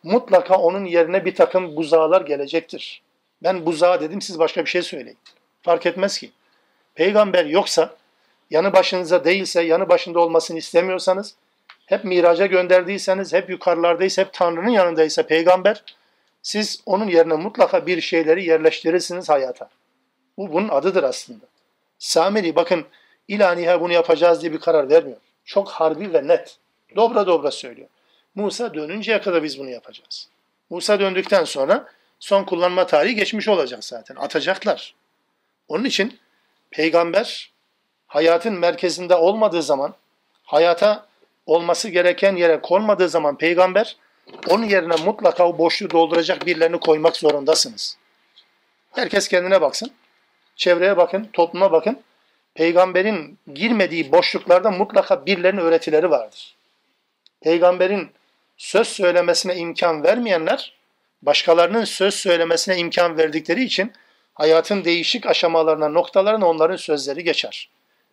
mutlaka 0.03 0.57
onun 0.57 0.85
yerine 0.85 1.25
bir 1.25 1.35
takım 1.35 1.75
buzağlar 1.75 2.21
gelecektir. 2.21 3.01
Ben 3.43 3.65
buzağı 3.65 4.01
dedim, 4.01 4.21
siz 4.21 4.39
başka 4.39 4.65
bir 4.65 4.69
şey 4.69 4.81
söyleyin. 4.81 5.17
Fark 5.67 5.85
etmez 5.85 6.17
ki. 6.17 6.31
Peygamber 6.95 7.45
yoksa, 7.45 7.95
yanı 8.49 8.73
başınıza 8.73 9.23
değilse, 9.23 9.61
yanı 9.61 9.89
başında 9.89 10.19
olmasını 10.19 10.57
istemiyorsanız, 10.57 11.35
hep 11.85 12.03
miraca 12.03 12.45
gönderdiyseniz, 12.45 13.33
hep 13.33 13.49
yukarılardaysa, 13.49 14.21
hep 14.21 14.33
Tanrı'nın 14.33 14.69
yanındaysa 14.69 15.23
peygamber, 15.23 15.83
siz 16.41 16.81
onun 16.85 17.07
yerine 17.07 17.33
mutlaka 17.33 17.87
bir 17.87 18.01
şeyleri 18.01 18.45
yerleştirirsiniz 18.45 19.29
hayata. 19.29 19.69
Bu 20.37 20.53
bunun 20.53 20.69
adıdır 20.69 21.03
aslında. 21.03 21.45
Samiri 21.99 22.55
bakın 22.55 22.85
ilaniha 23.27 23.81
bunu 23.81 23.93
yapacağız 23.93 24.41
diye 24.41 24.53
bir 24.53 24.59
karar 24.59 24.89
vermiyor. 24.89 25.17
Çok 25.45 25.69
harbi 25.69 26.13
ve 26.13 26.27
net. 26.27 26.57
Dobra 26.95 27.27
dobra 27.27 27.51
söylüyor. 27.51 27.87
Musa 28.35 28.73
dönünceye 28.73 29.21
kadar 29.21 29.43
biz 29.43 29.59
bunu 29.59 29.69
yapacağız. 29.69 30.29
Musa 30.69 30.99
döndükten 30.99 31.43
sonra 31.43 31.87
son 32.19 32.43
kullanma 32.43 32.87
tarihi 32.87 33.15
geçmiş 33.15 33.47
olacak 33.47 33.83
zaten. 33.83 34.15
Atacaklar. 34.15 34.95
Onun 35.67 35.85
için 35.85 36.19
peygamber 36.71 37.51
hayatın 38.07 38.53
merkezinde 38.53 39.15
olmadığı 39.15 39.63
zaman, 39.63 39.93
hayata 40.43 41.07
olması 41.45 41.89
gereken 41.89 42.35
yere 42.35 42.61
konmadığı 42.61 43.09
zaman 43.09 43.37
peygamber 43.37 43.95
onun 44.49 44.63
yerine 44.63 44.95
mutlaka 44.95 45.47
o 45.47 45.57
boşluğu 45.57 45.89
dolduracak 45.89 46.45
birilerini 46.45 46.79
koymak 46.79 47.17
zorundasınız. 47.17 47.97
Herkes 48.91 49.27
kendine 49.27 49.61
baksın. 49.61 49.91
Çevreye 50.55 50.97
bakın, 50.97 51.29
topluma 51.33 51.71
bakın. 51.71 51.99
Peygamberin 52.55 53.39
girmediği 53.53 54.11
boşluklarda 54.11 54.71
mutlaka 54.71 55.25
birilerinin 55.25 55.61
öğretileri 55.61 56.09
vardır. 56.09 56.55
Peygamberin 57.41 58.11
söz 58.57 58.87
söylemesine 58.87 59.55
imkan 59.55 60.03
vermeyenler, 60.03 60.73
başkalarının 61.21 61.83
söz 61.83 62.13
söylemesine 62.13 62.77
imkan 62.77 63.17
verdikleri 63.17 63.63
için 63.63 63.93
hayatın 64.37 64.83
değişik 64.85 65.25
aşamalarına, 65.25 65.89
noktalarına 65.89 66.47
onların 66.47 66.75
sözleri 66.75 67.23
geçer. 67.23 67.69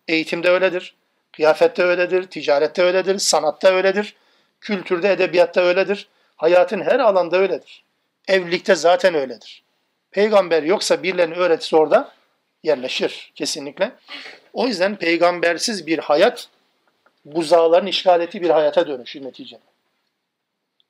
Eğitimde 0.07 0.49
öyledir, 0.49 0.95
kıyafette 1.33 1.83
öyledir, 1.83 2.23
ticarette 2.23 2.83
öyledir, 2.83 3.19
sanatta 3.19 3.73
öyledir, 3.73 4.15
kültürde, 4.61 5.11
edebiyatta 5.11 5.61
öyledir. 5.61 6.07
Hayatın 6.35 6.81
her 6.81 6.99
alanda 6.99 7.37
öyledir. 7.37 7.83
Evlilikte 8.27 8.75
zaten 8.75 9.15
öyledir. 9.15 9.63
Peygamber 10.11 10.63
yoksa 10.63 11.03
birilerinin 11.03 11.35
öğretisi 11.35 11.75
orada 11.75 12.11
yerleşir 12.63 13.31
kesinlikle. 13.35 13.91
O 14.53 14.67
yüzden 14.67 14.95
peygambersiz 14.95 15.87
bir 15.87 15.99
hayat 15.99 16.47
buzağların 17.25 17.87
işgal 17.87 18.21
ettiği 18.21 18.41
bir 18.41 18.49
hayata 18.49 18.87
dönüşür 18.87 19.23
neticede. 19.23 19.61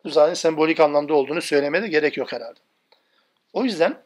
Buzağın 0.03 0.33
sembolik 0.33 0.79
anlamda 0.79 1.13
olduğunu 1.13 1.41
söylemeye 1.41 1.83
de 1.83 1.87
gerek 1.87 2.17
yok 2.17 2.31
herhalde. 2.31 2.59
O 3.53 3.63
yüzden 3.63 3.97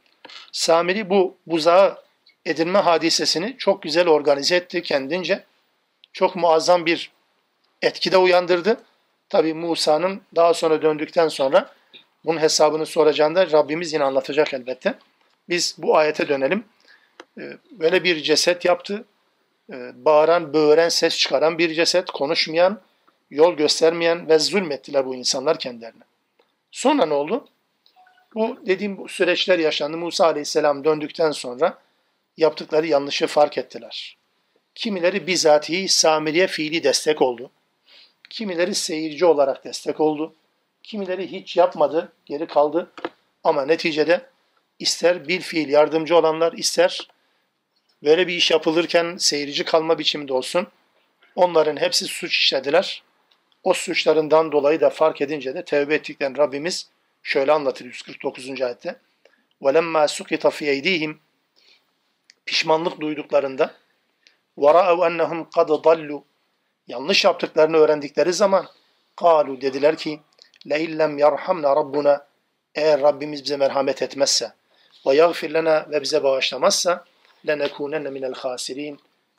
Samiri 0.52 1.10
bu 1.10 1.38
buzağı 1.48 1.98
edinme 2.46 2.80
hadisesini 2.80 3.56
çok 3.58 3.82
güzel 3.82 4.08
organize 4.08 4.56
etti 4.56 4.82
kendince. 4.82 5.44
Çok 6.14 6.36
muazzam 6.36 6.86
bir 6.86 7.12
etkide 7.82 8.18
uyandırdı. 8.18 8.78
Tabi 9.30 9.54
Musa'nın 9.54 10.22
daha 10.36 10.54
sonra 10.54 10.82
döndükten 10.82 11.28
sonra 11.28 11.74
bunun 12.26 12.40
hesabını 12.40 12.86
soracağında 12.86 13.52
Rabbimiz 13.52 13.94
yine 13.94 14.04
anlatacak 14.04 14.54
elbette. 14.54 14.94
Biz 15.50 15.76
bu 15.78 15.98
ayete 15.98 16.28
dönelim. 16.28 16.64
Ee, 17.38 17.58
böyle 17.72 18.04
bir 18.04 18.24
ceset 18.24 18.66
yaptı. 18.66 19.06
Ee, 19.74 20.06
bağıran, 20.06 20.54
böğüren, 20.54 20.90
ses 20.90 21.18
çıkaran 21.18 21.58
bir 21.58 21.74
ceset, 21.74 22.12
konuşmayan, 22.12 22.82
yol 23.30 23.54
göstermeyen 23.54 24.30
ve 24.30 24.40
zulmettiler 24.40 25.06
bu 25.06 25.16
insanlar 25.16 25.60
kendilerine. 25.60 26.04
Sonra 26.72 27.06
ne 27.06 27.14
oldu? 27.14 27.48
Bu 28.36 28.58
dediğim 28.66 28.98
bu 28.98 29.08
süreçler 29.08 29.60
yaşandı. 29.60 29.98
Musa 29.98 30.26
Aleyhisselam 30.26 30.84
döndükten 30.84 31.32
sonra 31.32 31.78
yaptıkları 32.38 32.88
yanlışı 32.88 33.28
fark 33.28 33.58
ettiler. 33.58 34.18
Kimileri 34.76 35.28
bizatihi 35.28 35.88
Samiriye 35.88 36.48
fiili 36.48 36.84
destek 36.84 37.22
oldu. 37.22 37.52
Kimileri 38.30 38.76
seyirci 38.76 39.26
olarak 39.26 39.64
destek 39.64 40.00
oldu. 40.00 40.34
Kimileri 40.84 41.32
hiç 41.32 41.58
yapmadı, 41.58 42.14
geri 42.26 42.48
kaldı. 42.48 42.92
Ama 43.44 43.66
neticede 43.66 44.30
ister 44.80 45.28
bil 45.28 45.42
fiil 45.42 45.70
yardımcı 45.70 46.18
olanlar, 46.18 46.54
ister 46.54 47.08
böyle 48.04 48.28
bir 48.28 48.34
iş 48.34 48.52
yapılırken 48.52 49.18
seyirci 49.18 49.66
kalma 49.66 50.00
biçiminde 50.00 50.34
olsun. 50.34 50.68
Onların 51.36 51.78
hepsi 51.78 52.06
suç 52.06 52.38
işlediler. 52.38 53.04
O 53.64 53.74
suçlarından 53.74 54.52
dolayı 54.52 54.82
da 54.82 54.90
fark 54.90 55.22
edince 55.22 55.56
de 55.56 55.66
tevbe 55.66 55.96
ettiklerini 55.96 56.38
Rabbimiz 56.38 56.90
şöyle 57.23 57.53
anlatır 57.53 57.85
149. 57.85 58.63
ayette. 58.63 59.01
وَلَمَّا 59.63 60.05
سُقِطَ 60.09 60.51
فِي 60.51 60.65
اَيْد۪يهِمْ 60.75 61.17
Pişmanlık 62.47 63.01
duyduklarında 63.01 63.75
وَرَأَوْ 64.59 64.99
اَنَّهُمْ 65.09 65.51
قَدْ 65.51 65.69
ضَلُّوا 65.83 66.23
Yanlış 66.89 67.25
yaptıklarını 67.25 67.77
öğrendikleri 67.77 68.33
zaman 68.33 68.67
قَالُوا 69.17 69.61
dediler 69.61 69.97
ki 69.97 70.21
لَاِلَّمْ 70.67 71.21
يَرْحَمْنَا 71.21 71.67
رَبُّنَا 71.81 72.25
Eğer 72.75 73.01
Rabbimiz 73.01 73.45
bize 73.45 73.57
merhamet 73.57 74.03
etmezse 74.03 74.53
وَيَغْفِرْ 75.05 75.51
لَنَا 75.51 75.91
ve 75.91 76.03
bize 76.03 76.23
bağışlamazsa 76.23 77.05
لَنَكُونَنَّ 77.47 78.09
مِنَ 78.09 78.35
الْخَاسِرِينَ 78.35 78.97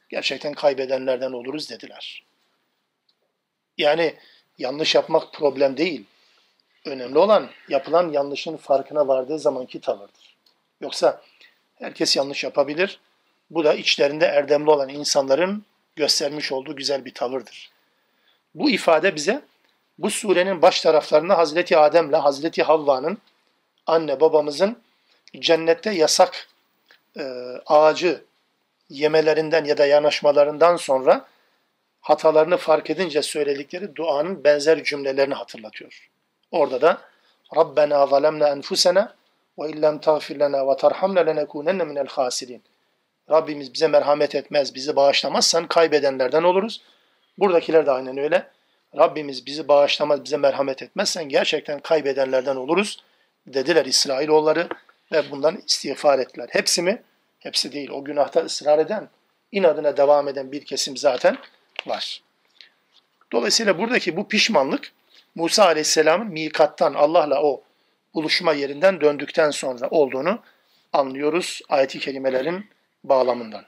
Gerçekten 0.10 0.54
kaybedenlerden 0.54 1.32
oluruz 1.32 1.70
dediler. 1.70 2.24
Yani 3.78 4.16
yanlış 4.58 4.96
yapmak 4.96 5.34
problem 5.34 5.78
değil. 5.78 6.06
Önemli 6.85 7.19
olan 7.19 7.51
yapılan 7.69 8.13
yanlışın 8.13 8.57
farkına 8.57 9.09
vardığı 9.09 9.39
zamanki 9.39 9.81
tavırdır. 9.81 10.37
Yoksa 10.81 11.23
herkes 11.79 12.17
yanlış 12.17 12.45
yapabilir. 12.45 13.01
Bu 13.51 13.65
da 13.65 13.75
içlerinde 13.75 14.27
erdemli 14.27 14.71
olan 14.71 14.89
insanların 14.89 15.65
göstermiş 15.97 16.53
olduğu 16.53 16.77
güzel 16.77 17.05
bir 17.05 17.15
tavırdır. 17.15 17.71
Bu 18.55 18.71
ifade 18.71 19.15
bize 19.15 19.43
bu 19.99 20.11
surenin 20.11 20.63
baş 20.63 20.81
taraflarında 20.81 21.39
Hazreti 21.39 21.79
Adem'le 21.79 22.13
Hazreti 22.13 22.63
Havva'nın 22.63 23.19
anne 23.87 24.21
babamızın 24.21 24.79
cennette 25.39 25.91
yasak 25.91 26.49
e, 27.19 27.23
ağacı 27.67 28.25
yemelerinden 28.89 29.65
ya 29.65 29.79
da 29.79 29.87
yanaşmalarından 29.87 30.77
sonra 30.77 31.27
hatalarını 32.01 32.57
fark 32.57 32.91
edince 32.91 33.23
söyledikleri 33.23 33.97
duanın 33.97 34.45
benzer 34.45 34.85
cümlelerini 34.85 35.35
hatırlatıyor. 35.35 36.11
Orada 36.51 36.81
da 36.81 36.99
Rabbena 37.57 38.07
zalemna 38.07 38.49
enfusena 38.49 39.15
ve 39.59 39.71
illem 39.71 39.99
tağfir 39.99 40.41
lena 40.41 40.69
ve 40.69 40.77
tarhamna 40.77 41.21
lenekunenne 41.21 41.85
minel 41.85 42.07
hasirin. 42.07 42.63
Rabbimiz 43.31 43.75
bize 43.75 43.89
merhamet 43.89 44.35
etmez, 44.35 44.75
bizi 44.75 44.97
bağışlamazsan 44.97 45.67
kaybedenlerden 45.67 46.43
oluruz. 46.43 46.83
Buradakiler 47.39 47.87
de 47.87 47.91
aynen 47.91 48.19
öyle. 48.19 48.47
Rabbimiz 48.97 49.47
bizi 49.47 49.69
bağışlamaz, 49.69 50.25
bize 50.25 50.37
merhamet 50.37 50.83
etmezsen 50.83 51.29
gerçekten 51.29 51.81
kaybedenlerden 51.81 52.57
oluruz 52.57 53.05
dediler 53.47 53.87
İsrailoğulları 53.87 54.69
ve 55.13 55.31
bundan 55.31 55.63
istiğfar 55.67 56.19
ettiler. 56.19 56.49
Hepsi 56.53 56.83
mi? 56.83 57.03
Hepsi 57.39 57.73
değil. 57.73 57.91
O 57.91 58.05
günahta 58.05 58.41
ısrar 58.41 58.79
eden, 58.79 59.09
inadına 59.53 59.97
devam 59.97 60.29
eden 60.29 60.53
bir 60.53 60.65
kesim 60.65 60.97
zaten 60.97 61.39
var. 61.87 62.23
Dolayısıyla 63.33 63.79
buradaki 63.79 64.17
bu 64.17 64.29
pişmanlık 64.29 64.93
Musa 65.36 65.66
Aleyhisselam'ın 65.66 66.28
mikattan 66.28 66.94
Allah'la 66.94 67.44
o 67.44 67.64
buluşma 68.14 68.54
yerinden 68.54 69.02
döndükten 69.02 69.52
sonra 69.52 69.90
olduğunu 69.90 70.40
anlıyoruz 70.94 71.62
ayeti 71.70 72.00
kelimelerin 72.00 72.70
bağlamından. 73.04 73.66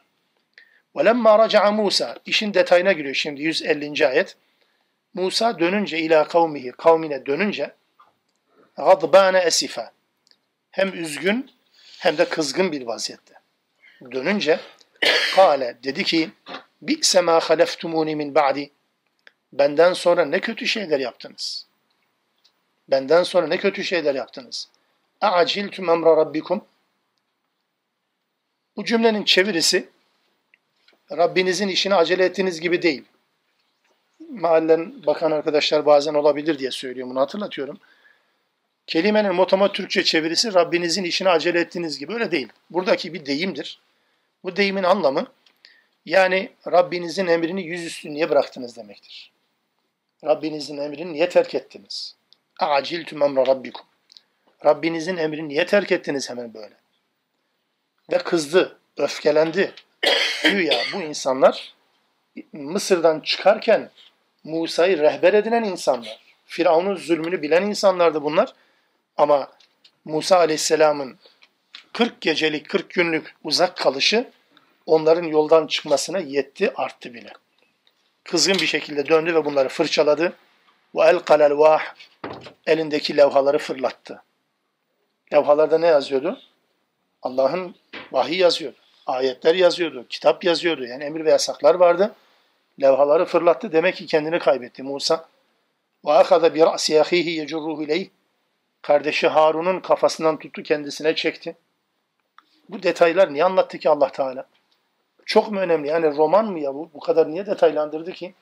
وَلَمَّا 0.95 1.47
رَجَعَ 1.47 1.75
Musa 1.75 2.15
işin 2.25 2.53
detayına 2.53 2.91
giriyor 2.91 3.15
şimdi 3.15 3.41
150. 3.41 4.07
ayet. 4.07 4.38
Musa 5.13 5.59
dönünce 5.59 5.99
ila 5.99 6.27
kavmihi, 6.27 6.71
kavmine 6.71 7.25
dönünce 7.25 7.73
gadbane 8.77 9.38
esifa. 9.38 9.91
Hem 10.71 10.93
üzgün 10.93 11.51
hem 11.99 12.17
de 12.17 12.25
kızgın 12.25 12.71
bir 12.71 12.81
vaziyette. 12.81 13.33
Dönünce 14.11 14.59
kale 15.35 15.77
dedi 15.83 16.03
ki 16.03 16.29
bi'se 16.81 17.21
ma 17.21 17.39
haleftumuni 17.39 18.15
min 18.15 18.35
ba'di 18.35 18.71
Benden 19.53 19.92
sonra 19.92 20.24
ne 20.24 20.40
kötü 20.40 20.66
şeyler 20.66 21.00
yaptınız. 21.00 21.66
Benden 22.88 23.22
sonra 23.22 23.46
ne 23.46 23.59
kötü 23.59 23.84
şeyler 23.84 24.14
yaptınız. 24.14 24.68
A'ciltum 25.20 25.90
emra 25.90 26.16
rabbikum. 26.16 26.64
Bu 28.76 28.84
cümlenin 28.84 29.24
çevirisi 29.24 29.88
Rabbinizin 31.12 31.68
işini 31.68 31.94
acele 31.94 32.24
ettiğiniz 32.24 32.61
gibi 32.61 32.82
değil. 32.82 33.05
Mahallen 34.30 35.07
bakan 35.07 35.30
arkadaşlar 35.30 35.86
bazen 35.86 36.14
olabilir 36.14 36.59
diye 36.59 36.70
söylüyorum 36.70 37.11
bunu 37.11 37.20
hatırlatıyorum. 37.20 37.78
Kelimenin 38.86 39.34
motoma 39.34 39.72
Türkçe 39.72 40.05
çevirisi 40.05 40.55
Rabbinizin 40.55 41.05
işini 41.05 41.28
acele 41.28 41.61
ettiğiniz 41.61 41.98
gibi 41.98 42.14
öyle 42.14 42.30
değil. 42.30 42.48
Buradaki 42.70 43.14
bir 43.14 43.26
deyimdir. 43.26 43.80
Bu 44.44 44.57
deyimin 44.57 44.82
anlamı 44.82 45.26
yani 46.07 46.50
Rabbinizin 46.66 47.26
emrini 47.26 47.62
yüzüstü 47.62 48.11
niye 48.11 48.30
bıraktınız 48.30 48.76
demektir. 48.76 49.32
Rabbinizin 50.24 50.76
emrini 50.76 51.12
niye 51.12 51.28
terk 51.28 51.54
ettiniz? 51.54 52.16
Aciltum 52.60 53.22
emre 53.22 53.46
rabbikum. 53.46 53.86
Rabbinizin 54.64 55.16
emrini 55.16 55.48
niye 55.48 55.66
terk 55.66 55.92
ettiniz 55.92 56.30
hemen 56.30 56.54
böyle? 56.54 56.74
Ve 58.12 58.18
kızdı, 58.18 58.78
öfkelendi. 58.96 59.74
Güya 60.42 60.82
bu 60.94 61.00
insanlar 61.00 61.74
Mısır'dan 62.52 63.20
çıkarken 63.20 63.90
Musa'yı 64.44 64.98
rehber 64.98 65.34
edinen 65.34 65.64
insanlar. 65.64 66.20
Firavun'un 66.46 66.96
zulmünü 66.96 67.42
bilen 67.42 67.62
insanlardı 67.62 68.22
bunlar. 68.22 68.52
Ama 69.16 69.50
Musa 70.04 70.36
Aleyhisselam'ın 70.36 71.18
40 71.92 72.20
gecelik, 72.20 72.68
40 72.68 72.90
günlük 72.90 73.34
uzak 73.44 73.76
kalışı 73.76 74.30
onların 74.86 75.24
yoldan 75.24 75.66
çıkmasına 75.66 76.18
yetti, 76.18 76.72
arttı 76.74 77.14
bile 77.14 77.32
kızgın 78.24 78.54
bir 78.54 78.66
şekilde 78.66 79.08
döndü 79.08 79.34
ve 79.34 79.44
bunları 79.44 79.68
fırçaladı. 79.68 80.32
Ve 80.94 81.02
el 81.02 81.18
kalel 81.18 81.58
vah 81.58 81.82
elindeki 82.66 83.16
levhaları 83.16 83.58
fırlattı. 83.58 84.22
Levhalarda 85.32 85.78
ne 85.78 85.86
yazıyordu? 85.86 86.40
Allah'ın 87.22 87.74
vahiy 88.12 88.38
yazıyordu. 88.38 88.76
Ayetler 89.06 89.54
yazıyordu. 89.54 90.06
Kitap 90.08 90.44
yazıyordu. 90.44 90.84
Yani 90.84 91.04
emir 91.04 91.24
ve 91.24 91.30
yasaklar 91.30 91.74
vardı. 91.74 92.14
Levhaları 92.82 93.24
fırlattı. 93.24 93.72
Demek 93.72 93.96
ki 93.96 94.06
kendini 94.06 94.38
kaybetti 94.38 94.82
Musa. 94.82 95.28
Ve 96.04 96.12
akada 96.12 96.54
bi 96.54 96.60
ra'si 96.60 97.00
ahihi 97.00 97.30
yecurruhu 97.30 97.82
ileyh. 97.82 98.08
Kardeşi 98.82 99.28
Harun'un 99.28 99.80
kafasından 99.80 100.38
tuttu 100.38 100.62
kendisine 100.62 101.14
çekti. 101.14 101.56
Bu 102.68 102.82
detaylar 102.82 103.32
niye 103.32 103.44
anlattı 103.44 103.78
ki 103.78 103.90
Allah 103.90 104.12
Teala? 104.12 104.46
Çok 105.26 105.52
mu 105.52 105.60
önemli? 105.60 105.88
Yani 105.88 106.16
roman 106.16 106.46
mı 106.46 106.60
ya 106.60 106.74
bu? 106.74 106.90
Bu 106.94 107.00
kadar 107.00 107.30
niye 107.30 107.46
detaylandırdı 107.46 108.12
ki? 108.12 108.34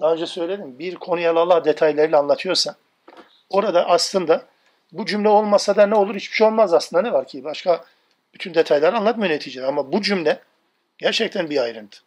Daha 0.00 0.12
önce 0.12 0.26
söyledim. 0.26 0.78
Bir 0.78 0.94
konuya 0.94 1.34
Allah 1.34 1.64
detaylarıyla 1.64 2.18
anlatıyorsa 2.18 2.76
orada 3.50 3.88
aslında 3.88 4.42
bu 4.92 5.06
cümle 5.06 5.28
olmasa 5.28 5.76
da 5.76 5.86
ne 5.86 5.94
olur? 5.94 6.14
Hiçbir 6.14 6.36
şey 6.36 6.46
olmaz 6.46 6.74
aslında. 6.74 7.02
Ne 7.02 7.12
var 7.12 7.26
ki? 7.26 7.44
Başka 7.44 7.84
bütün 8.34 8.54
detayları 8.54 8.96
anlatmıyor 8.96 9.32
neticede. 9.32 9.66
Ama 9.66 9.92
bu 9.92 10.02
cümle 10.02 10.40
gerçekten 10.98 11.50
bir 11.50 11.62
ayrıntı. 11.62 11.98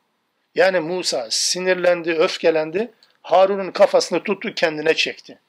Yani 0.55 0.79
Musa 0.79 1.27
sinirlendi, 1.29 2.13
öfkelendi. 2.13 2.91
Harun'un 3.21 3.71
kafasını 3.71 4.23
tuttu, 4.23 4.53
kendine 4.55 4.93
çekti. 4.93 5.39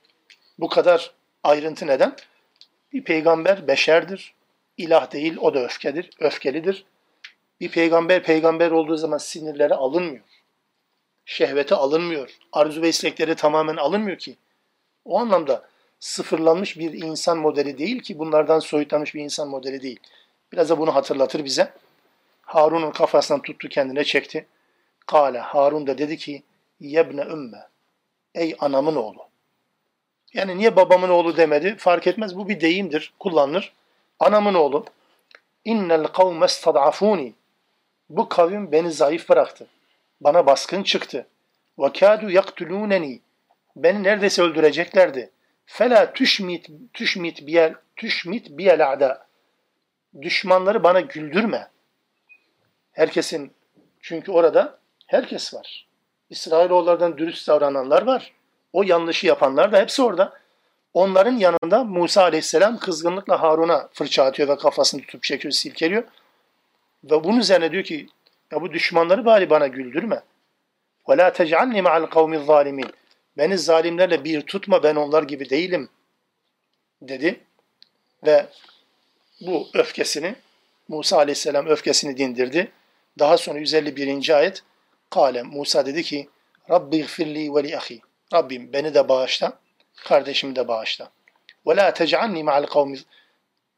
Bu 0.59 0.69
kadar 0.69 1.11
ayrıntı 1.43 1.87
neden? 1.87 2.17
Bir 2.93 3.05
peygamber 3.05 3.69
beşerdir. 3.69 4.35
İlah 4.77 5.13
değil, 5.13 5.37
o 5.41 5.55
da 5.55 5.65
öfkedir, 5.65 6.11
öfkelidir. 6.21 6.85
Bir 7.61 7.71
peygamber 7.71 8.23
peygamber 8.23 8.71
olduğu 8.71 8.97
zaman 8.97 9.19
sinirleri 9.19 9.75
alınmıyor. 9.75 10.25
Şehveti 11.25 11.75
alınmıyor. 11.75 12.39
Arzu 12.53 12.83
ve 12.83 12.89
istekleri 12.89 13.35
tamamen 13.35 13.77
alınmıyor 13.77 14.19
ki. 14.19 14.37
O 15.05 15.19
anlamda 15.19 15.69
sıfırlanmış 16.01 16.79
bir 16.79 16.93
insan 16.93 17.39
modeli 17.39 17.79
değil 17.79 18.03
ki 18.03 18.19
bunlardan 18.19 18.59
soyutlanmış 18.59 19.15
bir 19.15 19.21
insan 19.21 19.49
modeli 19.49 19.83
değil. 19.83 20.01
Biraz 20.53 20.69
da 20.69 20.79
bunu 20.79 20.95
hatırlatır 20.95 21.45
bize. 21.45 21.73
Harun'un 22.43 22.91
kafasından 22.91 23.43
tuttu 23.43 23.69
kendine 23.69 24.05
çekti. 24.05 24.47
Kale 25.07 25.39
Harun 25.39 25.87
da 25.87 25.99
dedi 25.99 26.17
ki 26.17 26.43
yebne 26.81 27.23
ümme 27.23 27.69
ey 28.35 28.57
anamın 28.61 28.97
oğlu. 28.97 29.29
Yani 30.33 30.59
niye 30.59 30.77
babamın 30.77 31.09
oğlu 31.09 31.37
demedi 31.37 31.77
fark 31.77 32.07
etmez 32.07 32.37
bu 32.37 32.49
bir 32.49 32.61
deyimdir 32.61 33.13
kullanılır. 33.19 33.73
Anamın 34.19 34.55
oğlu 34.55 34.85
innel 35.65 36.05
kavme 36.05 36.49
stad'afuni 36.49 37.35
bu 38.11 38.29
kavim 38.29 38.73
beni 38.73 38.93
zayıf 38.93 39.29
bıraktı. 39.29 39.67
Bana 40.21 40.47
baskın 40.47 40.83
çıktı. 40.83 41.27
Kâdu 42.01 42.31
yaktulûneni 42.31 43.21
beni 43.77 44.03
neredeyse 44.03 44.43
öldüreceklerdi. 44.43 45.31
Fela 45.67 46.13
tüşmit 46.13 46.71
tüşmit 46.93 47.47
biyel 47.47 47.75
tüşmit 47.97 48.51
biyel 48.51 48.93
a'da 48.93 49.27
düşmanları 50.23 50.83
bana 50.83 51.01
güldürme. 51.01 51.71
Herkesin 52.93 53.53
çünkü 54.01 54.33
orada 54.33 54.79
herkes 55.07 55.55
var. 55.55 55.87
İsrailoğullardan 56.31 57.19
dürüst 57.19 57.49
davrananlar 57.49 58.03
var. 58.03 58.33
O 58.73 58.83
yanlışı 58.83 59.27
yapanlar 59.27 59.73
da 59.73 59.81
hepsi 59.81 60.03
orada. 60.03 60.41
Onların 60.95 61.37
yanında 61.37 61.85
Musa 61.85 62.23
aleyhisselam 62.23 62.79
kızgınlıkla 62.79 63.43
Harun'a 63.43 63.89
fırça 63.93 64.25
atıyor 64.25 64.49
ve 64.49 64.57
kafasını 64.57 65.01
tutup 65.01 65.23
çekiyor, 65.23 65.53
silkeliyor. 65.53 66.05
Ve 67.05 67.25
bunun 67.25 67.39
üzerine 67.39 67.73
diyor 67.73 67.85
ki 67.85 68.09
ya 68.51 68.63
bu 68.63 68.73
düşmanları 68.73 69.25
bari 69.25 69.51
bana 69.51 69.67
güldürme. 69.67 70.23
Ve 71.09 71.17
la 71.17 71.33
tec'alni 71.33 71.83
ma'al 71.83 72.07
kavmi 72.07 72.45
zalimin. 72.45 72.91
Beni 73.39 73.59
zalimlerle 73.59 74.25
bir 74.25 74.41
tutma 74.41 74.83
ben 74.83 74.97
onlar 74.97 75.23
gibi 75.23 75.51
değilim 75.51 75.89
dedi. 77.03 77.41
Ve 78.27 78.47
bu 79.41 79.69
öfkesini 79.75 80.35
Musa 80.89 81.17
aleyhisselam 81.17 81.67
öfkesini 81.67 82.17
dindirdi. 82.17 82.73
Daha 83.19 83.37
sonra 83.37 83.59
151. 83.59 84.37
ayet 84.37 84.63
Kale 85.11 85.43
Musa 85.43 85.87
dedi 85.87 86.03
ki 86.03 86.29
Rabbi 86.71 87.03
gfirli 87.03 87.55
ve 87.55 87.65
li 87.65 87.77
ahi. 87.77 88.01
Rabbim 88.35 88.73
beni 88.73 88.95
de 88.95 89.09
bağışla, 89.09 89.59
kardeşimi 89.97 90.57
de 90.57 90.69
bağışla. 90.69 91.11
Ve 91.67 91.77
la 91.77 91.95
tec'alni 91.95 92.45
ma'al 92.45 92.67
kavmi 92.67 92.99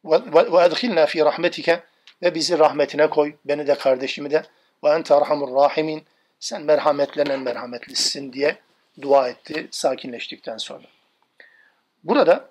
ve 0.05 0.65
edhilna 0.65 1.07
fi 1.07 1.25
rahmetike 1.25 1.83
ve 2.23 2.35
bizi 2.35 2.59
rahmetine 2.59 3.11
koy, 3.11 3.35
beni 3.45 3.67
de 3.67 3.75
kardeşimi 3.75 4.31
de 4.31 4.43
ve 4.85 4.89
ente 4.89 5.15
arhamur 5.15 5.55
rahimin 5.55 6.05
sen 6.41 6.63
merhametlenen 6.63 7.41
merhametlisin 7.41 8.33
diye 8.33 8.59
dua 9.03 9.29
etti 9.29 9.69
sakinleştikten 9.71 10.57
sonra. 10.57 10.85
Burada 12.05 12.51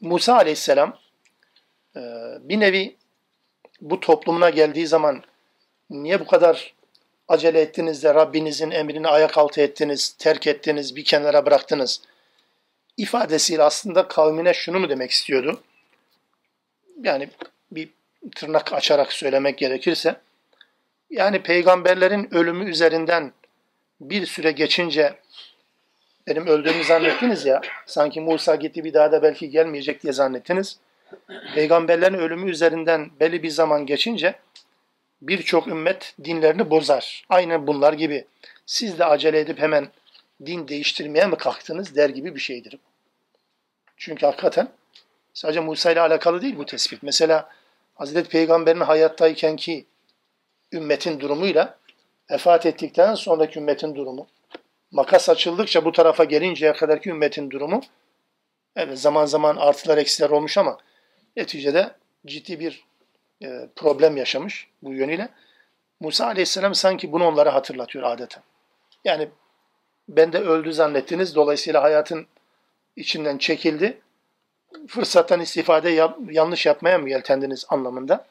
Musa 0.00 0.36
aleyhisselam 0.36 0.98
e, 1.96 2.00
bir 2.40 2.60
nevi 2.60 2.96
bu 3.80 4.00
toplumuna 4.00 4.50
geldiği 4.50 4.86
zaman 4.86 5.22
niye 5.90 6.20
bu 6.20 6.26
kadar 6.26 6.74
acele 7.28 7.60
ettiniz 7.60 8.02
de 8.02 8.14
Rabbinizin 8.14 8.70
emrini 8.70 9.08
ayak 9.08 9.38
altı 9.38 9.60
ettiniz, 9.60 10.16
terk 10.18 10.46
ettiniz, 10.46 10.96
bir 10.96 11.04
kenara 11.04 11.46
bıraktınız 11.46 12.02
ifadesiyle 12.96 13.62
aslında 13.62 14.08
kavmine 14.08 14.54
şunu 14.54 14.80
mu 14.80 14.88
demek 14.88 15.10
istiyordu? 15.10 15.62
Yani 17.02 17.28
bir 17.70 17.88
tırnak 18.36 18.72
açarak 18.72 19.12
söylemek 19.12 19.58
gerekirse 19.58 20.16
yani 21.10 21.42
peygamberlerin 21.42 22.34
ölümü 22.34 22.70
üzerinden 22.70 23.32
bir 24.00 24.26
süre 24.26 24.52
geçince 24.52 25.14
benim 26.26 26.46
öldüğümü 26.46 26.84
zannettiniz 26.84 27.46
ya. 27.46 27.60
Sanki 27.86 28.20
Musa 28.20 28.54
gitti 28.54 28.84
bir 28.84 28.94
daha 28.94 29.12
da 29.12 29.22
belki 29.22 29.50
gelmeyecek 29.50 30.02
diye 30.02 30.12
zannettiniz. 30.12 30.78
Peygamberlerin 31.54 32.18
ölümü 32.18 32.50
üzerinden 32.50 33.10
belli 33.20 33.42
bir 33.42 33.50
zaman 33.50 33.86
geçince 33.86 34.34
birçok 35.22 35.66
ümmet 35.66 36.14
dinlerini 36.24 36.70
bozar. 36.70 37.24
Aynen 37.28 37.66
bunlar 37.66 37.92
gibi. 37.92 38.24
Siz 38.66 38.98
de 38.98 39.04
acele 39.04 39.40
edip 39.40 39.58
hemen 39.58 39.88
din 40.46 40.68
değiştirmeye 40.68 41.26
mi 41.26 41.36
kalktınız 41.36 41.96
der 41.96 42.08
gibi 42.08 42.34
bir 42.34 42.40
şeydir. 42.40 42.78
Çünkü 43.96 44.26
hakikaten 44.26 44.68
sadece 45.36 45.60
Musa 45.60 45.92
ile 45.92 46.00
alakalı 46.00 46.42
değil 46.42 46.56
bu 46.58 46.66
tespit. 46.66 47.02
Mesela 47.02 47.48
Hazreti 47.94 48.28
Peygamber'in 48.28 48.80
hayattayken 48.80 49.56
ki 49.56 49.86
ümmetin 50.72 51.20
durumuyla 51.20 51.78
vefat 52.30 52.66
ettikten 52.66 53.14
sonraki 53.14 53.58
ümmetin 53.58 53.94
durumu 53.94 54.26
makas 54.90 55.28
açıldıkça 55.28 55.84
bu 55.84 55.92
tarafa 55.92 56.24
gelinceye 56.24 56.72
kadarki 56.72 57.10
ümmetin 57.10 57.50
durumu 57.50 57.80
evet 58.76 58.98
zaman 58.98 59.26
zaman 59.26 59.56
artılar 59.56 59.98
eksiler 59.98 60.30
olmuş 60.30 60.58
ama 60.58 60.78
neticede 61.36 61.90
ciddi 62.26 62.60
bir 62.60 62.84
e, 63.42 63.68
problem 63.76 64.16
yaşamış 64.16 64.68
bu 64.82 64.92
yönüyle. 64.92 65.28
Musa 66.00 66.26
aleyhisselam 66.26 66.74
sanki 66.74 67.12
bunu 67.12 67.26
onlara 67.26 67.54
hatırlatıyor 67.54 68.04
adeta. 68.04 68.42
Yani 69.04 69.28
ben 70.08 70.32
de 70.32 70.38
öldü 70.38 70.72
zannettiniz. 70.72 71.34
Dolayısıyla 71.34 71.82
hayatın 71.82 72.26
içinden 72.96 73.38
çekildi. 73.38 74.00
Fırsattan 74.88 75.40
istifade 75.40 75.90
yap, 75.90 76.18
yanlış 76.30 76.66
yapmaya 76.66 76.98
mı 76.98 77.10
yeltendiniz 77.10 77.64
anlamında 77.68 78.26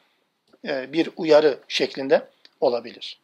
e, 0.68 0.94
bir 0.94 1.10
uyarı 1.18 1.60
şeklinde 1.68 2.28
olabilir. 2.62 3.20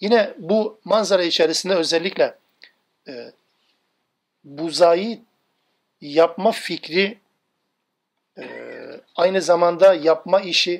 Yine 0.00 0.34
bu 0.38 0.78
manzara 0.84 1.22
içerisinde 1.22 1.74
özellikle 1.74 2.34
e, 3.08 3.32
buzayı 4.44 5.18
yapma 6.00 6.52
fikri 6.52 7.18
e, 8.38 8.44
aynı 9.16 9.42
zamanda 9.42 9.94
yapma 9.94 10.40
işi 10.40 10.78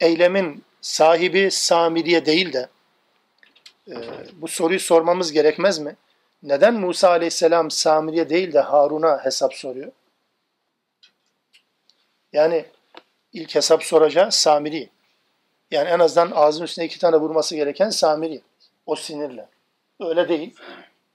eylemin 0.00 0.64
sahibi 0.80 1.50
Samiriye 1.50 2.26
değil 2.26 2.52
de 2.52 2.68
e, 3.88 3.94
bu 4.32 4.48
soruyu 4.48 4.80
sormamız 4.80 5.32
gerekmez 5.32 5.78
mi? 5.78 5.96
Neden 6.42 6.74
Musa 6.74 7.08
aleyhisselam 7.08 7.70
Samiriye 7.70 8.28
değil 8.30 8.52
de 8.52 8.60
Harun'a 8.60 9.24
hesap 9.24 9.54
soruyor? 9.54 9.92
Yani 12.32 12.64
ilk 13.32 13.54
hesap 13.54 13.84
soracağı 13.84 14.32
Samiri. 14.32 14.88
Yani 15.70 15.88
en 15.88 15.98
azından 15.98 16.30
ağzın 16.30 16.64
üstüne 16.64 16.84
iki 16.84 16.98
tane 16.98 17.16
vurması 17.16 17.56
gereken 17.56 17.90
Samiri. 17.90 18.40
O 18.86 18.96
sinirle. 18.96 19.48
Öyle 20.00 20.28
değil. 20.28 20.54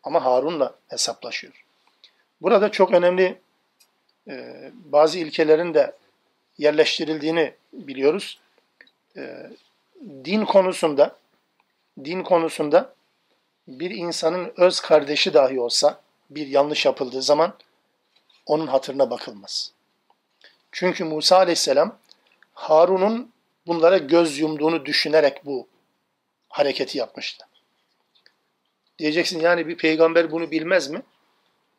Ama 0.04 0.26
Harun'la 0.26 0.76
hesaplaşıyor. 0.88 1.66
Burada 2.42 2.72
çok 2.72 2.94
önemli 2.94 3.40
e, 4.28 4.72
bazı 4.74 5.20
ilkelerin 5.20 5.74
de 5.74 5.96
yerleştirildiğini 6.58 7.54
biliyoruz. 7.74 8.40
E, 9.18 9.50
din 10.26 10.46
konusunda 10.46 11.16
din 12.04 12.24
konusunda 12.24 12.94
bir 13.68 13.92
insanın 13.92 14.54
öz 14.58 14.80
kardeşi 14.80 15.34
dahi 15.34 15.60
olsa 15.60 16.02
bir 16.30 16.48
yanlış 16.48 16.86
yapıldığı 16.86 17.22
zaman 17.22 17.54
onun 18.46 18.68
hatırına 18.68 19.10
bakılmaz. 19.10 19.75
Çünkü 20.78 21.04
Musa 21.04 21.38
aleyhisselam 21.38 21.98
Harun'un 22.54 23.32
bunlara 23.68 23.98
göz 23.98 24.40
yumduğunu 24.40 24.86
düşünerek 24.86 25.46
bu 25.46 25.68
hareketi 26.50 26.98
yapmıştı. 26.98 27.46
Diyeceksin 29.00 29.40
yani 29.40 29.68
bir 29.68 29.78
peygamber 29.78 30.32
bunu 30.32 30.52
bilmez 30.52 30.90
mi? 30.90 31.02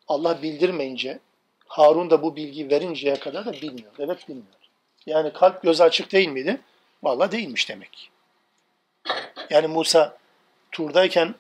Allah 0.09 0.42
bildirmeyince, 0.42 1.18
Harun 1.66 2.11
da 2.11 2.22
bu 2.22 2.36
bilgi 2.36 2.70
verinceye 2.70 3.16
kadar 3.16 3.47
da 3.47 3.53
bilmiyor. 3.53 3.92
Evet 3.99 4.28
bilmiyor. 4.28 4.47
Yani 5.07 5.32
kalp 5.32 5.62
gözü 5.62 5.82
açık 5.82 6.12
değil 6.12 6.28
miydi? 6.28 6.61
Vallahi 7.03 7.32
değilmiş 7.32 7.68
demek. 7.68 8.11
Yani 9.51 9.66
Musa 9.66 10.18
turdayken 10.72 11.34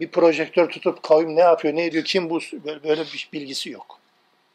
bir 0.00 0.10
projektör 0.10 0.70
tutup 0.70 1.02
kavim 1.02 1.36
ne 1.36 1.40
yapıyor, 1.40 1.74
ne 1.74 1.84
ediyor, 1.84 2.04
kim 2.04 2.30
bu 2.30 2.40
böyle 2.64 3.02
bir 3.02 3.28
bilgisi 3.32 3.70
yok. 3.70 4.00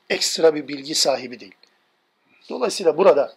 Ekstra 0.10 0.56
bir 0.56 0.68
bilgi 0.68 0.96
sahibi 0.96 1.40
değil. 1.40 1.56
Dolayısıyla 2.50 2.98
burada 2.98 3.34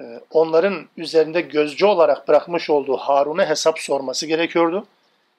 e, 0.00 0.20
onların 0.30 0.88
üzerinde 0.96 1.40
gözcü 1.40 1.86
olarak 1.86 2.28
bırakmış 2.28 2.70
olduğu 2.70 2.96
Harun'a 2.96 3.48
hesap 3.48 3.78
sorması 3.78 4.26
gerekiyordu. 4.26 4.86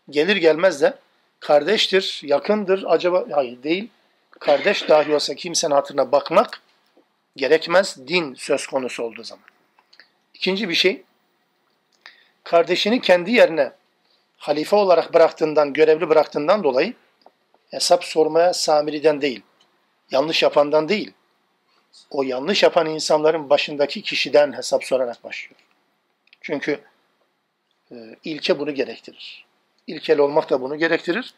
Gelir 0.09 0.35
gelmez 0.35 0.81
de 0.81 0.93
kardeştir, 1.39 2.21
yakındır, 2.23 2.83
acaba 2.87 3.25
hayır 3.31 3.63
değil. 3.63 3.89
Kardeş 4.31 4.89
dahi 4.89 5.15
olsa 5.15 5.35
kimsenin 5.35 5.73
hatırına 5.73 6.11
bakmak 6.11 6.61
gerekmez 7.35 8.07
din 8.07 8.33
söz 8.33 8.67
konusu 8.67 9.03
olduğu 9.03 9.23
zaman. 9.23 9.45
İkinci 10.33 10.69
bir 10.69 10.73
şey, 10.73 11.03
kardeşini 12.43 13.01
kendi 13.01 13.31
yerine 13.31 13.71
halife 14.37 14.75
olarak 14.75 15.13
bıraktığından, 15.13 15.73
görevli 15.73 16.09
bıraktığından 16.09 16.63
dolayı 16.63 16.93
hesap 17.71 18.03
sormaya 18.03 18.53
Samiri'den 18.53 19.21
değil, 19.21 19.41
yanlış 20.11 20.43
yapandan 20.43 20.89
değil, 20.89 21.13
o 22.11 22.23
yanlış 22.23 22.63
yapan 22.63 22.87
insanların 22.87 23.49
başındaki 23.49 24.01
kişiden 24.01 24.53
hesap 24.53 24.83
sorarak 24.83 25.23
başlıyor. 25.23 25.61
Çünkü 26.41 26.79
e, 27.91 27.95
ilke 28.23 28.59
bunu 28.59 28.73
gerektirir. 28.73 29.45
İlkel 29.87 30.19
olmak 30.19 30.49
da 30.49 30.61
bunu 30.61 30.77
gerektirir. 30.77 31.33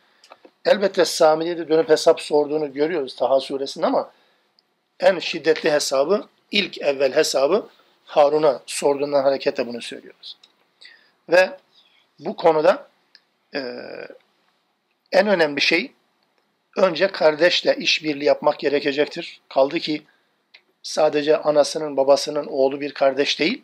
Elbette 0.65 1.05
Sami'ye 1.05 1.57
de 1.57 1.69
dönüp 1.69 1.89
hesap 1.89 2.21
sorduğunu 2.21 2.73
görüyoruz 2.73 3.15
Taha 3.15 3.39
suresinde 3.39 3.85
ama 3.85 4.11
en 4.99 5.19
şiddetli 5.19 5.71
hesabı, 5.71 6.27
ilk 6.51 6.81
evvel 6.81 7.15
hesabı 7.15 7.69
Harun'a 8.05 8.61
sorduğundan 8.65 9.23
hareketle 9.23 9.67
bunu 9.67 9.81
söylüyoruz. 9.81 10.37
Ve 11.29 11.57
bu 12.19 12.35
konuda 12.35 12.87
e, 13.55 13.59
en 15.11 15.27
önemli 15.27 15.61
şey 15.61 15.91
önce 16.77 17.07
kardeşle 17.07 17.75
işbirliği 17.75 18.25
yapmak 18.25 18.59
gerekecektir. 18.59 19.41
Kaldı 19.49 19.79
ki 19.79 20.03
sadece 20.83 21.37
anasının 21.37 21.97
babasının 21.97 22.45
oğlu 22.45 22.81
bir 22.81 22.93
kardeş 22.93 23.39
değil, 23.39 23.63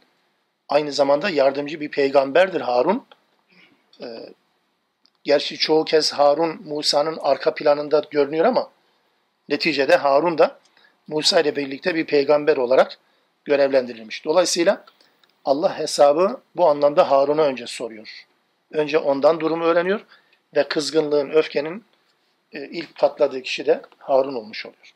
aynı 0.70 0.92
zamanda 0.92 1.30
yardımcı 1.30 1.80
bir 1.82 1.92
peygamberdir 1.92 2.62
Harun. 2.62 3.06
E, 4.02 4.06
gerçi 5.24 5.58
çoğu 5.58 5.86
kez 5.86 6.14
Harun 6.14 6.62
Musa'nın 6.66 7.18
arka 7.22 7.54
planında 7.54 8.04
görünüyor 8.12 8.46
ama 8.46 8.70
neticede 9.50 9.96
Harun 9.96 10.38
da 10.38 10.60
Musa 11.08 11.40
ile 11.40 11.56
birlikte 11.56 11.96
bir 11.96 12.06
peygamber 12.06 12.58
olarak 12.58 12.98
görevlendirilmiş. 13.46 14.26
Dolayısıyla 14.26 14.86
Allah 15.46 15.80
hesabı 15.80 16.42
bu 16.56 16.70
anlamda 16.70 17.12
Harun'a 17.12 17.44
önce 17.44 17.68
soruyor. 17.68 18.26
Önce 18.72 18.98
ondan 18.98 19.40
durumu 19.40 19.64
öğreniyor 19.64 20.06
ve 20.56 20.68
kızgınlığın, 20.68 21.30
öfkenin 21.30 21.86
e, 22.52 22.68
ilk 22.68 22.96
patladığı 22.96 23.42
kişi 23.42 23.66
de 23.66 23.82
Harun 23.98 24.36
olmuş 24.36 24.66
oluyor. 24.66 24.94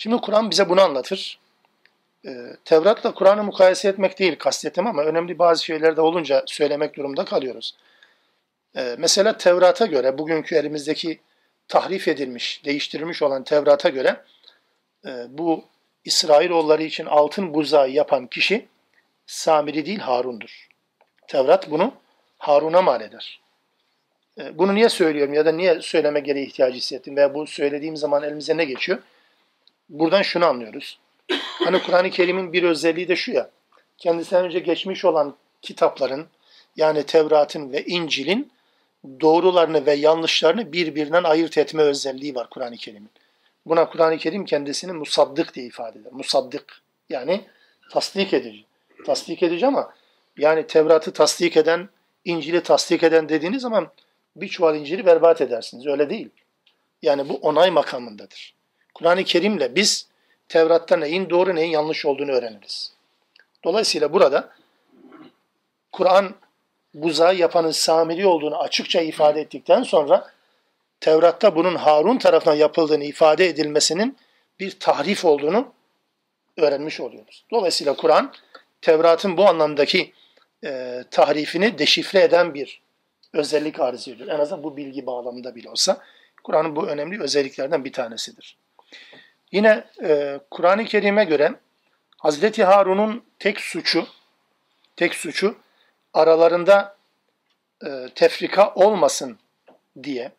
Şimdi 0.00 0.16
Kur'an 0.16 0.50
bize 0.50 0.68
bunu 0.68 0.80
anlatır. 0.80 1.38
E, 2.26 2.30
Tevrat'la 2.64 3.14
Kur'an'ı 3.14 3.44
mukayese 3.44 3.88
etmek 3.88 4.18
değil 4.18 4.38
kastettim 4.38 4.86
ama 4.86 5.02
önemli 5.02 5.38
bazı 5.38 5.64
şeyler 5.64 5.96
de 5.96 6.00
olunca 6.00 6.44
söylemek 6.46 6.96
durumunda 6.96 7.24
kalıyoruz. 7.24 7.76
E, 8.76 8.96
mesela 8.98 9.36
Tevrat'a 9.36 9.86
göre, 9.86 10.18
bugünkü 10.18 10.54
elimizdeki 10.54 11.20
tahrif 11.68 12.08
edilmiş, 12.08 12.64
değiştirilmiş 12.64 13.22
olan 13.22 13.44
Tevrat'a 13.44 13.88
göre 13.88 14.20
bu 15.28 15.64
İsrailoğulları 16.04 16.82
için 16.82 17.06
altın 17.06 17.54
buzağı 17.54 17.90
yapan 17.90 18.26
kişi 18.26 18.68
Samiri 19.26 19.86
değil 19.86 19.98
Harun'dur. 19.98 20.68
Tevrat 21.28 21.70
bunu 21.70 21.94
Harun'a 22.38 22.82
mal 22.82 23.00
eder. 23.00 23.40
E, 24.38 24.58
bunu 24.58 24.74
niye 24.74 24.88
söylüyorum 24.88 25.34
ya 25.34 25.46
da 25.46 25.52
niye 25.52 25.80
söyleme 25.80 26.20
gereği 26.20 26.46
ihtiyacı 26.46 26.76
hissettim 26.76 27.16
veya 27.16 27.34
bu 27.34 27.46
söylediğim 27.46 27.96
zaman 27.96 28.22
elimize 28.22 28.56
ne 28.56 28.64
geçiyor? 28.64 28.98
Buradan 29.90 30.22
şunu 30.22 30.46
anlıyoruz. 30.46 30.98
Hani 31.40 31.82
Kur'an-ı 31.82 32.10
Kerim'in 32.10 32.52
bir 32.52 32.62
özelliği 32.62 33.08
de 33.08 33.16
şu 33.16 33.32
ya, 33.32 33.50
kendisinden 33.98 34.44
önce 34.44 34.58
geçmiş 34.58 35.04
olan 35.04 35.36
kitapların 35.62 36.26
yani 36.76 37.02
Tevrat'ın 37.02 37.72
ve 37.72 37.84
İncil'in 37.84 38.52
doğrularını 39.20 39.86
ve 39.86 39.92
yanlışlarını 39.92 40.72
birbirinden 40.72 41.24
ayırt 41.24 41.58
etme 41.58 41.82
özelliği 41.82 42.34
var 42.34 42.50
Kur'an-ı 42.50 42.76
Kerim'in. 42.76 43.10
Buna 43.66 43.90
Kur'an-ı 43.90 44.18
Kerim 44.18 44.44
kendisini 44.44 44.92
musaddık 44.92 45.54
diye 45.54 45.66
ifade 45.66 45.98
eder. 45.98 46.12
Musaddık 46.12 46.82
yani 47.08 47.44
tasdik 47.92 48.34
edici. 48.34 48.64
Tasdik 49.06 49.42
edici 49.42 49.66
ama 49.66 49.94
yani 50.38 50.66
Tevrat'ı 50.66 51.12
tasdik 51.12 51.56
eden, 51.56 51.88
İncil'i 52.24 52.62
tasdik 52.62 53.02
eden 53.02 53.28
dediğiniz 53.28 53.62
zaman 53.62 53.88
bir 54.36 54.48
çuval 54.48 54.76
İncil'i 54.76 55.06
berbat 55.06 55.40
edersiniz. 55.40 55.86
Öyle 55.86 56.10
değil. 56.10 56.28
Yani 57.02 57.28
bu 57.28 57.34
onay 57.34 57.70
makamındadır. 57.70 58.59
Kur'an-ı 59.00 59.24
Kerim'le 59.24 59.74
biz 59.74 60.06
Tevrat'ta 60.48 60.96
neyin 60.96 61.30
doğru 61.30 61.54
neyin 61.54 61.70
yanlış 61.70 62.06
olduğunu 62.06 62.30
öğreniriz. 62.30 62.92
Dolayısıyla 63.64 64.12
burada 64.12 64.50
Kur'an 65.92 66.34
buzağı 66.94 67.34
yapanın 67.34 67.70
Samiri 67.70 68.26
olduğunu 68.26 68.58
açıkça 68.58 69.00
ifade 69.00 69.40
ettikten 69.40 69.82
sonra 69.82 70.30
Tevrat'ta 71.00 71.56
bunun 71.56 71.74
Harun 71.74 72.18
tarafından 72.18 72.56
yapıldığını 72.56 73.04
ifade 73.04 73.46
edilmesinin 73.46 74.16
bir 74.60 74.78
tahrif 74.78 75.24
olduğunu 75.24 75.72
öğrenmiş 76.56 77.00
oluyoruz. 77.00 77.44
Dolayısıyla 77.50 77.96
Kur'an 77.96 78.32
Tevrat'ın 78.82 79.36
bu 79.36 79.46
anlamdaki 79.46 80.12
e, 80.64 81.04
tahrifini 81.10 81.78
deşifre 81.78 82.22
eden 82.22 82.54
bir 82.54 82.80
özellik 83.32 83.80
arz 83.80 84.08
ediyor. 84.08 84.28
En 84.28 84.38
azından 84.38 84.64
bu 84.64 84.76
bilgi 84.76 85.06
bağlamında 85.06 85.54
bile 85.54 85.70
olsa 85.70 86.00
Kur'an'ın 86.44 86.76
bu 86.76 86.86
önemli 86.86 87.22
özelliklerden 87.22 87.84
bir 87.84 87.92
tanesidir. 87.92 88.56
Yine 89.52 89.84
e, 90.02 90.40
Kur'an-ı 90.50 90.84
Kerim'e 90.84 91.24
göre 91.24 91.54
Hazreti 92.18 92.64
Harun'un 92.64 93.24
tek 93.38 93.60
suçu 93.60 94.06
tek 94.96 95.14
suçu 95.14 95.56
aralarında 96.14 96.96
e, 97.86 98.08
tefrika 98.14 98.74
olmasın 98.74 99.38
diye 100.02 100.32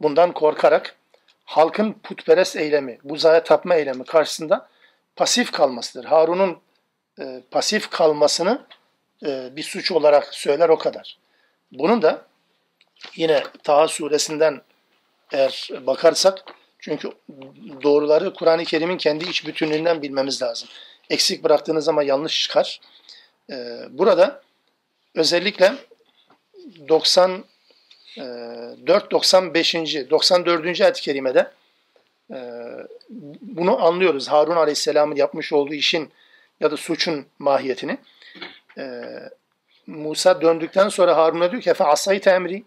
bundan 0.00 0.32
korkarak 0.32 0.96
halkın 1.44 1.92
putperest 1.92 2.56
eylemi, 2.56 2.98
buzaya 3.04 3.44
tapma 3.44 3.74
eylemi 3.74 4.04
karşısında 4.04 4.68
pasif 5.16 5.52
kalmasıdır. 5.52 6.04
Harun'un 6.04 6.60
e, 7.20 7.42
pasif 7.50 7.90
kalmasını 7.90 8.66
e, 9.26 9.56
bir 9.56 9.62
suç 9.62 9.92
olarak 9.92 10.34
söyler 10.34 10.68
o 10.68 10.78
kadar. 10.78 11.18
Bunun 11.72 12.02
da 12.02 12.26
yine 13.16 13.42
Taha 13.62 13.88
suresinden 13.88 14.62
eğer 15.32 15.70
bakarsak 15.80 16.44
çünkü 16.84 17.10
doğruları 17.82 18.34
Kur'an-ı 18.34 18.64
Kerim'in 18.64 18.96
kendi 18.96 19.24
iç 19.24 19.46
bütünlüğünden 19.46 20.02
bilmemiz 20.02 20.42
lazım. 20.42 20.68
Eksik 21.10 21.44
bıraktığınız 21.44 21.84
zaman 21.84 22.02
yanlış 22.02 22.42
çıkar. 22.42 22.80
E, 23.50 23.54
burada 23.90 24.42
özellikle 25.14 25.74
90 26.88 27.44
495. 28.16 29.74
94. 29.74 30.80
ayet-i 30.80 31.02
kerimede 31.02 31.50
e, 32.30 32.38
bunu 33.40 33.84
anlıyoruz. 33.84 34.28
Harun 34.28 34.56
Aleyhisselam'ın 34.56 35.16
yapmış 35.16 35.52
olduğu 35.52 35.74
işin 35.74 36.12
ya 36.60 36.70
da 36.70 36.76
suçun 36.76 37.26
mahiyetini. 37.38 37.98
E, 38.78 39.02
Musa 39.86 40.40
döndükten 40.40 40.88
sonra 40.88 41.16
Harun'a 41.16 41.50
diyor 41.50 41.62
ki 41.62 41.70
Efe 41.70 41.84
asayı 41.84 42.20
emri 42.20 42.64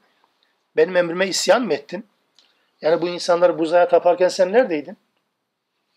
benim 0.75 0.95
emrime 0.95 1.27
isyan 1.27 1.61
mı 1.61 1.73
ettin? 1.73 2.05
Yani 2.81 3.01
bu 3.01 3.07
insanları 3.07 3.59
buzaya 3.59 3.87
taparken 3.87 4.27
sen 4.27 4.53
neredeydin? 4.53 4.97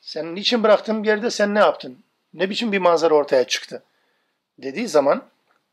Sen 0.00 0.34
niçin 0.34 0.62
bıraktığın 0.62 1.02
bir 1.02 1.08
yerde 1.08 1.30
sen 1.30 1.54
ne 1.54 1.58
yaptın? 1.58 2.04
Ne 2.34 2.50
biçim 2.50 2.72
bir 2.72 2.78
manzara 2.78 3.14
ortaya 3.14 3.44
çıktı? 3.44 3.82
Dediği 4.58 4.88
zaman 4.88 5.24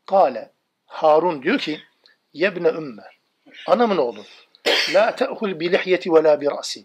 Kale 0.06 0.50
Harun 0.86 1.42
diyor 1.42 1.58
ki 1.58 1.80
Yebne 2.32 2.68
Ümmer 2.68 3.18
Anamın 3.66 3.96
oğlu. 3.96 4.24
La 4.94 5.16
te'hul 5.16 5.60
bi 5.60 5.72
lihyeti 5.72 6.14
ve 6.14 6.22
la 6.22 6.40
bi 6.40 6.46
ra'si. 6.46 6.84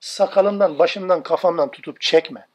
Sakalımdan, 0.00 0.78
başımdan, 0.78 1.22
kafamdan 1.22 1.70
tutup 1.70 2.00
çekme. 2.00 2.46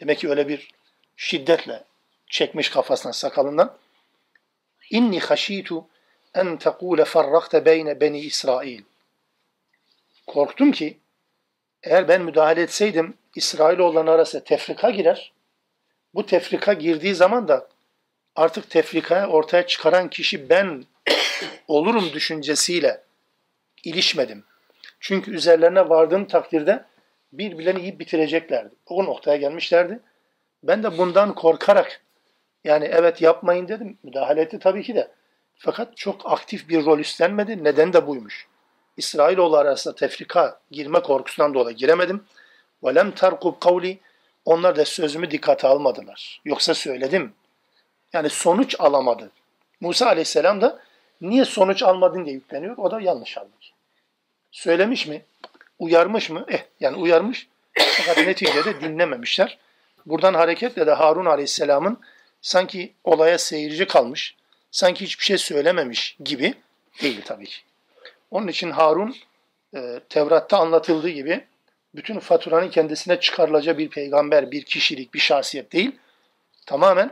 Demek 0.00 0.18
ki 0.18 0.28
öyle 0.30 0.48
bir 0.48 0.70
şiddetle 1.16 1.84
çekmiş 2.26 2.70
kafasından, 2.70 3.12
sakalından. 3.12 3.76
İnni 4.90 5.20
haşitu 5.20 5.84
en 6.34 6.56
tekule 6.56 7.04
farrakte 7.04 7.64
beyne 7.64 8.00
beni 8.00 8.18
İsrail. 8.18 8.82
Korktum 10.30 10.72
ki 10.72 10.98
eğer 11.82 12.08
ben 12.08 12.22
müdahale 12.22 12.62
etseydim 12.62 13.14
İsrailoğulların 13.36 14.06
arasında 14.06 14.44
tefrika 14.44 14.90
girer. 14.90 15.32
Bu 16.14 16.26
tefrika 16.26 16.72
girdiği 16.72 17.14
zaman 17.14 17.48
da 17.48 17.68
artık 18.36 18.70
tefrikaya 18.70 19.28
ortaya 19.28 19.66
çıkaran 19.66 20.10
kişi 20.10 20.48
ben 20.48 20.84
olurum 21.68 22.12
düşüncesiyle 22.12 23.02
ilişmedim. 23.84 24.44
Çünkü 25.00 25.34
üzerlerine 25.34 25.88
vardığım 25.88 26.24
takdirde 26.24 26.84
birbirlerini 27.32 27.80
yiyip 27.80 28.00
bitireceklerdi. 28.00 28.74
O 28.86 29.04
noktaya 29.04 29.36
gelmişlerdi. 29.36 30.00
Ben 30.62 30.82
de 30.82 30.98
bundan 30.98 31.34
korkarak 31.34 32.00
yani 32.64 32.84
evet 32.84 33.22
yapmayın 33.22 33.68
dedim. 33.68 33.98
Müdahale 34.02 34.40
etti 34.40 34.58
tabii 34.58 34.82
ki 34.82 34.94
de. 34.94 35.10
Fakat 35.54 35.96
çok 35.96 36.32
aktif 36.32 36.68
bir 36.68 36.84
rol 36.84 36.98
üstlenmedi. 36.98 37.64
Neden 37.64 37.92
de 37.92 38.06
buymuş. 38.06 38.49
İsrailoğlu 38.97 39.57
arasında 39.57 39.95
tefrika 39.95 40.59
girme 40.71 40.99
korkusundan 40.99 41.53
dolayı 41.53 41.75
giremedim. 41.75 42.23
وَلَمْ 42.83 43.11
تَرْقُبْ 43.13 43.59
قَوْلِ 43.59 43.97
Onlar 44.45 44.75
da 44.75 44.85
sözümü 44.85 45.31
dikkate 45.31 45.67
almadılar. 45.67 46.41
Yoksa 46.45 46.73
söyledim. 46.73 47.33
Yani 48.13 48.29
sonuç 48.29 48.75
alamadı. 48.79 49.31
Musa 49.81 50.05
aleyhisselam 50.05 50.61
da 50.61 50.79
niye 51.21 51.45
sonuç 51.45 51.83
almadın 51.83 52.25
diye 52.25 52.35
yükleniyor. 52.35 52.77
O 52.77 52.91
da 52.91 53.01
yanlış 53.01 53.37
halbuki. 53.37 53.69
Söylemiş 54.51 55.07
mi? 55.07 55.25
Uyarmış 55.79 56.29
mı? 56.29 56.45
Eh 56.47 56.63
yani 56.79 56.97
uyarmış. 56.97 57.47
Fakat 57.77 58.17
neticede 58.17 58.81
dinlememişler. 58.81 59.57
Buradan 60.05 60.33
hareketle 60.33 60.87
de 60.87 60.91
Harun 60.91 61.25
aleyhisselamın 61.25 61.99
sanki 62.41 62.93
olaya 63.03 63.37
seyirci 63.37 63.87
kalmış, 63.87 64.35
sanki 64.71 65.05
hiçbir 65.05 65.23
şey 65.23 65.37
söylememiş 65.37 66.17
gibi 66.23 66.53
değil 67.01 67.21
tabii 67.25 67.45
ki. 67.45 67.57
Onun 68.30 68.48
için 68.48 68.70
Harun 68.70 69.16
e, 69.74 70.00
Tevrat'ta 70.08 70.58
anlatıldığı 70.58 71.08
gibi 71.08 71.44
bütün 71.94 72.18
faturanın 72.18 72.70
kendisine 72.70 73.20
çıkarılacağı 73.20 73.78
bir 73.78 73.90
peygamber, 73.90 74.50
bir 74.50 74.64
kişilik, 74.64 75.14
bir 75.14 75.18
şahsiyet 75.18 75.72
değil. 75.72 75.98
Tamamen 76.66 77.10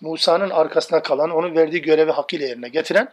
Musa'nın 0.00 0.50
arkasına 0.50 1.02
kalan, 1.02 1.30
onun 1.30 1.56
verdiği 1.56 1.82
görevi 1.82 2.10
hakkıyla 2.10 2.46
yerine 2.46 2.68
getiren 2.68 3.12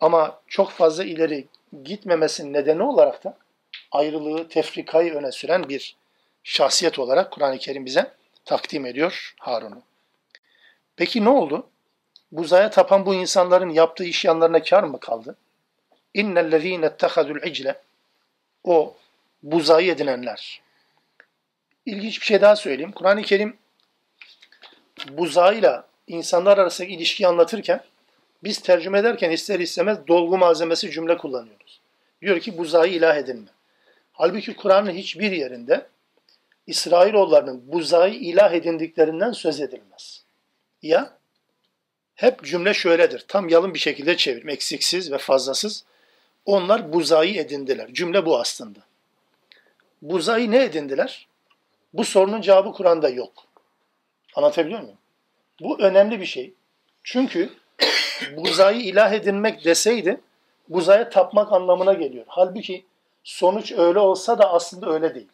ama 0.00 0.40
çok 0.46 0.70
fazla 0.70 1.04
ileri 1.04 1.46
gitmemesinin 1.84 2.52
nedeni 2.52 2.82
olarak 2.82 3.24
da 3.24 3.36
ayrılığı, 3.92 4.48
tefrikayı 4.48 5.14
öne 5.14 5.32
süren 5.32 5.68
bir 5.68 5.96
şahsiyet 6.44 6.98
olarak 6.98 7.30
Kur'an-ı 7.30 7.58
Kerim 7.58 7.86
bize 7.86 8.12
takdim 8.44 8.86
ediyor 8.86 9.34
Harun'u. 9.40 9.82
Peki 10.96 11.24
ne 11.24 11.28
oldu? 11.28 11.66
Buzaya 12.32 12.70
tapan 12.70 13.06
bu 13.06 13.14
insanların 13.14 13.68
yaptığı 13.68 14.04
iş 14.04 14.24
yanlarına 14.24 14.62
kar 14.62 14.82
mı 14.82 15.00
kaldı? 15.00 15.36
İnnellezîne 16.16 16.86
ettehadul 16.86 17.42
icle 17.42 17.80
o 18.64 18.96
buzayı 19.42 19.92
edinenler. 19.92 20.62
İlginç 21.86 22.20
bir 22.20 22.26
şey 22.26 22.40
daha 22.40 22.56
söyleyeyim. 22.56 22.92
Kur'an-ı 22.92 23.22
Kerim 23.22 23.56
buzağıyla 25.08 25.88
insanlar 26.06 26.58
arasındaki 26.58 26.94
ilişkiyi 26.94 27.26
anlatırken 27.26 27.84
biz 28.44 28.58
tercüme 28.58 28.98
ederken 28.98 29.30
ister 29.30 29.60
istemez 29.60 29.98
dolgu 30.08 30.38
malzemesi 30.38 30.90
cümle 30.90 31.16
kullanıyoruz. 31.16 31.80
Diyor 32.22 32.40
ki 32.40 32.58
buzağı 32.58 32.88
ilah 32.88 33.16
edinme. 33.16 33.48
Halbuki 34.12 34.56
Kur'an'ın 34.56 34.90
hiçbir 34.90 35.32
yerinde 35.32 35.86
İsrailoğullarının 36.66 37.72
buzağı 37.72 38.10
ilah 38.10 38.52
edindiklerinden 38.52 39.32
söz 39.32 39.60
edilmez. 39.60 40.24
Ya 40.82 41.18
hep 42.14 42.44
cümle 42.44 42.74
şöyledir. 42.74 43.24
Tam 43.28 43.48
yalın 43.48 43.74
bir 43.74 43.78
şekilde 43.78 44.16
çevirim. 44.16 44.48
Eksiksiz 44.48 45.12
ve 45.12 45.18
fazlasız. 45.18 45.84
Onlar 46.46 46.92
buzağı 46.92 47.26
edindiler. 47.26 47.88
Cümle 47.92 48.26
bu 48.26 48.38
aslında. 48.38 48.78
Buzağı 50.02 50.50
ne 50.50 50.64
edindiler? 50.64 51.28
Bu 51.92 52.04
sorunun 52.04 52.40
cevabı 52.40 52.72
Kur'an'da 52.72 53.08
yok. 53.08 53.32
Anlatabiliyor 54.34 54.80
muyum? 54.80 54.98
Bu 55.60 55.78
önemli 55.80 56.20
bir 56.20 56.26
şey. 56.26 56.54
Çünkü 57.02 57.50
buzayı 58.36 58.80
ilah 58.80 59.12
edinmek 59.12 59.64
deseydi 59.64 60.20
buzaya 60.68 61.10
tapmak 61.10 61.52
anlamına 61.52 61.92
geliyor. 61.92 62.24
Halbuki 62.28 62.84
sonuç 63.24 63.72
öyle 63.72 63.98
olsa 63.98 64.38
da 64.38 64.52
aslında 64.52 64.90
öyle 64.90 65.14
değil. 65.14 65.28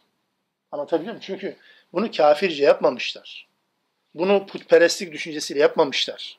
Anlatabiliyor 0.73 1.13
muyum? 1.13 1.25
Çünkü 1.27 1.57
bunu 1.93 2.11
kafirce 2.11 2.65
yapmamışlar. 2.65 3.49
Bunu 4.15 4.47
putperestlik 4.47 5.13
düşüncesiyle 5.13 5.61
yapmamışlar. 5.61 6.39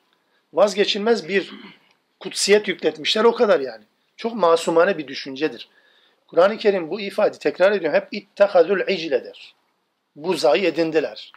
Vazgeçilmez 0.52 1.28
bir 1.28 1.50
kutsiyet 2.20 2.68
yükletmişler 2.68 3.24
o 3.24 3.34
kadar 3.34 3.60
yani. 3.60 3.84
Çok 4.16 4.34
masumane 4.34 4.98
bir 4.98 5.08
düşüncedir. 5.08 5.68
Kur'an-ı 6.28 6.58
Kerim 6.58 6.90
bu 6.90 7.00
ifade 7.00 7.38
tekrar 7.38 7.72
ediyorum 7.72 8.00
hep 8.00 8.08
ittehadul 8.10 8.88
icledir. 8.88 9.54
Buzayı 10.16 10.64
edindiler. 10.64 11.32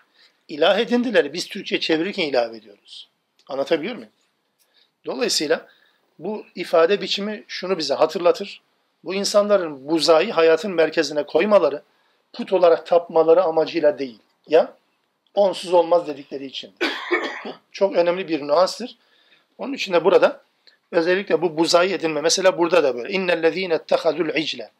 İlah 0.48 0.80
edindiler. 0.80 1.34
Biz 1.34 1.48
Türkçe 1.48 1.80
çevirirken 1.80 2.24
ilave 2.24 2.58
ediyoruz. 2.58 3.10
Anlatabiliyor 3.50 3.96
muyum? 3.96 4.12
Dolayısıyla 5.06 5.68
bu 6.20 6.46
ifade 6.56 7.02
biçimi 7.02 7.44
şunu 7.48 7.78
bize 7.78 7.94
hatırlatır. 7.94 8.62
Bu 9.04 9.14
insanların 9.14 9.88
buzayı 9.88 10.32
hayatın 10.32 10.72
merkezine 10.72 11.24
koymaları, 11.24 11.84
put 12.34 12.54
olarak 12.54 12.86
tapmaları 12.86 13.44
amacıyla 13.44 14.00
değil. 14.00 14.20
Ya 14.48 14.74
onsuz 15.34 15.74
olmaz 15.74 16.08
dedikleri 16.08 16.46
için. 16.46 16.74
Çok 17.72 17.96
önemli 17.96 18.28
bir 18.28 18.48
nüanstır. 18.48 18.98
Onun 19.58 19.74
için 19.74 19.94
de 19.94 20.06
burada 20.06 20.42
özellikle 20.92 21.42
bu 21.42 21.58
buzayı 21.58 21.94
edinme. 21.94 22.22
Mesela 22.22 22.58
burada 22.58 22.84
da 22.84 22.98
böyle. 22.98 23.14
İnnellezîne 23.14 23.74
ettehadul 23.74 24.30
icle. 24.36 24.72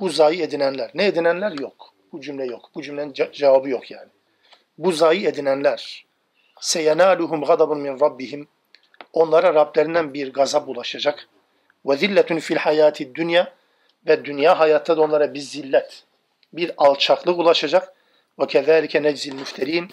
Buzayı 0.00 0.42
edinenler. 0.42 0.90
Ne 0.94 1.06
edinenler? 1.06 1.52
Yok. 1.52 1.94
Bu 2.12 2.20
cümle 2.20 2.44
yok. 2.46 2.70
Bu 2.74 2.82
cümlenin 2.82 3.12
cevabı 3.12 3.68
yok 3.68 3.90
yani. 3.90 4.08
Buzayı 4.78 5.28
edinenler. 5.28 6.06
Seyenaluhum 6.60 7.44
gadabun 7.44 7.80
min 7.80 8.00
rabbihim. 8.00 8.48
Onlara 9.12 9.54
Rablerinden 9.54 10.14
bir 10.14 10.32
gazap 10.32 10.68
ulaşacak. 10.68 11.28
Ve 11.86 11.96
zilletun 11.96 12.38
fil 12.38 12.56
hayati 12.56 13.14
dünya 13.14 13.52
ve 14.06 14.24
dünya 14.24 14.58
hayatta 14.58 14.96
da 14.96 15.02
onlara 15.02 15.34
bir 15.34 15.40
zillet, 15.40 16.04
bir 16.52 16.72
alçaklık 16.76 17.38
ulaşacak. 17.38 17.94
Ve 18.38 18.46
kezalike 18.46 19.02
neczil 19.02 19.34
müfterin. 19.34 19.90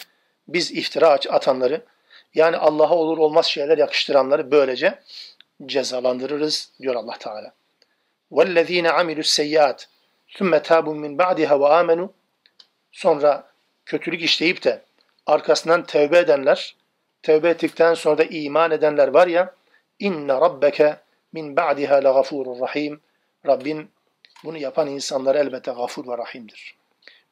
Biz 0.48 0.72
iftira 0.72 1.08
atanları 1.10 1.86
yani 2.36 2.58
Allah'a 2.58 2.96
olur 2.96 3.18
olmaz 3.18 3.46
şeyler 3.46 3.78
yakıştıranları 3.78 4.52
böylece 4.52 5.00
cezalandırırız 5.67 6.73
diyor 6.81 6.95
Allah 6.95 7.19
Teala. 7.19 7.53
وَالَّذ۪ينَ 8.33 8.89
عَمِلُوا 8.89 9.27
السَّيِّئَاتِ 9.29 9.87
ثُمَّ 10.37 10.59
تَابُوا 10.59 10.97
مِنْ 11.05 11.17
بَعْدِهَا 11.19 11.55
وَآمَنُوا 11.63 12.09
Sonra 12.93 13.51
kötülük 13.87 14.23
işleyip 14.23 14.65
de 14.65 14.83
arkasından 15.27 15.85
tevbe 15.85 16.19
edenler, 16.19 16.77
tevbe 17.23 17.49
ettikten 17.49 17.95
sonra 17.95 18.19
da 18.19 18.25
iman 18.25 18.71
edenler 18.71 19.09
var 19.09 19.27
ya, 19.27 19.55
inne 19.99 20.33
rabbeke 20.33 20.97
min 21.33 21.57
ba'diha 21.57 22.05
la 22.05 22.13
gafurur 22.13 22.61
rahim. 22.61 23.01
Rabbin 23.47 23.91
bunu 24.45 24.59
yapan 24.59 24.89
insanlar 24.89 25.35
elbette 25.35 25.73
gafur 25.73 26.09
ve 26.09 26.19
rahimdir. 26.19 26.75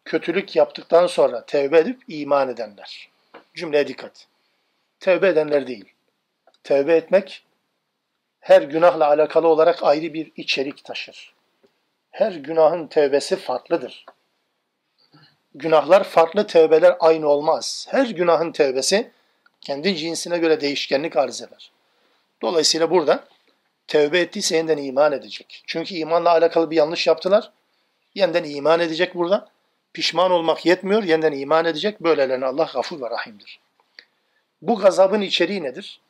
Kötülük 0.04 0.56
yaptıktan 0.56 1.06
sonra 1.06 1.46
tevbe 1.46 1.78
edip 1.78 2.02
iman 2.08 2.48
edenler. 2.48 3.10
Cümleye 3.54 3.88
dikkat. 3.88 4.26
Tevbe 5.00 5.28
edenler 5.28 5.66
değil. 5.66 5.92
Tevbe 6.64 6.96
etmek 6.96 7.44
her 8.39 8.61
günahla 8.61 9.07
alakalı 9.07 9.47
olarak 9.47 9.83
ayrı 9.83 10.13
bir 10.13 10.31
içerik 10.35 10.83
taşır. 10.83 11.33
Her 12.11 12.31
günahın 12.31 12.87
tevbesi 12.87 13.35
farklıdır. 13.35 14.05
Günahlar 15.55 16.03
farklı, 16.03 16.47
tevbeler 16.47 16.97
aynı 16.99 17.27
olmaz. 17.27 17.87
Her 17.89 18.05
günahın 18.05 18.51
tevbesi 18.51 19.11
kendi 19.61 19.95
cinsine 19.95 20.37
göre 20.37 20.61
değişkenlik 20.61 21.17
arz 21.17 21.41
eder. 21.41 21.71
Dolayısıyla 22.41 22.89
burada 22.89 23.23
tevbe 23.87 24.19
ettiyse 24.19 24.55
yeniden 24.55 24.77
iman 24.77 25.11
edecek. 25.11 25.63
Çünkü 25.67 25.95
imanla 25.95 26.29
alakalı 26.29 26.71
bir 26.71 26.75
yanlış 26.75 27.07
yaptılar. 27.07 27.51
Yeniden 28.15 28.43
iman 28.43 28.79
edecek 28.79 29.15
burada. 29.15 29.47
Pişman 29.93 30.31
olmak 30.31 30.65
yetmiyor, 30.65 31.03
yeniden 31.03 31.31
iman 31.31 31.65
edecek. 31.65 31.99
Böylelerine 31.99 32.45
Allah 32.45 32.69
gafur 32.73 33.01
ve 33.01 33.09
rahimdir. 33.09 33.59
Bu 34.61 34.75
gazabın 34.75 35.21
içeriği 35.21 35.63
nedir? 35.63 36.01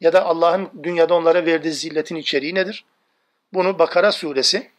Ya 0.00 0.12
da 0.12 0.24
Allah'ın 0.24 0.70
dünyada 0.82 1.14
onlara 1.14 1.46
verdiği 1.46 1.72
zilletin 1.72 2.16
içeriği 2.16 2.54
nedir? 2.54 2.84
Bunu 3.54 3.78
Bakara 3.78 4.12
suresi 4.12 4.70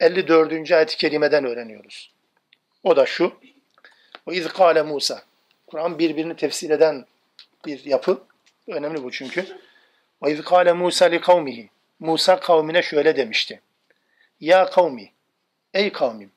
54. 0.00 0.72
ayet-i 0.72 0.96
kerimeden 0.96 1.44
öğreniyoruz. 1.44 2.12
O 2.82 2.96
da 2.96 3.06
şu. 3.06 3.32
O 4.26 4.32
iz 4.32 4.46
Musa. 4.86 5.22
Kur'an 5.66 5.98
birbirini 5.98 6.36
tefsir 6.36 6.70
eden 6.70 7.06
bir 7.66 7.84
yapı. 7.84 8.22
Önemli 8.68 9.02
bu 9.02 9.10
çünkü. 9.10 9.46
Ve 10.22 10.32
iz 10.32 10.44
kâle 10.44 10.72
Musa 10.72 11.04
li. 11.04 11.68
Musa 12.00 12.40
kavmine 12.40 12.82
şöyle 12.82 13.16
demişti. 13.16 13.60
Ya 14.40 14.70
kavmi, 14.70 15.12
ey 15.74 15.92
kavmim, 15.92 16.30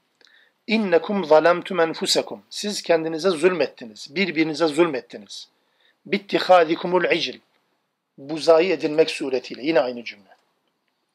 innekum 0.68 1.26
zalemtum 1.26 1.80
enfusekum. 1.80 2.44
Siz 2.50 2.82
kendinize 2.82 3.30
zulmettiniz, 3.30 4.16
birbirinize 4.16 4.68
zulmettiniz. 4.68 5.48
Bittihadikumul 6.06 7.12
icil. 7.12 7.40
Buzayı 8.20 8.72
edinmek 8.74 9.12
suretiyle, 9.12 9.62
yine 9.64 9.80
aynı 9.80 10.04
cümle. 10.04 10.30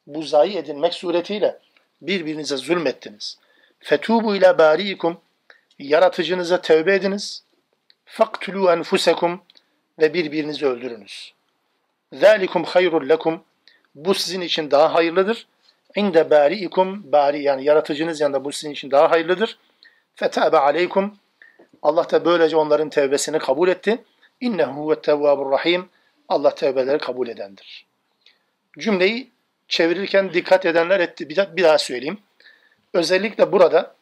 Buzayı 0.07 0.57
edinmek 0.57 0.93
suretiyle 0.93 1.59
birbirinize 2.01 2.57
zulmettiniz. 2.57 3.37
Fetubu 3.79 4.35
ila 4.35 4.57
bariikum. 4.57 5.17
Yaratıcınıza 5.79 6.61
tövbe 6.61 6.95
ediniz. 6.95 7.43
Faktulu 8.05 8.71
enfusekum 8.71 9.41
ve 9.99 10.13
birbirinizi 10.13 10.65
öldürünüz. 10.65 11.33
Zalikum 12.13 12.63
hayrul 12.63 13.09
lekum. 13.09 13.43
Bu 13.95 14.13
sizin 14.13 14.41
için 14.41 14.71
daha 14.71 14.93
hayırlıdır. 14.93 15.47
İnde 15.95 16.29
bariikum 16.29 17.11
bari 17.11 17.43
yani 17.43 17.63
yaratıcınız 17.63 18.21
yanında 18.21 18.45
bu 18.45 18.51
sizin 18.51 18.71
için 18.71 18.91
daha 18.91 19.11
hayırlıdır. 19.11 19.57
Fetabe 20.15 20.57
aleykum. 20.57 21.17
Allah 21.81 22.09
da 22.09 22.25
böylece 22.25 22.57
onların 22.57 22.89
tevbesini 22.89 23.39
kabul 23.39 23.67
etti. 23.67 24.03
İnnehu 24.41 24.71
huve 24.71 25.01
tevvabur 25.01 25.51
rahim. 25.51 25.89
Allah 26.29 26.55
tevbeleri 26.55 26.97
kabul 26.97 27.27
edendir. 27.27 27.85
Cümleyi 28.79 29.31
çevirirken 29.67 30.33
dikkat 30.33 30.65
edenler 30.65 30.99
etti. 30.99 31.29
Bir 31.29 31.63
daha 31.63 31.77
söyleyeyim. 31.77 32.19
Özellikle 32.93 33.51
burada 33.51 33.95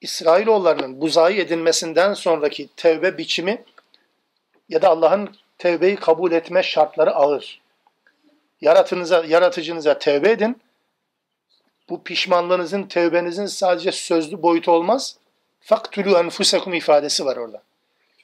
İsrailoğullarının 0.00 1.00
buzayi 1.00 1.40
edilmesinden 1.40 2.14
sonraki 2.14 2.68
tevbe 2.76 3.18
biçimi 3.18 3.64
ya 4.68 4.82
da 4.82 4.88
Allah'ın 4.88 5.36
tevbeyi 5.58 5.96
kabul 5.96 6.32
etme 6.32 6.62
şartları 6.62 7.14
ağır. 7.14 7.60
Yaratınıza, 8.60 9.24
yaratıcınıza 9.24 9.98
tevbe 9.98 10.30
edin. 10.30 10.60
Bu 11.88 12.04
pişmanlığınızın, 12.04 12.82
tevbenizin 12.82 13.46
sadece 13.46 13.92
sözlü 13.92 14.42
boyutu 14.42 14.72
olmaz. 14.72 15.16
Faktülü 15.60 16.14
enfusekum 16.14 16.74
ifadesi 16.74 17.24
var 17.24 17.36
orada. 17.36 17.62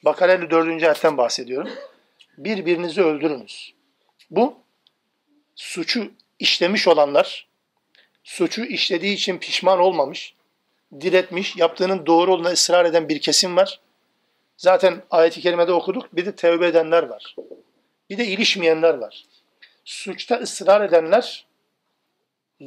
Bakara 0.05 0.31
54. 0.31 0.83
ayetten 0.83 1.17
bahsediyorum. 1.17 1.71
Birbirinizi 2.37 3.01
öldürünüz. 3.01 3.73
Bu 4.31 4.59
suçu 5.55 6.11
işlemiş 6.39 6.87
olanlar, 6.87 7.47
suçu 8.23 8.63
işlediği 8.63 9.13
için 9.13 9.37
pişman 9.37 9.79
olmamış, 9.79 10.35
diretmiş, 11.01 11.55
yaptığının 11.55 12.05
doğru 12.05 12.33
olduğuna 12.33 12.49
ısrar 12.49 12.85
eden 12.85 13.09
bir 13.09 13.21
kesim 13.21 13.55
var. 13.55 13.79
Zaten 14.57 15.03
ayet-i 15.11 15.41
kerimede 15.41 15.71
okuduk. 15.71 16.15
Bir 16.15 16.25
de 16.25 16.35
tevbe 16.35 16.67
edenler 16.67 17.03
var. 17.03 17.35
Bir 18.09 18.17
de 18.17 18.25
ilişmeyenler 18.25 18.93
var. 18.93 19.25
Suçta 19.85 20.35
ısrar 20.35 20.81
edenler 20.81 21.45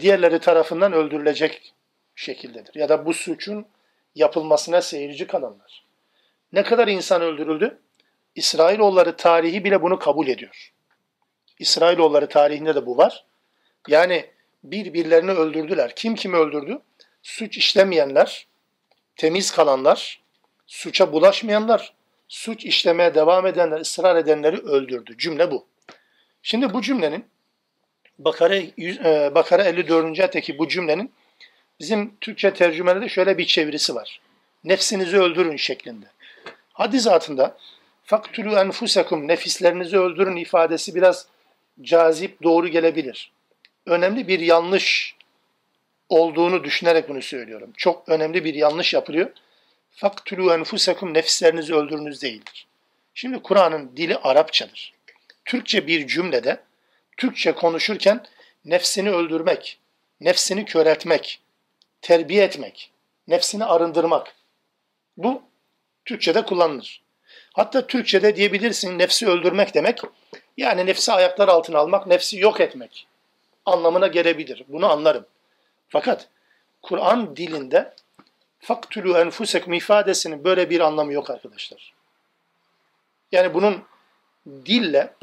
diğerleri 0.01 0.39
tarafından 0.39 0.93
öldürülecek 0.93 1.75
şekildedir. 2.15 2.75
Ya 2.75 2.89
da 2.89 3.07
bu 3.07 3.15
suçun 3.15 3.67
yapılmasına 4.15 4.83
seyirci 4.83 5.27
kalanlar. 5.27 5.85
Ne 6.53 6.63
kadar 6.63 6.89
insan 6.89 7.23
öldürüldü? 7.23 7.79
İsrailoğulları 8.35 9.17
tarihi 9.17 9.65
bile 9.65 9.83
bunu 9.83 9.99
kabul 9.99 10.29
ediyor. 10.29 10.73
İsrailoğulları 11.59 12.29
tarihinde 12.29 12.75
de 12.75 12.87
bu 12.87 12.99
var. 12.99 13.25
Yani 13.89 14.31
birbirlerini 14.65 15.31
öldürdüler. 15.31 15.93
Kim 15.97 16.15
kimi 16.15 16.37
öldürdü? 16.37 16.79
Suç 17.23 17.57
işlemeyenler, 17.57 18.47
temiz 19.17 19.51
kalanlar, 19.51 20.23
suça 20.67 21.13
bulaşmayanlar, 21.13 21.95
suç 22.29 22.65
işlemeye 22.65 23.15
devam 23.15 23.47
edenler, 23.47 23.81
ısrar 23.81 24.17
edenleri 24.17 24.57
öldürdü. 24.57 25.19
Cümle 25.19 25.51
bu. 25.51 25.67
Şimdi 26.43 26.75
bu 26.75 26.83
cümlenin 26.83 27.25
Bakara, 28.19 28.57
e, 28.57 29.35
Bakara 29.35 29.65
54. 29.65 30.21
ayetteki 30.21 30.59
bu 30.59 30.69
cümlenin 30.69 31.13
bizim 31.81 32.17
Türkçe 32.21 32.55
tercümelerde 32.55 33.09
şöyle 33.09 33.39
bir 33.39 33.47
çevirisi 33.47 33.95
var. 33.95 34.21
Nefsinizi 34.65 35.19
öldürün 35.21 35.57
şeklinde. 35.57 36.07
Hadis 36.73 37.03
zatında 37.03 37.57
faktülü 38.05 38.55
enfusekum 38.55 39.29
nefislerinizi 39.29 39.99
öldürün 39.99 40.37
ifadesi 40.37 40.95
biraz 40.95 41.27
cazip 41.83 42.43
doğru 42.43 42.69
gelebilir. 42.69 43.33
Önemli 43.87 44.29
bir 44.29 44.41
yanlış 44.41 45.17
olduğunu 46.09 46.65
düşünerek 46.65 47.09
bunu 47.09 47.23
söylüyorum. 47.23 47.73
Çok 47.77 48.09
önemli 48.09 48.45
bir 48.45 48.55
yanlış 48.55 48.95
yapılıyor. 48.95 49.31
Faktülü 49.91 50.51
enfusekum 50.53 51.15
nefislerinizi 51.15 51.75
öldürünüz 51.75 52.23
değildir. 52.23 52.67
Şimdi 53.15 53.43
Kur'an'ın 53.43 53.97
dili 53.97 54.17
Arapçadır. 54.17 54.95
Türkçe 55.45 55.87
bir 55.87 56.07
cümlede 56.07 56.61
Türkçe 57.17 57.53
konuşurken 57.53 58.27
nefsini 58.65 59.11
öldürmek, 59.11 59.79
nefsini 60.21 60.65
köreltmek, 60.65 61.41
terbiye 62.03 62.45
etmek, 62.45 62.91
nefsini 63.29 63.65
arındırmak. 63.65 64.35
Bu 65.17 65.43
Türkçe'de 66.05 66.45
kullanılır. 66.45 67.04
Hatta 67.55 67.87
Türkçe'de 67.87 68.37
diyebilirsin 68.37 68.99
nefsi 68.99 69.29
öldürmek 69.29 69.75
demek, 69.75 70.01
yani 70.57 70.87
nefsi 70.87 71.13
ayaklar 71.13 71.49
altına 71.49 71.79
almak, 71.79 72.07
nefsi 72.07 72.39
yok 72.39 72.61
etmek 72.61 73.07
anlamına 73.67 74.07
gelebilir. 74.07 74.65
Bunu 74.69 74.91
anlarım. 74.91 75.27
Fakat 75.89 76.29
Kur'an 76.83 77.37
dilinde 77.37 77.95
faktülü 78.61 79.13
enfusekum 79.13 79.73
ifadesinin 79.73 80.45
böyle 80.45 80.71
bir 80.71 80.81
anlamı 80.81 81.13
yok 81.13 81.31
arkadaşlar. 81.31 81.93
Yani 83.33 83.55
bunun 83.55 83.83
dille, 84.47 85.15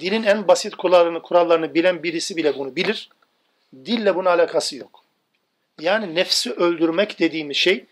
dilin 0.00 0.22
en 0.22 0.48
basit 0.48 0.74
kurallarını, 0.74 1.22
kurallarını 1.22 1.74
bilen 1.74 2.02
birisi 2.02 2.36
bile 2.36 2.58
bunu 2.58 2.76
bilir. 2.76 3.10
Dille 3.74 4.14
bunun 4.14 4.26
alakası 4.26 4.76
yok. 4.76 5.04
Yani 5.80 6.14
nefsi 6.14 6.52
öldürmek 6.52 7.18
dediğimiz 7.18 7.56
şey, 7.56 7.86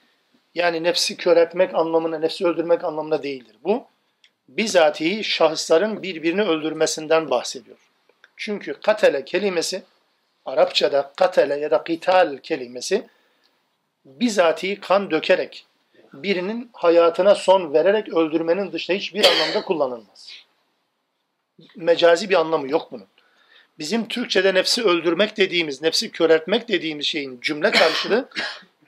yani 0.55 0.83
nefsi 0.83 1.17
kör 1.17 1.37
etmek 1.37 1.75
anlamına, 1.75 2.19
nefsi 2.19 2.47
öldürmek 2.47 2.85
anlamına 2.85 3.23
değildir. 3.23 3.57
Bu, 3.65 3.87
bizatihi 4.49 5.25
şahısların 5.25 6.03
birbirini 6.03 6.43
öldürmesinden 6.43 7.31
bahsediyor. 7.31 7.77
Çünkü 8.37 8.81
katele 8.81 9.25
kelimesi, 9.25 9.83
Arapçada 10.47 11.13
katele 11.17 11.55
ya 11.55 11.71
da 11.71 11.85
kital 11.85 12.39
kelimesi, 12.39 13.07
bizatihi 14.05 14.81
kan 14.81 15.11
dökerek, 15.11 15.67
birinin 16.13 16.71
hayatına 16.73 17.35
son 17.35 17.75
vererek 17.75 18.09
öldürmenin 18.09 18.73
dışında 18.73 18.97
hiçbir 18.97 19.25
anlamda 19.25 19.63
kullanılmaz. 19.63 20.31
Mecazi 21.77 22.31
bir 22.31 22.35
anlamı 22.35 22.71
yok 22.71 22.89
bunun. 22.93 23.07
Bizim 23.79 24.09
Türkçe'de 24.09 24.55
nefsi 24.55 24.85
öldürmek 24.85 25.37
dediğimiz, 25.37 25.83
nefsi 25.83 26.11
köreltmek 26.11 26.69
dediğimiz 26.69 27.07
şeyin 27.07 27.41
cümle 27.41 27.71
karşılığı 27.71 28.29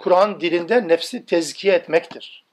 Kur'an 0.00 0.40
dilinde 0.40 0.88
nefsi 0.88 1.26
tezkiye 1.26 1.74
etmektir. 1.74 2.44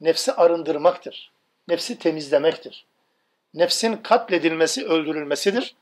Nefsi 0.00 0.32
arındırmaktır. 0.32 1.30
Nefsi 1.68 1.98
temizlemektir. 1.98 2.84
Nefsin 3.54 3.96
katledilmesi, 3.96 4.86
öldürülmesidir. 4.86 5.74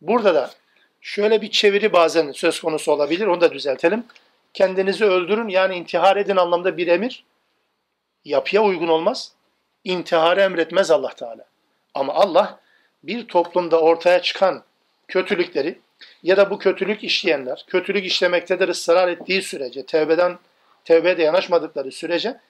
Burada 0.00 0.34
da 0.34 0.50
şöyle 1.00 1.42
bir 1.42 1.50
çeviri 1.50 1.92
bazen 1.92 2.32
söz 2.32 2.60
konusu 2.60 2.92
olabilir, 2.92 3.26
onu 3.26 3.40
da 3.40 3.52
düzeltelim. 3.52 4.04
Kendinizi 4.54 5.04
öldürün 5.04 5.48
yani 5.48 5.74
intihar 5.74 6.16
edin 6.16 6.36
anlamda 6.36 6.76
bir 6.76 6.86
emir 6.86 7.24
yapıya 8.24 8.62
uygun 8.62 8.88
olmaz. 8.88 9.32
İntiharı 9.84 10.40
emretmez 10.40 10.90
Allah 10.90 11.14
Teala. 11.14 11.44
Ama 11.94 12.14
Allah 12.14 12.60
bir 13.02 13.28
toplumda 13.28 13.80
ortaya 13.80 14.22
çıkan 14.22 14.64
kötülükleri 15.08 15.78
ya 16.22 16.36
da 16.36 16.50
bu 16.50 16.58
kötülük 16.58 17.04
işleyenler, 17.04 17.64
kötülük 17.66 18.06
işlemektedir 18.06 18.68
ısrar 18.68 19.08
ettiği 19.08 19.42
sürece, 19.42 19.86
tevbeden 19.86 20.38
tevbeye 20.84 21.18
de 21.18 21.22
yanaşmadıkları 21.22 21.92
sürece 21.92 22.40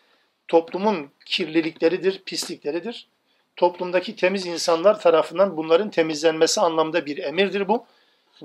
toplumun 0.49 1.11
kirlilikleridir, 1.27 2.23
pislikleridir. 2.25 3.09
Toplumdaki 3.57 4.17
temiz 4.17 4.47
insanlar 4.47 5.01
tarafından 5.01 5.57
bunların 5.57 5.91
temizlenmesi 5.91 6.61
anlamda 6.61 7.07
bir 7.07 7.19
emirdir 7.19 7.69
bu. 7.69 7.87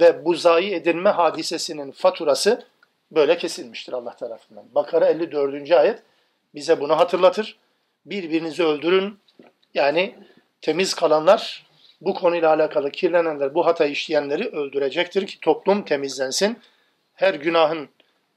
Ve 0.02 0.26
bu 0.26 0.34
zayi 0.34 0.74
edilme 0.74 1.10
hadisesinin 1.10 1.92
faturası 1.92 2.66
böyle 3.12 3.38
kesilmiştir 3.38 3.94
Allah 3.94 4.16
tarafından. 4.16 4.66
Bakara 4.76 5.08
54. 5.08 5.72
ayet 5.72 6.04
bize 6.56 6.80
bunu 6.80 6.98
hatırlatır. 7.00 7.58
Birbirinizi 8.06 8.64
öldürün. 8.64 9.20
Yani 9.74 10.16
temiz 10.62 10.94
kalanlar 10.94 11.68
bu 12.02 12.14
konuyla 12.14 12.50
alakalı 12.50 12.92
kirlenenler, 12.92 13.56
bu 13.56 13.66
hata 13.66 13.86
işleyenleri 13.86 14.48
öldürecektir 14.48 15.28
ki 15.28 15.40
toplum 15.40 15.86
temizlensin. 15.86 16.60
Her 17.14 17.34
günahın 17.34 17.90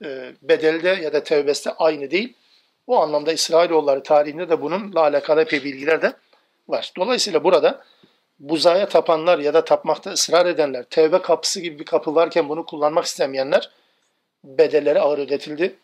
e, 0.05 0.32
bedelde 0.42 0.88
ya 0.88 1.12
da 1.12 1.22
tevbeste 1.22 1.70
aynı 1.70 2.11
değil. 2.11 2.34
O 2.86 2.98
anlamda 2.98 3.32
İsrailoğulları 3.32 4.03
tarihinde 4.03 4.48
de 4.48 4.61
bununla 4.62 5.01
alakalı 5.01 5.40
epey 5.40 5.64
bilgiler 5.64 6.03
de 6.03 6.12
var. 6.68 6.92
Dolayısıyla 6.96 7.44
burada 7.44 7.84
buzaya 8.38 8.88
tapanlar 8.88 9.38
ya 9.38 9.55
da 9.55 9.64
tapmakta 9.64 10.11
ısrar 10.11 10.46
edenler, 10.46 10.82
tevbe 10.82 11.22
kapısı 11.22 11.61
gibi 11.61 11.78
bir 11.78 11.84
kapı 11.84 12.14
varken 12.14 12.48
bunu 12.48 12.66
kullanmak 12.66 13.05
istemeyenler 13.05 13.70
bedelleri 14.44 15.01
ağır 15.01 15.18
ödetildi. 15.18 15.76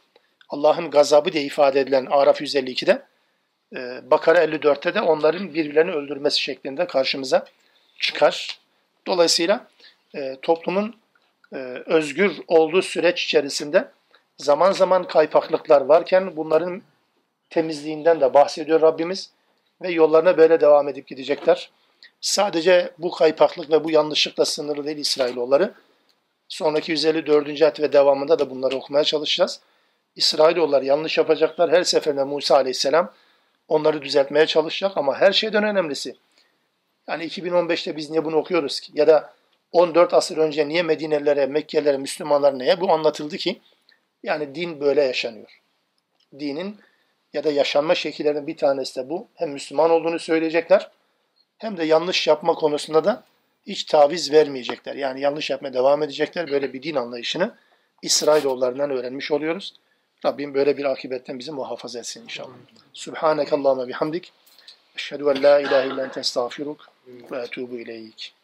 Allah'ın 0.49 0.91
gazabı 0.91 1.33
diye 1.33 1.45
ifade 1.45 1.81
edilen 1.81 2.07
Araf 2.07 2.41
152'de, 2.41 3.03
e, 3.77 4.11
Bakara 4.11 4.45
54'te 4.45 4.95
de 4.95 5.01
onların 5.01 5.55
birbirlerini 5.55 5.93
öldürmesi 5.93 6.41
şeklinde 6.41 6.87
karşımıza 6.87 7.45
çıkar. 8.01 8.59
Dolayısıyla 9.07 9.67
e, 10.15 10.37
toplumun 10.43 10.97
özgür 11.87 12.33
olduğu 12.49 12.83
süreç 12.83 13.25
içerisinde 13.25 13.89
zaman 14.39 14.73
zaman 14.73 15.05
kaypaklıklar 15.05 15.81
varken 15.81 16.37
bunların 16.37 16.83
temizliğinden 17.51 18.21
de 18.21 18.35
bahsediyor 18.35 18.81
Rabbimiz 18.81 19.31
ve 19.83 19.91
yollarına 19.91 20.37
böyle 20.37 20.61
devam 20.61 20.89
edip 20.89 21.07
gidecekler. 21.07 21.71
Sadece 22.21 22.91
bu 22.99 23.11
kaypaklık 23.11 23.71
ve 23.71 23.85
bu 23.85 23.91
yanlışlıkla 23.91 24.45
sınırlı 24.45 24.87
değil 24.87 24.97
İsrailoğulları. 24.97 25.75
Sonraki 26.49 26.93
154. 26.93 27.49
ayet 27.49 27.81
ve 27.81 27.93
devamında 27.93 28.39
da 28.39 28.51
bunları 28.51 28.77
okumaya 28.77 29.05
çalışacağız. 29.05 29.61
İsrailoğullar 30.17 30.83
yanlış 30.83 31.19
yapacaklar. 31.19 31.73
Her 31.73 31.85
seferinde 31.85 32.25
Musa 32.25 32.55
aleyhisselam 32.55 33.13
onları 33.69 34.03
düzeltmeye 34.03 34.47
çalışacak 34.47 34.97
ama 34.97 35.17
her 35.17 35.33
şeyden 35.33 35.65
önemlisi. 35.65 36.17
Yani 37.09 37.25
2015'te 37.25 37.97
biz 37.97 38.11
niye 38.11 38.25
bunu 38.25 38.37
okuyoruz 38.37 38.81
ki? 38.81 38.93
Ya 38.95 39.07
da 39.07 39.33
14 39.73 40.15
asır 40.15 40.37
önce 40.37 40.69
niye 40.69 40.83
Medinelilere, 40.83 41.47
Mekkelilere, 41.47 41.97
Müslümanlar 41.97 42.59
neye 42.59 42.81
bu 42.81 42.93
anlatıldı 42.93 43.37
ki? 43.37 43.61
Yani 44.27 44.55
din 44.55 44.81
böyle 44.81 45.03
yaşanıyor. 45.03 45.61
Dinin 46.39 46.81
ya 47.33 47.45
da 47.45 47.53
yaşanma 47.53 47.95
şekillerinden 47.95 48.47
bir 48.47 48.57
tanesi 48.57 49.01
de 49.01 49.09
bu. 49.09 49.29
Hem 49.35 49.51
Müslüman 49.51 49.91
olduğunu 49.91 50.19
söyleyecekler 50.19 50.91
hem 51.59 51.77
de 51.77 51.85
yanlış 51.85 52.27
yapma 52.27 52.55
konusunda 52.55 53.05
da 53.05 53.25
hiç 53.67 53.85
taviz 53.85 54.33
vermeyecekler. 54.33 54.95
Yani 54.95 55.21
yanlış 55.21 55.51
yapmaya 55.51 55.75
devam 55.75 56.03
edecekler. 56.03 56.51
Böyle 56.51 56.73
bir 56.73 56.83
din 56.83 56.95
anlayışını 56.95 57.55
İsrailoğullarından 58.03 58.91
öğrenmiş 58.91 59.31
oluyoruz. 59.31 59.75
Rabbim 60.25 60.55
böyle 60.55 60.77
bir 60.77 60.85
akibetten 60.85 61.39
bizi 61.39 61.53
muhafaza 61.53 61.99
etsin 61.99 62.23
inşallah. 62.23 62.55
Subhaneke 62.93 63.57
Allahümme 63.57 63.89
bihamdik. 63.89 64.33
Eşhedü 64.97 65.23
en 65.23 65.43
la 65.43 65.61
ilahe 65.61 65.87
illen 65.87 66.13
testağfiruk 66.13 66.89
ve 67.31 67.39
etubu 67.39 67.79
ileyk. 67.79 68.36